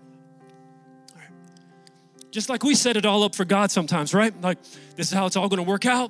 All 1.13 1.19
right. 1.19 2.31
Just 2.31 2.47
like 2.47 2.63
we 2.63 2.73
set 2.73 2.95
it 2.95 3.05
all 3.05 3.23
up 3.23 3.35
for 3.35 3.43
God 3.43 3.69
sometimes, 3.69 4.13
right? 4.13 4.33
Like 4.41 4.63
this 4.95 5.07
is 5.07 5.13
how 5.13 5.25
it's 5.25 5.35
all 5.35 5.49
going 5.49 5.61
to 5.61 5.69
work 5.69 5.85
out. 5.85 6.09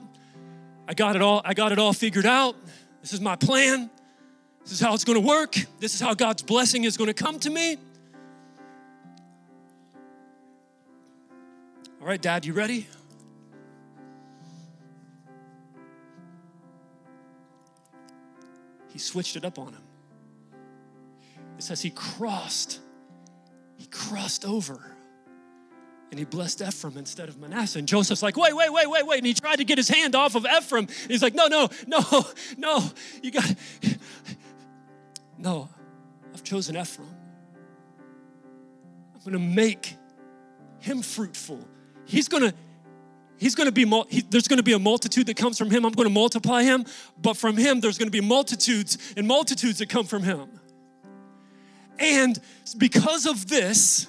I 0.87 0.93
got 0.93 1.15
it 1.15 1.21
all, 1.21 1.41
I 1.45 1.53
got 1.53 1.71
it 1.71 1.79
all 1.79 1.93
figured 1.93 2.25
out. 2.25 2.55
This 3.01 3.13
is 3.13 3.21
my 3.21 3.35
plan. 3.35 3.89
This 4.63 4.73
is 4.73 4.79
how 4.79 4.93
it's 4.93 5.03
going 5.03 5.19
to 5.19 5.27
work. 5.27 5.55
This 5.79 5.95
is 5.95 6.01
how 6.01 6.13
God's 6.13 6.43
blessing 6.43 6.83
is 6.83 6.97
going 6.97 7.07
to 7.07 7.13
come 7.13 7.39
to 7.39 7.49
me. 7.49 7.77
All 11.99 12.07
right, 12.07 12.21
Dad, 12.21 12.45
you 12.45 12.53
ready? 12.53 12.87
He 18.89 18.99
switched 18.99 19.35
it 19.35 19.45
up 19.45 19.57
on 19.57 19.73
him. 19.73 19.83
It 21.57 21.63
says 21.63 21.81
he 21.81 21.91
crossed, 21.91 22.79
he 23.77 23.85
crossed 23.85 24.45
over 24.45 24.90
and 26.11 26.19
he 26.19 26.25
blessed 26.25 26.61
Ephraim 26.61 26.97
instead 26.97 27.29
of 27.29 27.39
Manasseh. 27.39 27.79
And 27.79 27.87
Joseph's 27.87 28.21
like, 28.21 28.35
wait, 28.35 28.53
wait, 28.53 28.71
wait, 28.71 28.89
wait, 28.89 29.07
wait. 29.07 29.17
And 29.17 29.25
he 29.25 29.33
tried 29.33 29.55
to 29.55 29.63
get 29.63 29.77
his 29.77 29.87
hand 29.87 30.13
off 30.13 30.35
of 30.35 30.45
Ephraim. 30.45 30.87
He's 31.07 31.23
like, 31.23 31.33
no, 31.33 31.47
no, 31.47 31.69
no, 31.87 32.01
no, 32.57 32.83
you 33.23 33.31
got, 33.31 33.55
no, 35.37 35.69
I've 36.33 36.43
chosen 36.43 36.75
Ephraim. 36.75 37.07
I'm 39.15 39.21
going 39.21 39.33
to 39.33 39.55
make 39.55 39.95
him 40.79 41.01
fruitful. 41.01 41.65
He's 42.05 42.27
going 42.27 42.43
to, 42.43 42.53
he's 43.37 43.55
going 43.55 43.67
to 43.67 43.71
be, 43.71 43.85
he, 44.09 44.21
there's 44.21 44.49
going 44.49 44.57
to 44.57 44.63
be 44.63 44.73
a 44.73 44.79
multitude 44.79 45.27
that 45.27 45.37
comes 45.37 45.57
from 45.57 45.71
him. 45.71 45.85
I'm 45.85 45.93
going 45.93 46.09
to 46.09 46.13
multiply 46.13 46.63
him. 46.63 46.85
But 47.21 47.37
from 47.37 47.55
him, 47.55 47.79
there's 47.79 47.97
going 47.97 48.07
to 48.07 48.11
be 48.11 48.19
multitudes 48.19 48.97
and 49.15 49.27
multitudes 49.27 49.77
that 49.79 49.87
come 49.87 50.05
from 50.05 50.23
him. 50.23 50.59
And 51.99 52.37
because 52.77 53.25
of 53.27 53.47
this, 53.47 54.07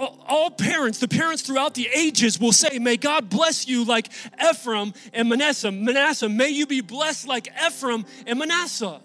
all 0.00 0.50
parents, 0.50 0.98
the 0.98 1.08
parents 1.08 1.42
throughout 1.42 1.74
the 1.74 1.88
ages 1.94 2.40
will 2.40 2.52
say, 2.52 2.78
May 2.78 2.96
God 2.96 3.28
bless 3.28 3.68
you 3.68 3.84
like 3.84 4.08
Ephraim 4.42 4.92
and 5.12 5.28
Manasseh. 5.28 5.70
Manasseh, 5.70 6.28
may 6.28 6.48
you 6.48 6.66
be 6.66 6.80
blessed 6.80 7.26
like 7.26 7.48
Ephraim 7.66 8.04
and 8.26 8.38
Manasseh. 8.38 9.00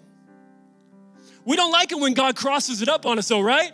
We 1.44 1.54
don't 1.56 1.72
like 1.72 1.92
it 1.92 2.00
when 2.00 2.14
God 2.14 2.34
crosses 2.34 2.82
it 2.82 2.88
up 2.88 3.06
on 3.06 3.18
us, 3.18 3.28
though, 3.28 3.40
right? 3.40 3.72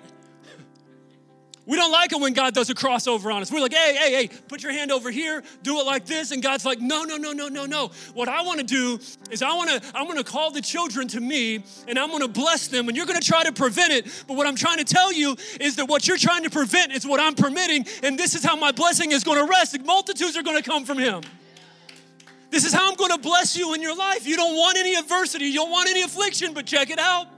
We 1.64 1.76
don't 1.76 1.92
like 1.92 2.10
it 2.10 2.20
when 2.20 2.32
God 2.32 2.54
does 2.54 2.70
a 2.70 2.74
crossover 2.74 3.32
on 3.32 3.40
us. 3.40 3.52
We're 3.52 3.60
like, 3.60 3.72
hey, 3.72 3.94
hey, 3.94 4.12
hey, 4.12 4.30
put 4.48 4.64
your 4.64 4.72
hand 4.72 4.90
over 4.90 5.12
here, 5.12 5.44
do 5.62 5.78
it 5.78 5.86
like 5.86 6.06
this. 6.06 6.32
And 6.32 6.42
God's 6.42 6.64
like, 6.64 6.80
no, 6.80 7.04
no, 7.04 7.16
no, 7.16 7.32
no, 7.32 7.46
no, 7.46 7.66
no. 7.66 7.92
What 8.14 8.28
I 8.28 8.42
want 8.42 8.58
to 8.58 8.66
do 8.66 8.98
is 9.30 9.42
I 9.42 9.54
want 9.54 9.70
to 9.70 9.96
I'm 9.96 10.06
going 10.06 10.18
to 10.18 10.24
call 10.24 10.50
the 10.50 10.60
children 10.60 11.06
to 11.08 11.20
me 11.20 11.62
and 11.86 11.98
I'm 11.98 12.08
going 12.08 12.22
to 12.22 12.28
bless 12.28 12.66
them 12.66 12.88
and 12.88 12.96
you're 12.96 13.06
going 13.06 13.20
to 13.20 13.26
try 13.26 13.44
to 13.44 13.52
prevent 13.52 13.92
it. 13.92 14.24
But 14.26 14.36
what 14.36 14.48
I'm 14.48 14.56
trying 14.56 14.78
to 14.78 14.84
tell 14.84 15.12
you 15.12 15.36
is 15.60 15.76
that 15.76 15.86
what 15.86 16.08
you're 16.08 16.16
trying 16.16 16.42
to 16.42 16.50
prevent 16.50 16.92
is 16.92 17.06
what 17.06 17.20
I'm 17.20 17.34
permitting 17.34 17.86
and 18.02 18.18
this 18.18 18.34
is 18.34 18.44
how 18.44 18.56
my 18.56 18.72
blessing 18.72 19.12
is 19.12 19.22
going 19.22 19.38
to 19.38 19.48
rest. 19.48 19.80
Multitudes 19.84 20.36
are 20.36 20.42
going 20.42 20.60
to 20.60 20.68
come 20.68 20.84
from 20.84 20.98
him. 20.98 21.22
This 22.50 22.64
is 22.64 22.72
how 22.72 22.90
I'm 22.90 22.96
going 22.96 23.12
to 23.12 23.18
bless 23.18 23.56
you 23.56 23.72
in 23.74 23.80
your 23.80 23.96
life. 23.96 24.26
You 24.26 24.36
don't 24.36 24.56
want 24.56 24.76
any 24.76 24.96
adversity, 24.96 25.46
you 25.46 25.54
don't 25.54 25.70
want 25.70 25.88
any 25.88 26.02
affliction, 26.02 26.54
but 26.54 26.66
check 26.66 26.90
it 26.90 26.98
out. 26.98 27.28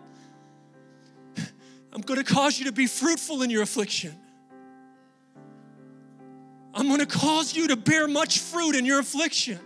I'm 1.94 2.00
going 2.00 2.22
to 2.22 2.34
cause 2.34 2.58
you 2.58 2.64
to 2.66 2.72
be 2.72 2.86
fruitful 2.86 3.42
in 3.42 3.50
your 3.50 3.62
affliction. 3.62 4.14
I'm 6.74 6.88
going 6.88 6.98
to 6.98 7.06
cause 7.06 7.54
you 7.54 7.68
to 7.68 7.76
bear 7.76 8.08
much 8.08 8.40
fruit 8.40 8.74
in 8.74 8.84
your 8.84 8.98
affliction. 8.98 9.60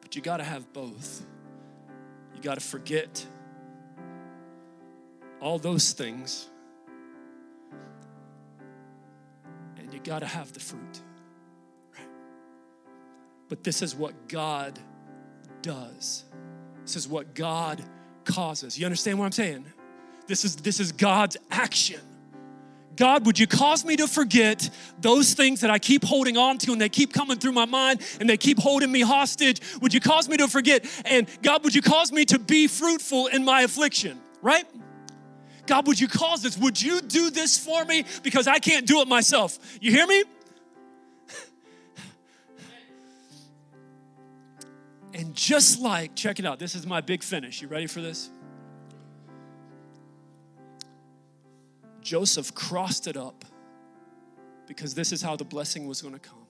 But 0.00 0.16
you 0.16 0.22
got 0.22 0.38
to 0.38 0.44
have 0.44 0.72
both. 0.72 1.26
You 2.34 2.40
got 2.40 2.54
to 2.54 2.64
forget 2.64 3.26
all 5.40 5.58
those 5.58 5.92
things, 5.92 6.48
and 9.76 9.92
you 9.92 10.00
got 10.00 10.20
to 10.20 10.26
have 10.26 10.52
the 10.54 10.60
fruit. 10.60 11.02
But 13.48 13.64
this 13.64 13.82
is 13.82 13.94
what 13.94 14.28
God 14.28 14.78
does. 15.62 16.24
This 16.82 16.96
is 16.96 17.08
what 17.08 17.34
God 17.34 17.82
causes. 18.24 18.78
You 18.78 18.86
understand 18.86 19.18
what 19.18 19.24
I'm 19.24 19.32
saying? 19.32 19.66
This 20.26 20.44
is 20.44 20.56
this 20.56 20.80
is 20.80 20.92
God's 20.92 21.36
action. 21.50 22.00
God, 22.96 23.26
would 23.26 23.38
you 23.38 23.46
cause 23.46 23.84
me 23.84 23.94
to 23.96 24.08
forget 24.08 24.68
those 25.00 25.32
things 25.32 25.60
that 25.60 25.70
I 25.70 25.78
keep 25.78 26.04
holding 26.04 26.36
on 26.36 26.58
to 26.58 26.72
and 26.72 26.80
they 26.80 26.88
keep 26.88 27.12
coming 27.12 27.38
through 27.38 27.52
my 27.52 27.64
mind 27.64 28.02
and 28.18 28.28
they 28.28 28.36
keep 28.36 28.58
holding 28.58 28.90
me 28.90 29.02
hostage? 29.02 29.60
Would 29.80 29.94
you 29.94 30.00
cause 30.00 30.28
me 30.28 30.36
to 30.38 30.48
forget? 30.48 30.84
And 31.04 31.28
God, 31.40 31.62
would 31.62 31.76
you 31.76 31.82
cause 31.82 32.10
me 32.10 32.24
to 32.26 32.40
be 32.40 32.66
fruitful 32.66 33.28
in 33.28 33.44
my 33.44 33.62
affliction, 33.62 34.18
right? 34.42 34.64
God, 35.66 35.86
would 35.86 36.00
you 36.00 36.08
cause 36.08 36.42
this? 36.42 36.58
Would 36.58 36.82
you 36.82 37.00
do 37.00 37.30
this 37.30 37.56
for 37.56 37.84
me? 37.84 38.04
Because 38.24 38.48
I 38.48 38.58
can't 38.58 38.86
do 38.86 39.00
it 39.00 39.06
myself. 39.06 39.58
You 39.80 39.92
hear 39.92 40.06
me? 40.06 40.24
And 45.14 45.34
just 45.34 45.80
like, 45.80 46.14
check 46.14 46.38
it 46.38 46.44
out, 46.44 46.58
this 46.58 46.74
is 46.74 46.86
my 46.86 47.00
big 47.00 47.22
finish. 47.22 47.62
You 47.62 47.68
ready 47.68 47.86
for 47.86 48.00
this? 48.00 48.30
Joseph 52.02 52.54
crossed 52.54 53.06
it 53.06 53.16
up 53.16 53.44
because 54.66 54.94
this 54.94 55.12
is 55.12 55.20
how 55.22 55.36
the 55.36 55.44
blessing 55.44 55.86
was 55.86 56.02
going 56.02 56.14
to 56.14 56.20
come. 56.20 56.46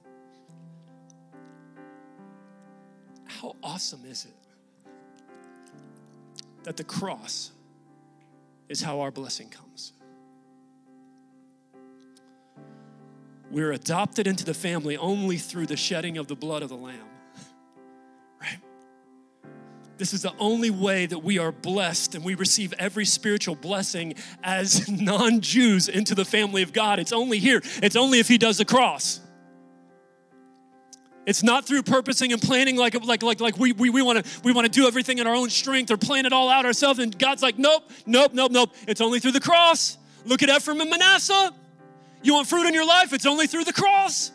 How 3.26 3.54
awesome 3.62 4.04
is 4.04 4.24
it 4.24 4.34
that 6.64 6.76
the 6.76 6.84
cross 6.84 7.52
is 8.68 8.82
how 8.82 9.00
our 9.00 9.10
blessing 9.10 9.48
comes? 9.48 9.92
we're 13.50 13.72
adopted 13.72 14.26
into 14.26 14.44
the 14.44 14.54
family 14.54 14.96
only 14.96 15.36
through 15.36 15.66
the 15.66 15.76
shedding 15.76 16.18
of 16.18 16.26
the 16.26 16.36
blood 16.36 16.62
of 16.62 16.68
the 16.68 16.76
Lamb. 16.76 17.08
This 19.98 20.14
is 20.14 20.22
the 20.22 20.32
only 20.38 20.70
way 20.70 21.06
that 21.06 21.18
we 21.18 21.38
are 21.38 21.50
blessed 21.50 22.14
and 22.14 22.24
we 22.24 22.36
receive 22.36 22.72
every 22.78 23.04
spiritual 23.04 23.56
blessing 23.56 24.14
as 24.44 24.88
non 25.02 25.40
Jews 25.40 25.88
into 25.88 26.14
the 26.14 26.24
family 26.24 26.62
of 26.62 26.72
God. 26.72 27.00
It's 27.00 27.12
only 27.12 27.38
here, 27.38 27.60
it's 27.82 27.96
only 27.96 28.20
if 28.20 28.28
He 28.28 28.38
does 28.38 28.58
the 28.58 28.64
cross. 28.64 29.20
It's 31.26 31.42
not 31.42 31.66
through 31.66 31.82
purposing 31.82 32.32
and 32.32 32.40
planning 32.40 32.76
like, 32.76 32.94
like, 33.04 33.22
like, 33.22 33.38
like 33.40 33.58
we, 33.58 33.72
we, 33.72 33.90
we 33.90 34.00
want 34.00 34.24
to 34.24 34.40
we 34.44 34.52
wanna 34.52 34.70
do 34.70 34.86
everything 34.86 35.18
in 35.18 35.26
our 35.26 35.34
own 35.34 35.50
strength 35.50 35.90
or 35.90 35.98
plan 35.98 36.24
it 36.24 36.32
all 36.32 36.48
out 36.48 36.64
ourselves. 36.64 37.00
And 37.00 37.18
God's 37.18 37.42
like, 37.42 37.58
nope, 37.58 37.90
nope, 38.06 38.32
nope, 38.32 38.50
nope. 38.50 38.74
It's 38.86 39.02
only 39.02 39.20
through 39.20 39.32
the 39.32 39.40
cross. 39.40 39.98
Look 40.24 40.42
at 40.42 40.48
Ephraim 40.48 40.80
and 40.80 40.88
Manasseh. 40.88 41.52
You 42.22 42.34
want 42.34 42.46
fruit 42.48 42.66
in 42.66 42.72
your 42.72 42.86
life? 42.86 43.12
It's 43.12 43.26
only 43.26 43.46
through 43.46 43.64
the 43.64 43.74
cross. 43.74 44.32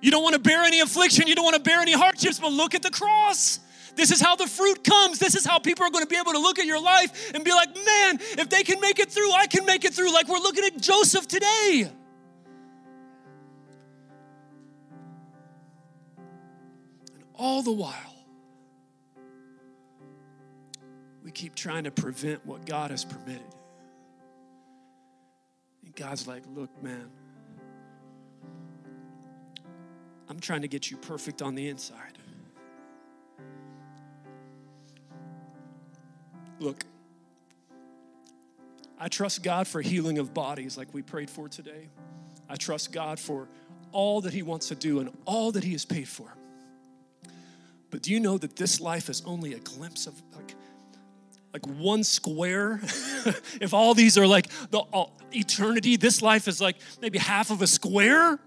You 0.00 0.10
don't 0.10 0.22
want 0.22 0.34
to 0.34 0.40
bear 0.40 0.64
any 0.64 0.80
affliction, 0.80 1.26
you 1.26 1.34
don't 1.34 1.44
want 1.44 1.56
to 1.56 1.62
bear 1.62 1.80
any 1.80 1.92
hardships, 1.92 2.38
but 2.38 2.52
look 2.52 2.74
at 2.74 2.82
the 2.82 2.90
cross. 2.90 3.60
This 3.98 4.12
is 4.12 4.20
how 4.20 4.36
the 4.36 4.46
fruit 4.46 4.84
comes. 4.84 5.18
This 5.18 5.34
is 5.34 5.44
how 5.44 5.58
people 5.58 5.84
are 5.84 5.90
going 5.90 6.04
to 6.04 6.08
be 6.08 6.16
able 6.16 6.30
to 6.30 6.38
look 6.38 6.60
at 6.60 6.66
your 6.66 6.80
life 6.80 7.32
and 7.34 7.42
be 7.42 7.50
like, 7.50 7.74
man, 7.74 8.20
if 8.38 8.48
they 8.48 8.62
can 8.62 8.80
make 8.80 9.00
it 9.00 9.10
through, 9.10 9.32
I 9.32 9.48
can 9.48 9.66
make 9.66 9.84
it 9.84 9.92
through. 9.92 10.12
Like 10.12 10.28
we're 10.28 10.38
looking 10.38 10.62
at 10.64 10.80
Joseph 10.80 11.26
today. 11.26 11.90
And 17.12 17.24
all 17.34 17.60
the 17.62 17.72
while, 17.72 18.14
we 21.24 21.32
keep 21.32 21.56
trying 21.56 21.82
to 21.82 21.90
prevent 21.90 22.46
what 22.46 22.64
God 22.66 22.92
has 22.92 23.04
permitted. 23.04 23.42
And 25.84 25.92
God's 25.96 26.28
like, 26.28 26.44
look, 26.54 26.70
man, 26.84 27.10
I'm 30.28 30.38
trying 30.38 30.62
to 30.62 30.68
get 30.68 30.88
you 30.88 30.98
perfect 30.98 31.42
on 31.42 31.56
the 31.56 31.68
inside. 31.68 32.16
Look, 36.60 36.84
I 38.98 39.08
trust 39.08 39.42
God 39.42 39.68
for 39.68 39.80
healing 39.80 40.18
of 40.18 40.34
bodies 40.34 40.76
like 40.76 40.92
we 40.92 41.02
prayed 41.02 41.30
for 41.30 41.48
today. 41.48 41.88
I 42.48 42.56
trust 42.56 42.92
God 42.92 43.20
for 43.20 43.48
all 43.92 44.20
that 44.22 44.32
He 44.32 44.42
wants 44.42 44.68
to 44.68 44.74
do 44.74 45.00
and 45.00 45.10
all 45.24 45.52
that 45.52 45.64
He 45.64 45.72
has 45.72 45.84
paid 45.84 46.08
for. 46.08 46.34
But 47.90 48.02
do 48.02 48.12
you 48.12 48.20
know 48.20 48.38
that 48.38 48.56
this 48.56 48.80
life 48.80 49.08
is 49.08 49.22
only 49.24 49.54
a 49.54 49.58
glimpse 49.58 50.06
of 50.06 50.20
like, 50.34 50.54
like 51.52 51.66
one 51.66 52.04
square? 52.04 52.80
if 53.60 53.72
all 53.72 53.94
these 53.94 54.18
are 54.18 54.26
like 54.26 54.48
the 54.70 54.78
all, 54.78 55.16
eternity, 55.32 55.96
this 55.96 56.20
life 56.20 56.48
is 56.48 56.60
like 56.60 56.76
maybe 57.00 57.18
half 57.18 57.50
of 57.50 57.62
a 57.62 57.66
square 57.66 58.38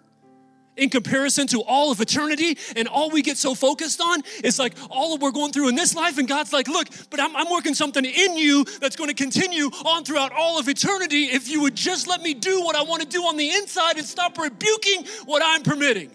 in 0.78 0.90
comparison 0.90 1.48
to 1.48 1.62
all 1.62 1.92
of 1.92 2.02
eternity 2.02 2.58
and 2.76 2.88
all 2.88 3.10
we 3.10 3.22
get 3.22 3.38
so 3.38 3.54
focused 3.54 4.02
on 4.02 4.22
is 4.44 4.58
like 4.58 4.76
all 4.90 5.18
we're 5.18 5.32
going 5.32 5.52
through 5.52 5.70
in 5.70 5.76
this 5.76 5.96
life. 5.96 6.18
And 6.18 6.28
god's 6.28 6.54
like 6.54 6.68
look 6.68 6.88
but 7.10 7.20
I'm, 7.20 7.36
I'm, 7.36 7.52
working 7.52 7.74
something 7.74 8.06
in 8.06 8.38
you 8.38 8.64
that's 8.80 8.96
going 8.96 9.10
to 9.10 9.14
continue 9.14 9.66
on 9.86 10.06
throughout 10.06 10.32
all 10.32 10.58
of 10.58 10.70
eternity. 10.70 11.26
If 11.26 11.50
you 11.50 11.62
would 11.62 11.76
just 11.76 12.08
let 12.08 12.22
me 12.22 12.34
do 12.34 12.62
what 12.62 12.76
i 12.76 12.84
want 12.84 13.02
to 13.02 13.08
do 13.08 13.24
on 13.24 13.38
the 13.38 13.50
inside 13.50 13.98
and 13.98 14.06
stop 14.06 14.38
rebuking 14.38 15.06
what 15.26 15.42
i'm 15.44 15.64
permitting 15.64 16.12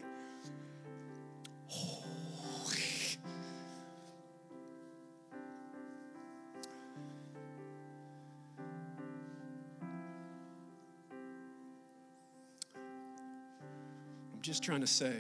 just 14.47 14.63
trying 14.63 14.81
to 14.81 14.87
say 14.87 15.17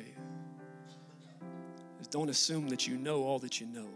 is 2.00 2.06
don't 2.06 2.30
assume 2.30 2.68
that 2.68 2.86
you 2.86 2.96
know 2.96 3.24
all 3.24 3.40
that 3.40 3.60
you 3.60 3.66
know. 3.66 3.88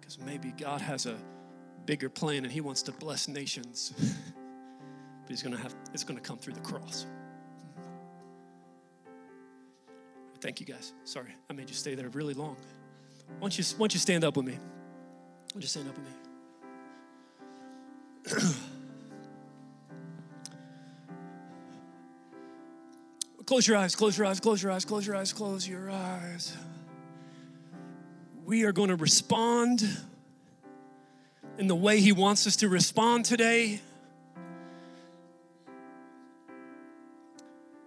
Because 0.00 0.20
maybe 0.20 0.52
God 0.56 0.80
has 0.80 1.06
a 1.06 1.16
bigger 1.84 2.08
plan 2.08 2.44
and 2.44 2.52
he 2.52 2.60
wants 2.60 2.82
to 2.82 2.92
bless 2.92 3.26
nations. 3.26 3.92
but 3.98 5.30
he's 5.30 5.42
going 5.42 5.56
to 5.56 5.60
have 5.60 5.74
it's 5.92 6.04
going 6.04 6.16
to 6.16 6.22
come 6.22 6.38
through 6.38 6.54
the 6.54 6.60
cross. 6.60 7.06
Thank 10.40 10.60
you 10.60 10.66
guys. 10.66 10.92
Sorry, 11.04 11.34
I 11.50 11.52
made 11.52 11.68
you 11.68 11.74
stay 11.74 11.96
there 11.96 12.08
really 12.10 12.34
long. 12.34 12.56
Why 13.38 13.40
don't 13.40 13.58
you, 13.58 13.64
why 13.64 13.78
don't 13.78 13.94
you 13.94 14.00
stand 14.00 14.24
up 14.24 14.36
with 14.36 14.46
me? 14.46 14.54
Why 14.54 14.60
don't 15.54 15.62
you 15.62 15.68
stand 15.68 15.88
up 15.88 15.96
with 15.96 16.06
me? 18.44 18.52
Close 23.46 23.66
your 23.66 23.76
eyes, 23.76 23.96
close 23.96 24.16
your 24.16 24.26
eyes, 24.26 24.40
close 24.40 24.62
your 24.62 24.72
eyes, 24.72 24.84
close 24.84 25.06
your 25.06 25.16
eyes, 25.16 25.32
close 25.32 25.68
your 25.68 25.90
eyes. 25.90 26.56
We 28.44 28.64
are 28.64 28.72
going 28.72 28.88
to 28.88 28.96
respond 28.96 29.82
in 31.58 31.66
the 31.66 31.74
way 31.74 32.00
He 32.00 32.12
wants 32.12 32.46
us 32.46 32.56
to 32.56 32.68
respond 32.68 33.24
today. 33.24 33.80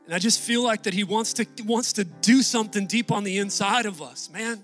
And 0.06 0.14
I 0.14 0.20
just 0.20 0.40
feel 0.40 0.64
like 0.64 0.84
that 0.84 0.94
He 0.94 1.04
wants 1.04 1.34
to, 1.34 1.48
wants 1.64 1.94
to 1.94 2.04
do 2.04 2.42
something 2.42 2.86
deep 2.86 3.12
on 3.12 3.24
the 3.24 3.38
inside 3.38 3.86
of 3.86 4.02
us, 4.02 4.30
man. 4.32 4.64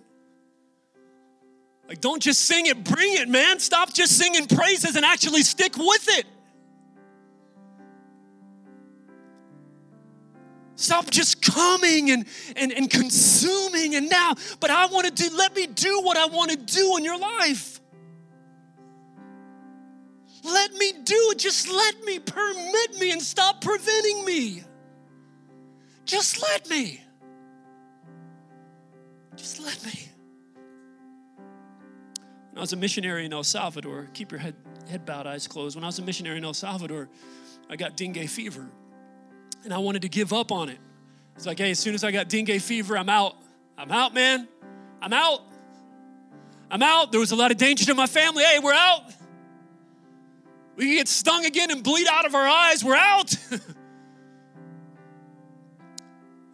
Like, 1.87 1.99
don't 1.99 2.21
just 2.21 2.41
sing 2.41 2.67
it, 2.67 2.83
bring 2.83 3.17
it, 3.17 3.27
man. 3.27 3.59
Stop 3.59 3.93
just 3.93 4.17
singing 4.17 4.47
praises 4.47 4.95
and 4.95 5.05
actually 5.05 5.43
stick 5.43 5.75
with 5.77 6.07
it. 6.17 6.25
Stop 10.81 11.11
just 11.11 11.43
coming 11.43 12.09
and, 12.09 12.25
and, 12.55 12.71
and 12.71 12.89
consuming 12.89 13.95
and 13.95 14.09
now, 14.09 14.33
but 14.59 14.71
I 14.71 14.87
want 14.87 15.05
to 15.05 15.11
do, 15.11 15.35
let 15.37 15.55
me 15.55 15.67
do 15.67 16.01
what 16.01 16.17
I 16.17 16.25
want 16.25 16.49
to 16.49 16.57
do 16.57 16.97
in 16.97 17.03
your 17.03 17.19
life. 17.19 17.79
Let 20.43 20.73
me 20.73 20.91
do 21.03 21.29
it. 21.31 21.37
Just 21.37 21.69
let 21.69 22.03
me, 22.03 22.17
permit 22.17 22.99
me, 22.99 23.11
and 23.11 23.21
stop 23.21 23.61
preventing 23.61 24.25
me. 24.25 24.63
Just 26.05 26.41
let 26.41 26.67
me. 26.67 26.99
Just 29.35 29.61
let 29.61 29.85
me. 29.85 30.09
When 32.49 32.57
I 32.57 32.61
was 32.61 32.73
a 32.73 32.75
missionary 32.75 33.25
in 33.25 33.33
El 33.33 33.43
Salvador, 33.43 34.09
keep 34.15 34.31
your 34.31 34.39
head, 34.39 34.55
head 34.89 35.05
bowed, 35.05 35.27
eyes 35.27 35.47
closed. 35.47 35.75
When 35.75 35.83
I 35.83 35.87
was 35.87 35.99
a 35.99 36.01
missionary 36.01 36.39
in 36.39 36.43
El 36.43 36.55
Salvador, 36.55 37.07
I 37.69 37.75
got 37.75 37.95
dengue 37.95 38.27
fever 38.27 38.67
and 39.63 39.73
I 39.73 39.77
wanted 39.77 40.01
to 40.03 40.09
give 40.09 40.33
up 40.33 40.51
on 40.51 40.69
it. 40.69 40.77
It's 41.35 41.45
like, 41.45 41.59
hey, 41.59 41.71
as 41.71 41.79
soon 41.79 41.95
as 41.95 42.03
I 42.03 42.11
got 42.11 42.29
dengue 42.29 42.61
fever, 42.61 42.97
I'm 42.97 43.09
out. 43.09 43.35
I'm 43.77 43.91
out, 43.91 44.13
man. 44.13 44.47
I'm 45.01 45.13
out. 45.13 45.41
I'm 46.69 46.83
out. 46.83 47.11
There 47.11 47.19
was 47.19 47.31
a 47.31 47.35
lot 47.35 47.51
of 47.51 47.57
danger 47.57 47.85
to 47.85 47.95
my 47.95 48.07
family. 48.07 48.43
Hey, 48.43 48.59
we're 48.59 48.73
out. 48.73 49.03
We 50.75 50.85
can 50.85 50.95
get 50.95 51.07
stung 51.07 51.45
again 51.45 51.71
and 51.71 51.83
bleed 51.83 52.07
out 52.07 52.25
of 52.25 52.35
our 52.35 52.47
eyes. 52.47 52.83
We're 52.83 52.95
out. 52.95 53.35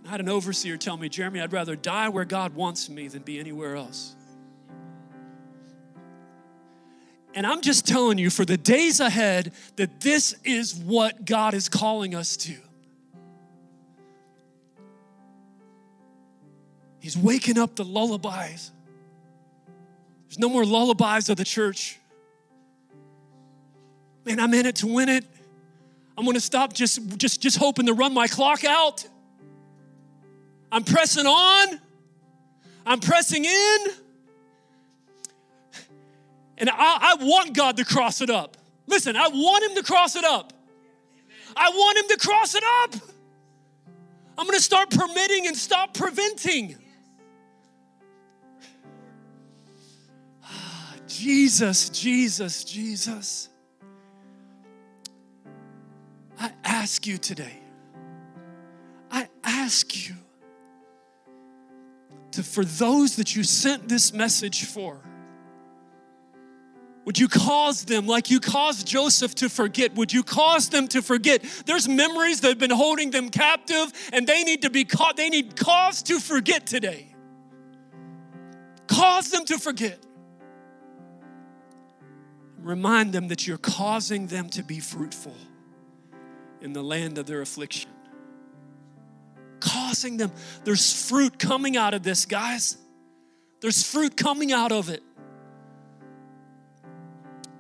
I 0.06 0.10
had 0.10 0.22
an 0.22 0.30
overseer 0.30 0.78
tell 0.78 0.96
me, 0.96 1.10
Jeremy, 1.10 1.42
I'd 1.42 1.52
rather 1.52 1.76
die 1.76 2.08
where 2.10 2.26
God 2.26 2.56
wants 2.56 2.90
me 2.90 3.10
than 3.10 3.24
be 3.24 3.40
anywhere 3.40 3.76
else. 3.76 4.16
And 7.34 7.46
I'm 7.46 7.62
just 7.62 7.86
telling 7.86 8.18
you 8.18 8.30
for 8.30 8.46
the 8.46 8.58
days 8.58 9.00
ahead 9.00 9.52
that 9.76 10.00
this 10.00 10.34
is 10.44 10.74
what 10.74 11.26
God 11.26 11.54
is 11.54 11.70
calling 11.70 12.16
us 12.16 12.36
to. 12.38 12.56
He's 17.08 17.18
waking 17.18 17.58
up 17.58 17.78
the 17.78 17.86
lullabies. 17.86 18.70
There's 20.28 20.40
no 20.40 20.50
more 20.50 20.66
lullabies 20.66 21.30
of 21.30 21.38
the 21.38 21.46
church. 21.46 21.98
Man, 24.26 24.42
I'm 24.42 24.54
in 24.54 24.66
it 24.66 24.76
to 24.76 24.88
win 24.88 25.08
it. 25.08 25.24
I'm 26.18 26.26
to 26.26 26.42
stop 26.42 26.74
just, 26.74 27.18
just, 27.18 27.42
just 27.42 27.60
hoping 27.60 27.86
to 27.86 27.94
run 27.94 28.14
my 28.14 28.28
clock 28.28 28.66
out. 28.66 29.08
I'm 30.70 30.84
pressing 30.84 31.26
on. 31.26 31.80
I'm 32.86 33.00
pressing 33.00 33.46
in. 33.46 33.88
And 36.58 36.70
I, 36.70 36.74
I 36.78 37.16
want 37.22 37.56
God 37.56 37.78
to 37.78 37.86
cross 37.86 38.20
it 38.20 38.30
up. 38.30 38.58
Listen, 38.86 39.16
I 39.16 39.30
want 39.30 39.64
Him 39.64 39.78
to 39.78 39.84
cross 39.84 40.18
it 40.18 40.26
up. 40.26 40.52
I 41.56 41.70
want 41.70 42.00
Him 42.00 42.18
to 42.18 42.18
cross 42.18 42.54
it 42.54 42.64
up. 42.84 42.96
I'm 44.38 44.46
to 44.46 44.60
start 44.60 44.90
permitting 44.90 45.48
and 45.48 45.56
stop 45.56 45.94
preventing. 45.94 46.76
Jesus, 51.18 51.90
Jesus, 51.90 52.64
Jesus. 52.64 53.50
I 56.40 56.52
ask 56.64 57.08
you 57.08 57.18
today, 57.18 57.58
I 59.10 59.28
ask 59.44 60.08
you 60.08 60.14
to, 62.32 62.44
for 62.44 62.64
those 62.64 63.16
that 63.16 63.36
you 63.36 63.44
sent 63.44 63.90
this 63.90 64.14
message 64.14 64.66
for, 64.66 65.00
Would 67.06 67.18
you 67.18 67.30
cause 67.30 67.86
them, 67.86 68.06
like 68.06 68.30
you 68.30 68.42
caused 68.42 68.86
Joseph 68.86 69.34
to 69.36 69.48
forget, 69.48 69.96
would 69.96 70.12
you 70.12 70.24
cause 70.24 70.68
them 70.68 70.90
to 70.90 71.02
forget? 71.02 71.42
There's 71.66 71.88
memories 71.88 72.42
that 72.42 72.50
have 72.50 72.60
been 72.60 72.70
holding 72.70 73.12
them 73.12 73.30
captive 73.30 73.94
and 74.12 74.28
they 74.28 74.44
need 74.44 74.64
to 74.64 74.70
be 74.70 74.84
caught, 74.84 75.16
they 75.16 75.30
need 75.30 75.56
cause 75.56 76.04
to 76.04 76.20
forget 76.20 76.68
today. 76.68 77.16
Cause 78.88 79.32
them 79.32 79.46
to 79.46 79.58
forget. 79.58 80.07
Remind 82.68 83.14
them 83.14 83.30
that 83.30 83.48
you're 83.48 83.58
causing 83.58 84.28
them 84.28 84.50
to 84.50 84.62
be 84.62 84.82
fruitful 84.82 85.36
in 86.60 86.74
the 86.74 86.84
land 86.84 87.18
of 87.18 87.26
their 87.26 87.40
affliction. 87.40 87.90
Causing 89.62 90.18
them. 90.18 90.34
There's 90.66 91.08
fruit 91.08 91.40
coming 91.40 91.78
out 91.78 91.94
of 91.94 92.04
this, 92.04 92.26
guys. 92.26 92.78
There's 93.62 93.90
fruit 93.90 94.18
coming 94.18 94.52
out 94.52 94.74
of 94.74 94.90
it. 94.90 95.02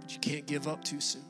But 0.02 0.14
you 0.14 0.20
can't 0.20 0.46
give 0.46 0.68
up 0.68 0.84
too 0.84 1.00
soon. 1.00 1.24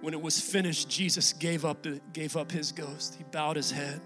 When 0.00 0.12
it 0.12 0.20
was 0.20 0.40
finished, 0.40 0.88
Jesus 0.90 1.32
gave 1.34 1.64
up, 1.64 1.86
gave 2.12 2.36
up 2.36 2.50
his 2.50 2.72
ghost. 2.72 3.14
He 3.14 3.22
bowed 3.30 3.54
his 3.54 3.70
head. 3.70 4.00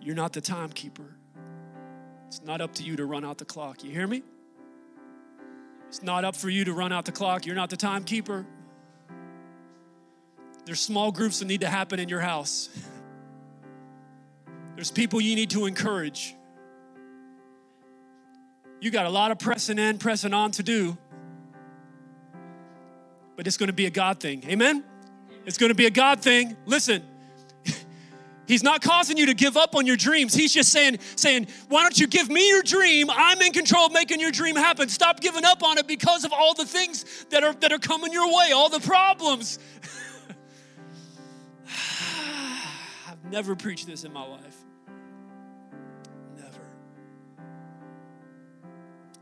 You're 0.00 0.16
not 0.16 0.32
the 0.32 0.40
timekeeper. 0.40 1.14
It's 2.32 2.42
not 2.42 2.62
up 2.62 2.72
to 2.76 2.82
you 2.82 2.96
to 2.96 3.04
run 3.04 3.26
out 3.26 3.36
the 3.36 3.44
clock. 3.44 3.84
You 3.84 3.90
hear 3.90 4.06
me? 4.06 4.22
It's 5.88 6.02
not 6.02 6.24
up 6.24 6.34
for 6.34 6.48
you 6.48 6.64
to 6.64 6.72
run 6.72 6.90
out 6.90 7.04
the 7.04 7.12
clock. 7.12 7.44
You're 7.44 7.54
not 7.54 7.68
the 7.68 7.76
timekeeper. 7.76 8.46
There's 10.64 10.80
small 10.80 11.12
groups 11.12 11.40
that 11.40 11.44
need 11.44 11.60
to 11.60 11.68
happen 11.68 12.00
in 12.00 12.08
your 12.08 12.20
house. 12.20 12.70
There's 14.76 14.90
people 14.90 15.20
you 15.20 15.36
need 15.36 15.50
to 15.50 15.66
encourage. 15.66 16.34
You 18.80 18.90
got 18.90 19.04
a 19.04 19.10
lot 19.10 19.30
of 19.30 19.38
pressing 19.38 19.78
in, 19.78 19.98
pressing 19.98 20.32
on 20.32 20.52
to 20.52 20.62
do, 20.62 20.96
but 23.36 23.46
it's 23.46 23.58
going 23.58 23.66
to 23.66 23.74
be 23.74 23.84
a 23.84 23.90
God 23.90 24.20
thing. 24.20 24.42
Amen? 24.48 24.82
It's 25.44 25.58
going 25.58 25.68
to 25.68 25.74
be 25.74 25.84
a 25.84 25.90
God 25.90 26.22
thing. 26.22 26.56
Listen, 26.64 27.02
He's 28.52 28.62
not 28.62 28.82
causing 28.82 29.16
you 29.16 29.24
to 29.26 29.34
give 29.34 29.56
up 29.56 29.74
on 29.74 29.86
your 29.86 29.96
dreams. 29.96 30.34
He's 30.34 30.52
just 30.52 30.70
saying, 30.70 30.98
saying, 31.16 31.46
why 31.70 31.80
don't 31.80 31.98
you 31.98 32.06
give 32.06 32.28
me 32.28 32.50
your 32.50 32.62
dream? 32.62 33.08
I'm 33.08 33.40
in 33.40 33.50
control 33.50 33.86
of 33.86 33.94
making 33.94 34.20
your 34.20 34.30
dream 34.30 34.56
happen. 34.56 34.90
Stop 34.90 35.20
giving 35.20 35.42
up 35.42 35.62
on 35.62 35.78
it 35.78 35.88
because 35.88 36.22
of 36.24 36.34
all 36.34 36.52
the 36.52 36.66
things 36.66 37.24
that 37.30 37.42
are 37.44 37.54
that 37.54 37.72
are 37.72 37.78
coming 37.78 38.12
your 38.12 38.26
way, 38.26 38.52
all 38.52 38.68
the 38.68 38.80
problems. 38.80 39.58
I've 43.08 43.24
never 43.30 43.56
preached 43.56 43.86
this 43.86 44.04
in 44.04 44.12
my 44.12 44.26
life. 44.26 44.58
Never. 46.36 46.60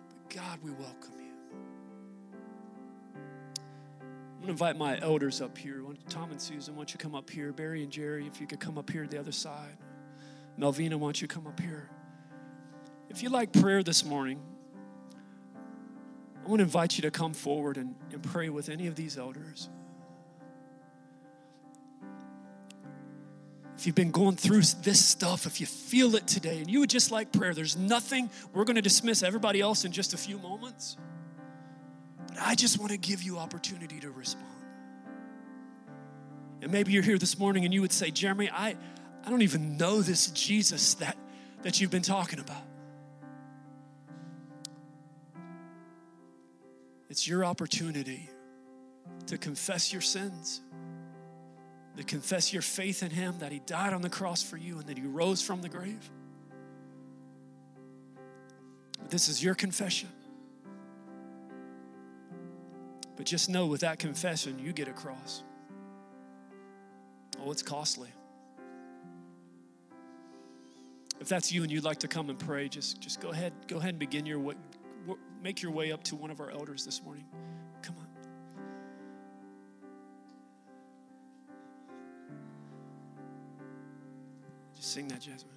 But 0.08 0.34
God, 0.34 0.58
we 0.60 0.72
welcome 0.72 1.19
I'm 4.40 4.46
going 4.46 4.56
to 4.56 4.64
invite 4.64 4.78
my 4.78 4.98
elders 5.02 5.42
up 5.42 5.58
here. 5.58 5.82
Tom 6.08 6.30
and 6.30 6.40
Susan, 6.40 6.74
why 6.74 6.78
don't 6.78 6.94
you 6.94 6.98
come 6.98 7.14
up 7.14 7.28
here? 7.28 7.52
Barry 7.52 7.82
and 7.82 7.92
Jerry, 7.92 8.26
if 8.26 8.40
you 8.40 8.46
could 8.46 8.58
come 8.58 8.78
up 8.78 8.88
here 8.88 9.02
to 9.02 9.08
the 9.08 9.20
other 9.20 9.32
side. 9.32 9.76
Melvina, 10.56 10.96
why 10.96 11.08
don't 11.08 11.20
you 11.20 11.28
come 11.28 11.46
up 11.46 11.60
here? 11.60 11.90
If 13.10 13.22
you 13.22 13.28
like 13.28 13.52
prayer 13.52 13.82
this 13.82 14.02
morning, 14.02 14.40
I 16.42 16.48
want 16.48 16.60
to 16.60 16.62
invite 16.62 16.96
you 16.96 17.02
to 17.02 17.10
come 17.10 17.34
forward 17.34 17.76
and, 17.76 17.94
and 18.12 18.22
pray 18.22 18.48
with 18.48 18.70
any 18.70 18.86
of 18.86 18.94
these 18.94 19.18
elders. 19.18 19.68
If 23.76 23.86
you've 23.86 23.94
been 23.94 24.10
going 24.10 24.36
through 24.36 24.62
this 24.82 25.04
stuff, 25.04 25.44
if 25.44 25.60
you 25.60 25.66
feel 25.66 26.16
it 26.16 26.26
today 26.26 26.60
and 26.60 26.70
you 26.70 26.80
would 26.80 26.88
just 26.88 27.10
like 27.10 27.30
prayer, 27.30 27.52
there's 27.52 27.76
nothing, 27.76 28.30
we're 28.54 28.64
going 28.64 28.76
to 28.76 28.82
dismiss 28.82 29.22
everybody 29.22 29.60
else 29.60 29.84
in 29.84 29.92
just 29.92 30.14
a 30.14 30.16
few 30.16 30.38
moments. 30.38 30.96
I 32.38 32.54
just 32.54 32.78
want 32.78 32.92
to 32.92 32.98
give 32.98 33.22
you 33.22 33.38
opportunity 33.38 34.00
to 34.00 34.10
respond. 34.10 34.46
And 36.62 36.70
maybe 36.70 36.92
you're 36.92 37.02
here 37.02 37.18
this 37.18 37.38
morning 37.38 37.64
and 37.64 37.72
you 37.72 37.80
would 37.80 37.92
say, 37.92 38.10
Jeremy, 38.10 38.50
I, 38.50 38.76
I 39.24 39.30
don't 39.30 39.42
even 39.42 39.76
know 39.76 40.02
this 40.02 40.28
Jesus 40.28 40.94
that, 40.94 41.16
that 41.62 41.80
you've 41.80 41.90
been 41.90 42.02
talking 42.02 42.38
about. 42.38 42.62
It's 47.08 47.26
your 47.26 47.44
opportunity 47.44 48.30
to 49.26 49.38
confess 49.38 49.92
your 49.92 50.02
sins, 50.02 50.60
to 51.96 52.04
confess 52.04 52.52
your 52.52 52.62
faith 52.62 53.02
in 53.02 53.10
Him, 53.10 53.38
that 53.40 53.52
He 53.52 53.58
died 53.60 53.92
on 53.92 54.02
the 54.02 54.10
cross 54.10 54.42
for 54.42 54.56
you 54.56 54.78
and 54.78 54.86
that 54.86 54.96
He 54.96 55.04
rose 55.04 55.42
from 55.42 55.62
the 55.62 55.68
grave. 55.68 56.10
This 59.08 59.28
is 59.28 59.42
your 59.42 59.54
confession. 59.54 60.08
But 63.20 63.26
just 63.26 63.50
know 63.50 63.66
with 63.66 63.82
that 63.82 63.98
confession, 63.98 64.58
you 64.58 64.72
get 64.72 64.88
a 64.88 64.94
cross. 64.94 65.42
Oh, 67.38 67.52
it's 67.52 67.60
costly. 67.60 68.08
If 71.20 71.28
that's 71.28 71.52
you 71.52 71.62
and 71.62 71.70
you'd 71.70 71.84
like 71.84 71.98
to 71.98 72.08
come 72.08 72.30
and 72.30 72.38
pray, 72.38 72.70
just, 72.70 72.98
just 72.98 73.20
go 73.20 73.28
ahead, 73.28 73.52
go 73.68 73.76
ahead 73.76 73.90
and 73.90 73.98
begin 73.98 74.24
your 74.24 74.38
way, 74.38 74.54
make 75.42 75.60
your 75.60 75.70
way 75.70 75.92
up 75.92 76.02
to 76.04 76.16
one 76.16 76.30
of 76.30 76.40
our 76.40 76.50
elders 76.50 76.86
this 76.86 77.02
morning. 77.04 77.26
Come 77.82 77.96
on. 77.98 78.06
Just 84.76 84.94
sing 84.94 85.08
that, 85.08 85.20
Jasmine. 85.20 85.52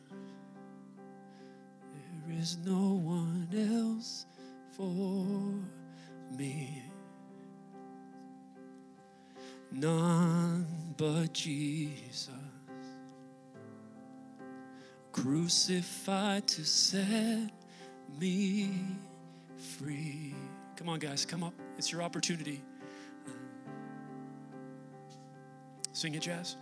There 2.27 2.37
is 2.37 2.57
no 2.57 2.99
one 3.01 3.47
else 3.55 4.25
for 4.75 5.25
me 6.37 6.92
none 9.73 10.65
but 10.97 11.33
Jesus, 11.33 12.29
crucified 15.11 16.47
to 16.47 16.63
set 16.63 17.49
me 18.19 18.71
free. 19.77 20.35
Come 20.75 20.89
on, 20.89 20.99
guys, 20.99 21.25
come 21.25 21.43
up. 21.43 21.53
It's 21.77 21.91
your 21.91 22.01
opportunity. 22.01 22.61
Sing 25.91 26.15
it, 26.15 26.21
Jazz. 26.21 26.57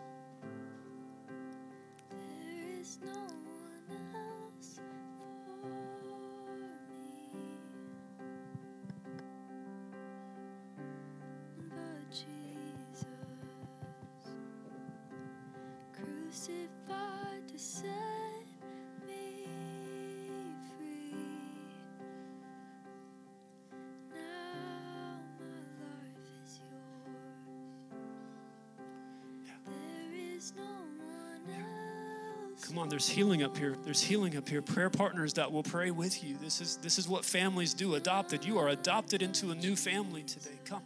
Come 32.62 32.78
on, 32.78 32.90
there's 32.90 33.10
healing 33.10 33.44
up 33.44 33.58
here. 33.58 33.76
There's 33.84 34.02
healing 34.02 34.38
up 34.38 34.48
here. 34.48 34.62
Prayer 34.62 34.90
partners 34.90 35.34
that 35.34 35.52
will 35.52 35.64
pray 35.64 35.92
with 35.92 36.24
you. 36.24 36.38
This 36.38 36.62
is 36.62 36.78
this 36.78 36.98
is 37.00 37.08
what 37.08 37.26
families 37.26 37.74
do. 37.74 37.96
Adopted. 37.96 38.46
You 38.46 38.60
are 38.60 38.70
adopted 38.70 39.22
into 39.22 39.52
a 39.52 39.56
new 39.56 39.76
family 39.76 40.24
today. 40.24 40.60
Come. 40.66 40.84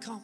Come. 0.00 0.22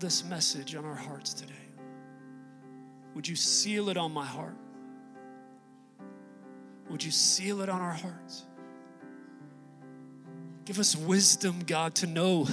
This 0.00 0.24
message 0.24 0.74
on 0.74 0.84
our 0.84 0.94
hearts 0.94 1.34
today? 1.34 1.54
Would 3.14 3.26
you 3.26 3.36
seal 3.36 3.88
it 3.88 3.96
on 3.96 4.12
my 4.12 4.24
heart? 4.24 4.56
Would 6.90 7.04
you 7.04 7.10
seal 7.10 7.60
it 7.60 7.68
on 7.68 7.80
our 7.80 7.92
hearts? 7.92 8.44
Give 10.64 10.78
us 10.78 10.94
wisdom, 10.94 11.60
God, 11.66 11.94
to 11.96 12.06
know, 12.06 12.46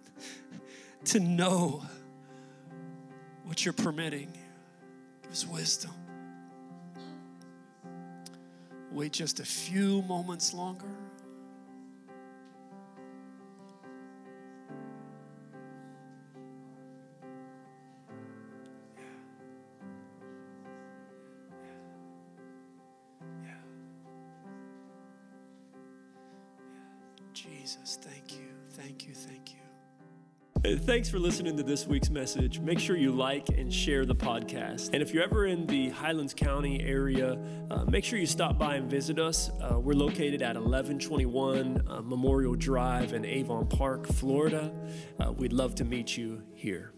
to 1.04 1.20
know 1.20 1.82
what 3.44 3.64
you're 3.64 3.72
permitting. 3.72 4.32
Give 5.22 5.32
us 5.32 5.46
wisdom. 5.46 5.92
Wait 8.90 9.12
just 9.12 9.38
a 9.38 9.44
few 9.44 10.02
moments 10.02 10.52
longer. 10.52 10.86
Thanks 30.90 31.08
for 31.08 31.20
listening 31.20 31.56
to 31.56 31.62
this 31.62 31.86
week's 31.86 32.10
message. 32.10 32.58
Make 32.58 32.80
sure 32.80 32.96
you 32.96 33.12
like 33.12 33.48
and 33.50 33.72
share 33.72 34.04
the 34.04 34.16
podcast. 34.16 34.90
And 34.92 35.00
if 35.00 35.14
you're 35.14 35.22
ever 35.22 35.46
in 35.46 35.64
the 35.68 35.90
Highlands 35.90 36.34
County 36.34 36.82
area, 36.82 37.38
uh, 37.70 37.84
make 37.84 38.02
sure 38.02 38.18
you 38.18 38.26
stop 38.26 38.58
by 38.58 38.74
and 38.74 38.90
visit 38.90 39.20
us. 39.20 39.50
Uh, 39.60 39.78
we're 39.78 39.94
located 39.94 40.42
at 40.42 40.56
1121 40.56 41.84
uh, 41.88 42.00
Memorial 42.02 42.56
Drive 42.56 43.12
in 43.12 43.24
Avon 43.24 43.68
Park, 43.68 44.08
Florida. 44.08 44.72
Uh, 45.20 45.30
we'd 45.30 45.52
love 45.52 45.76
to 45.76 45.84
meet 45.84 46.16
you 46.16 46.42
here. 46.56 46.92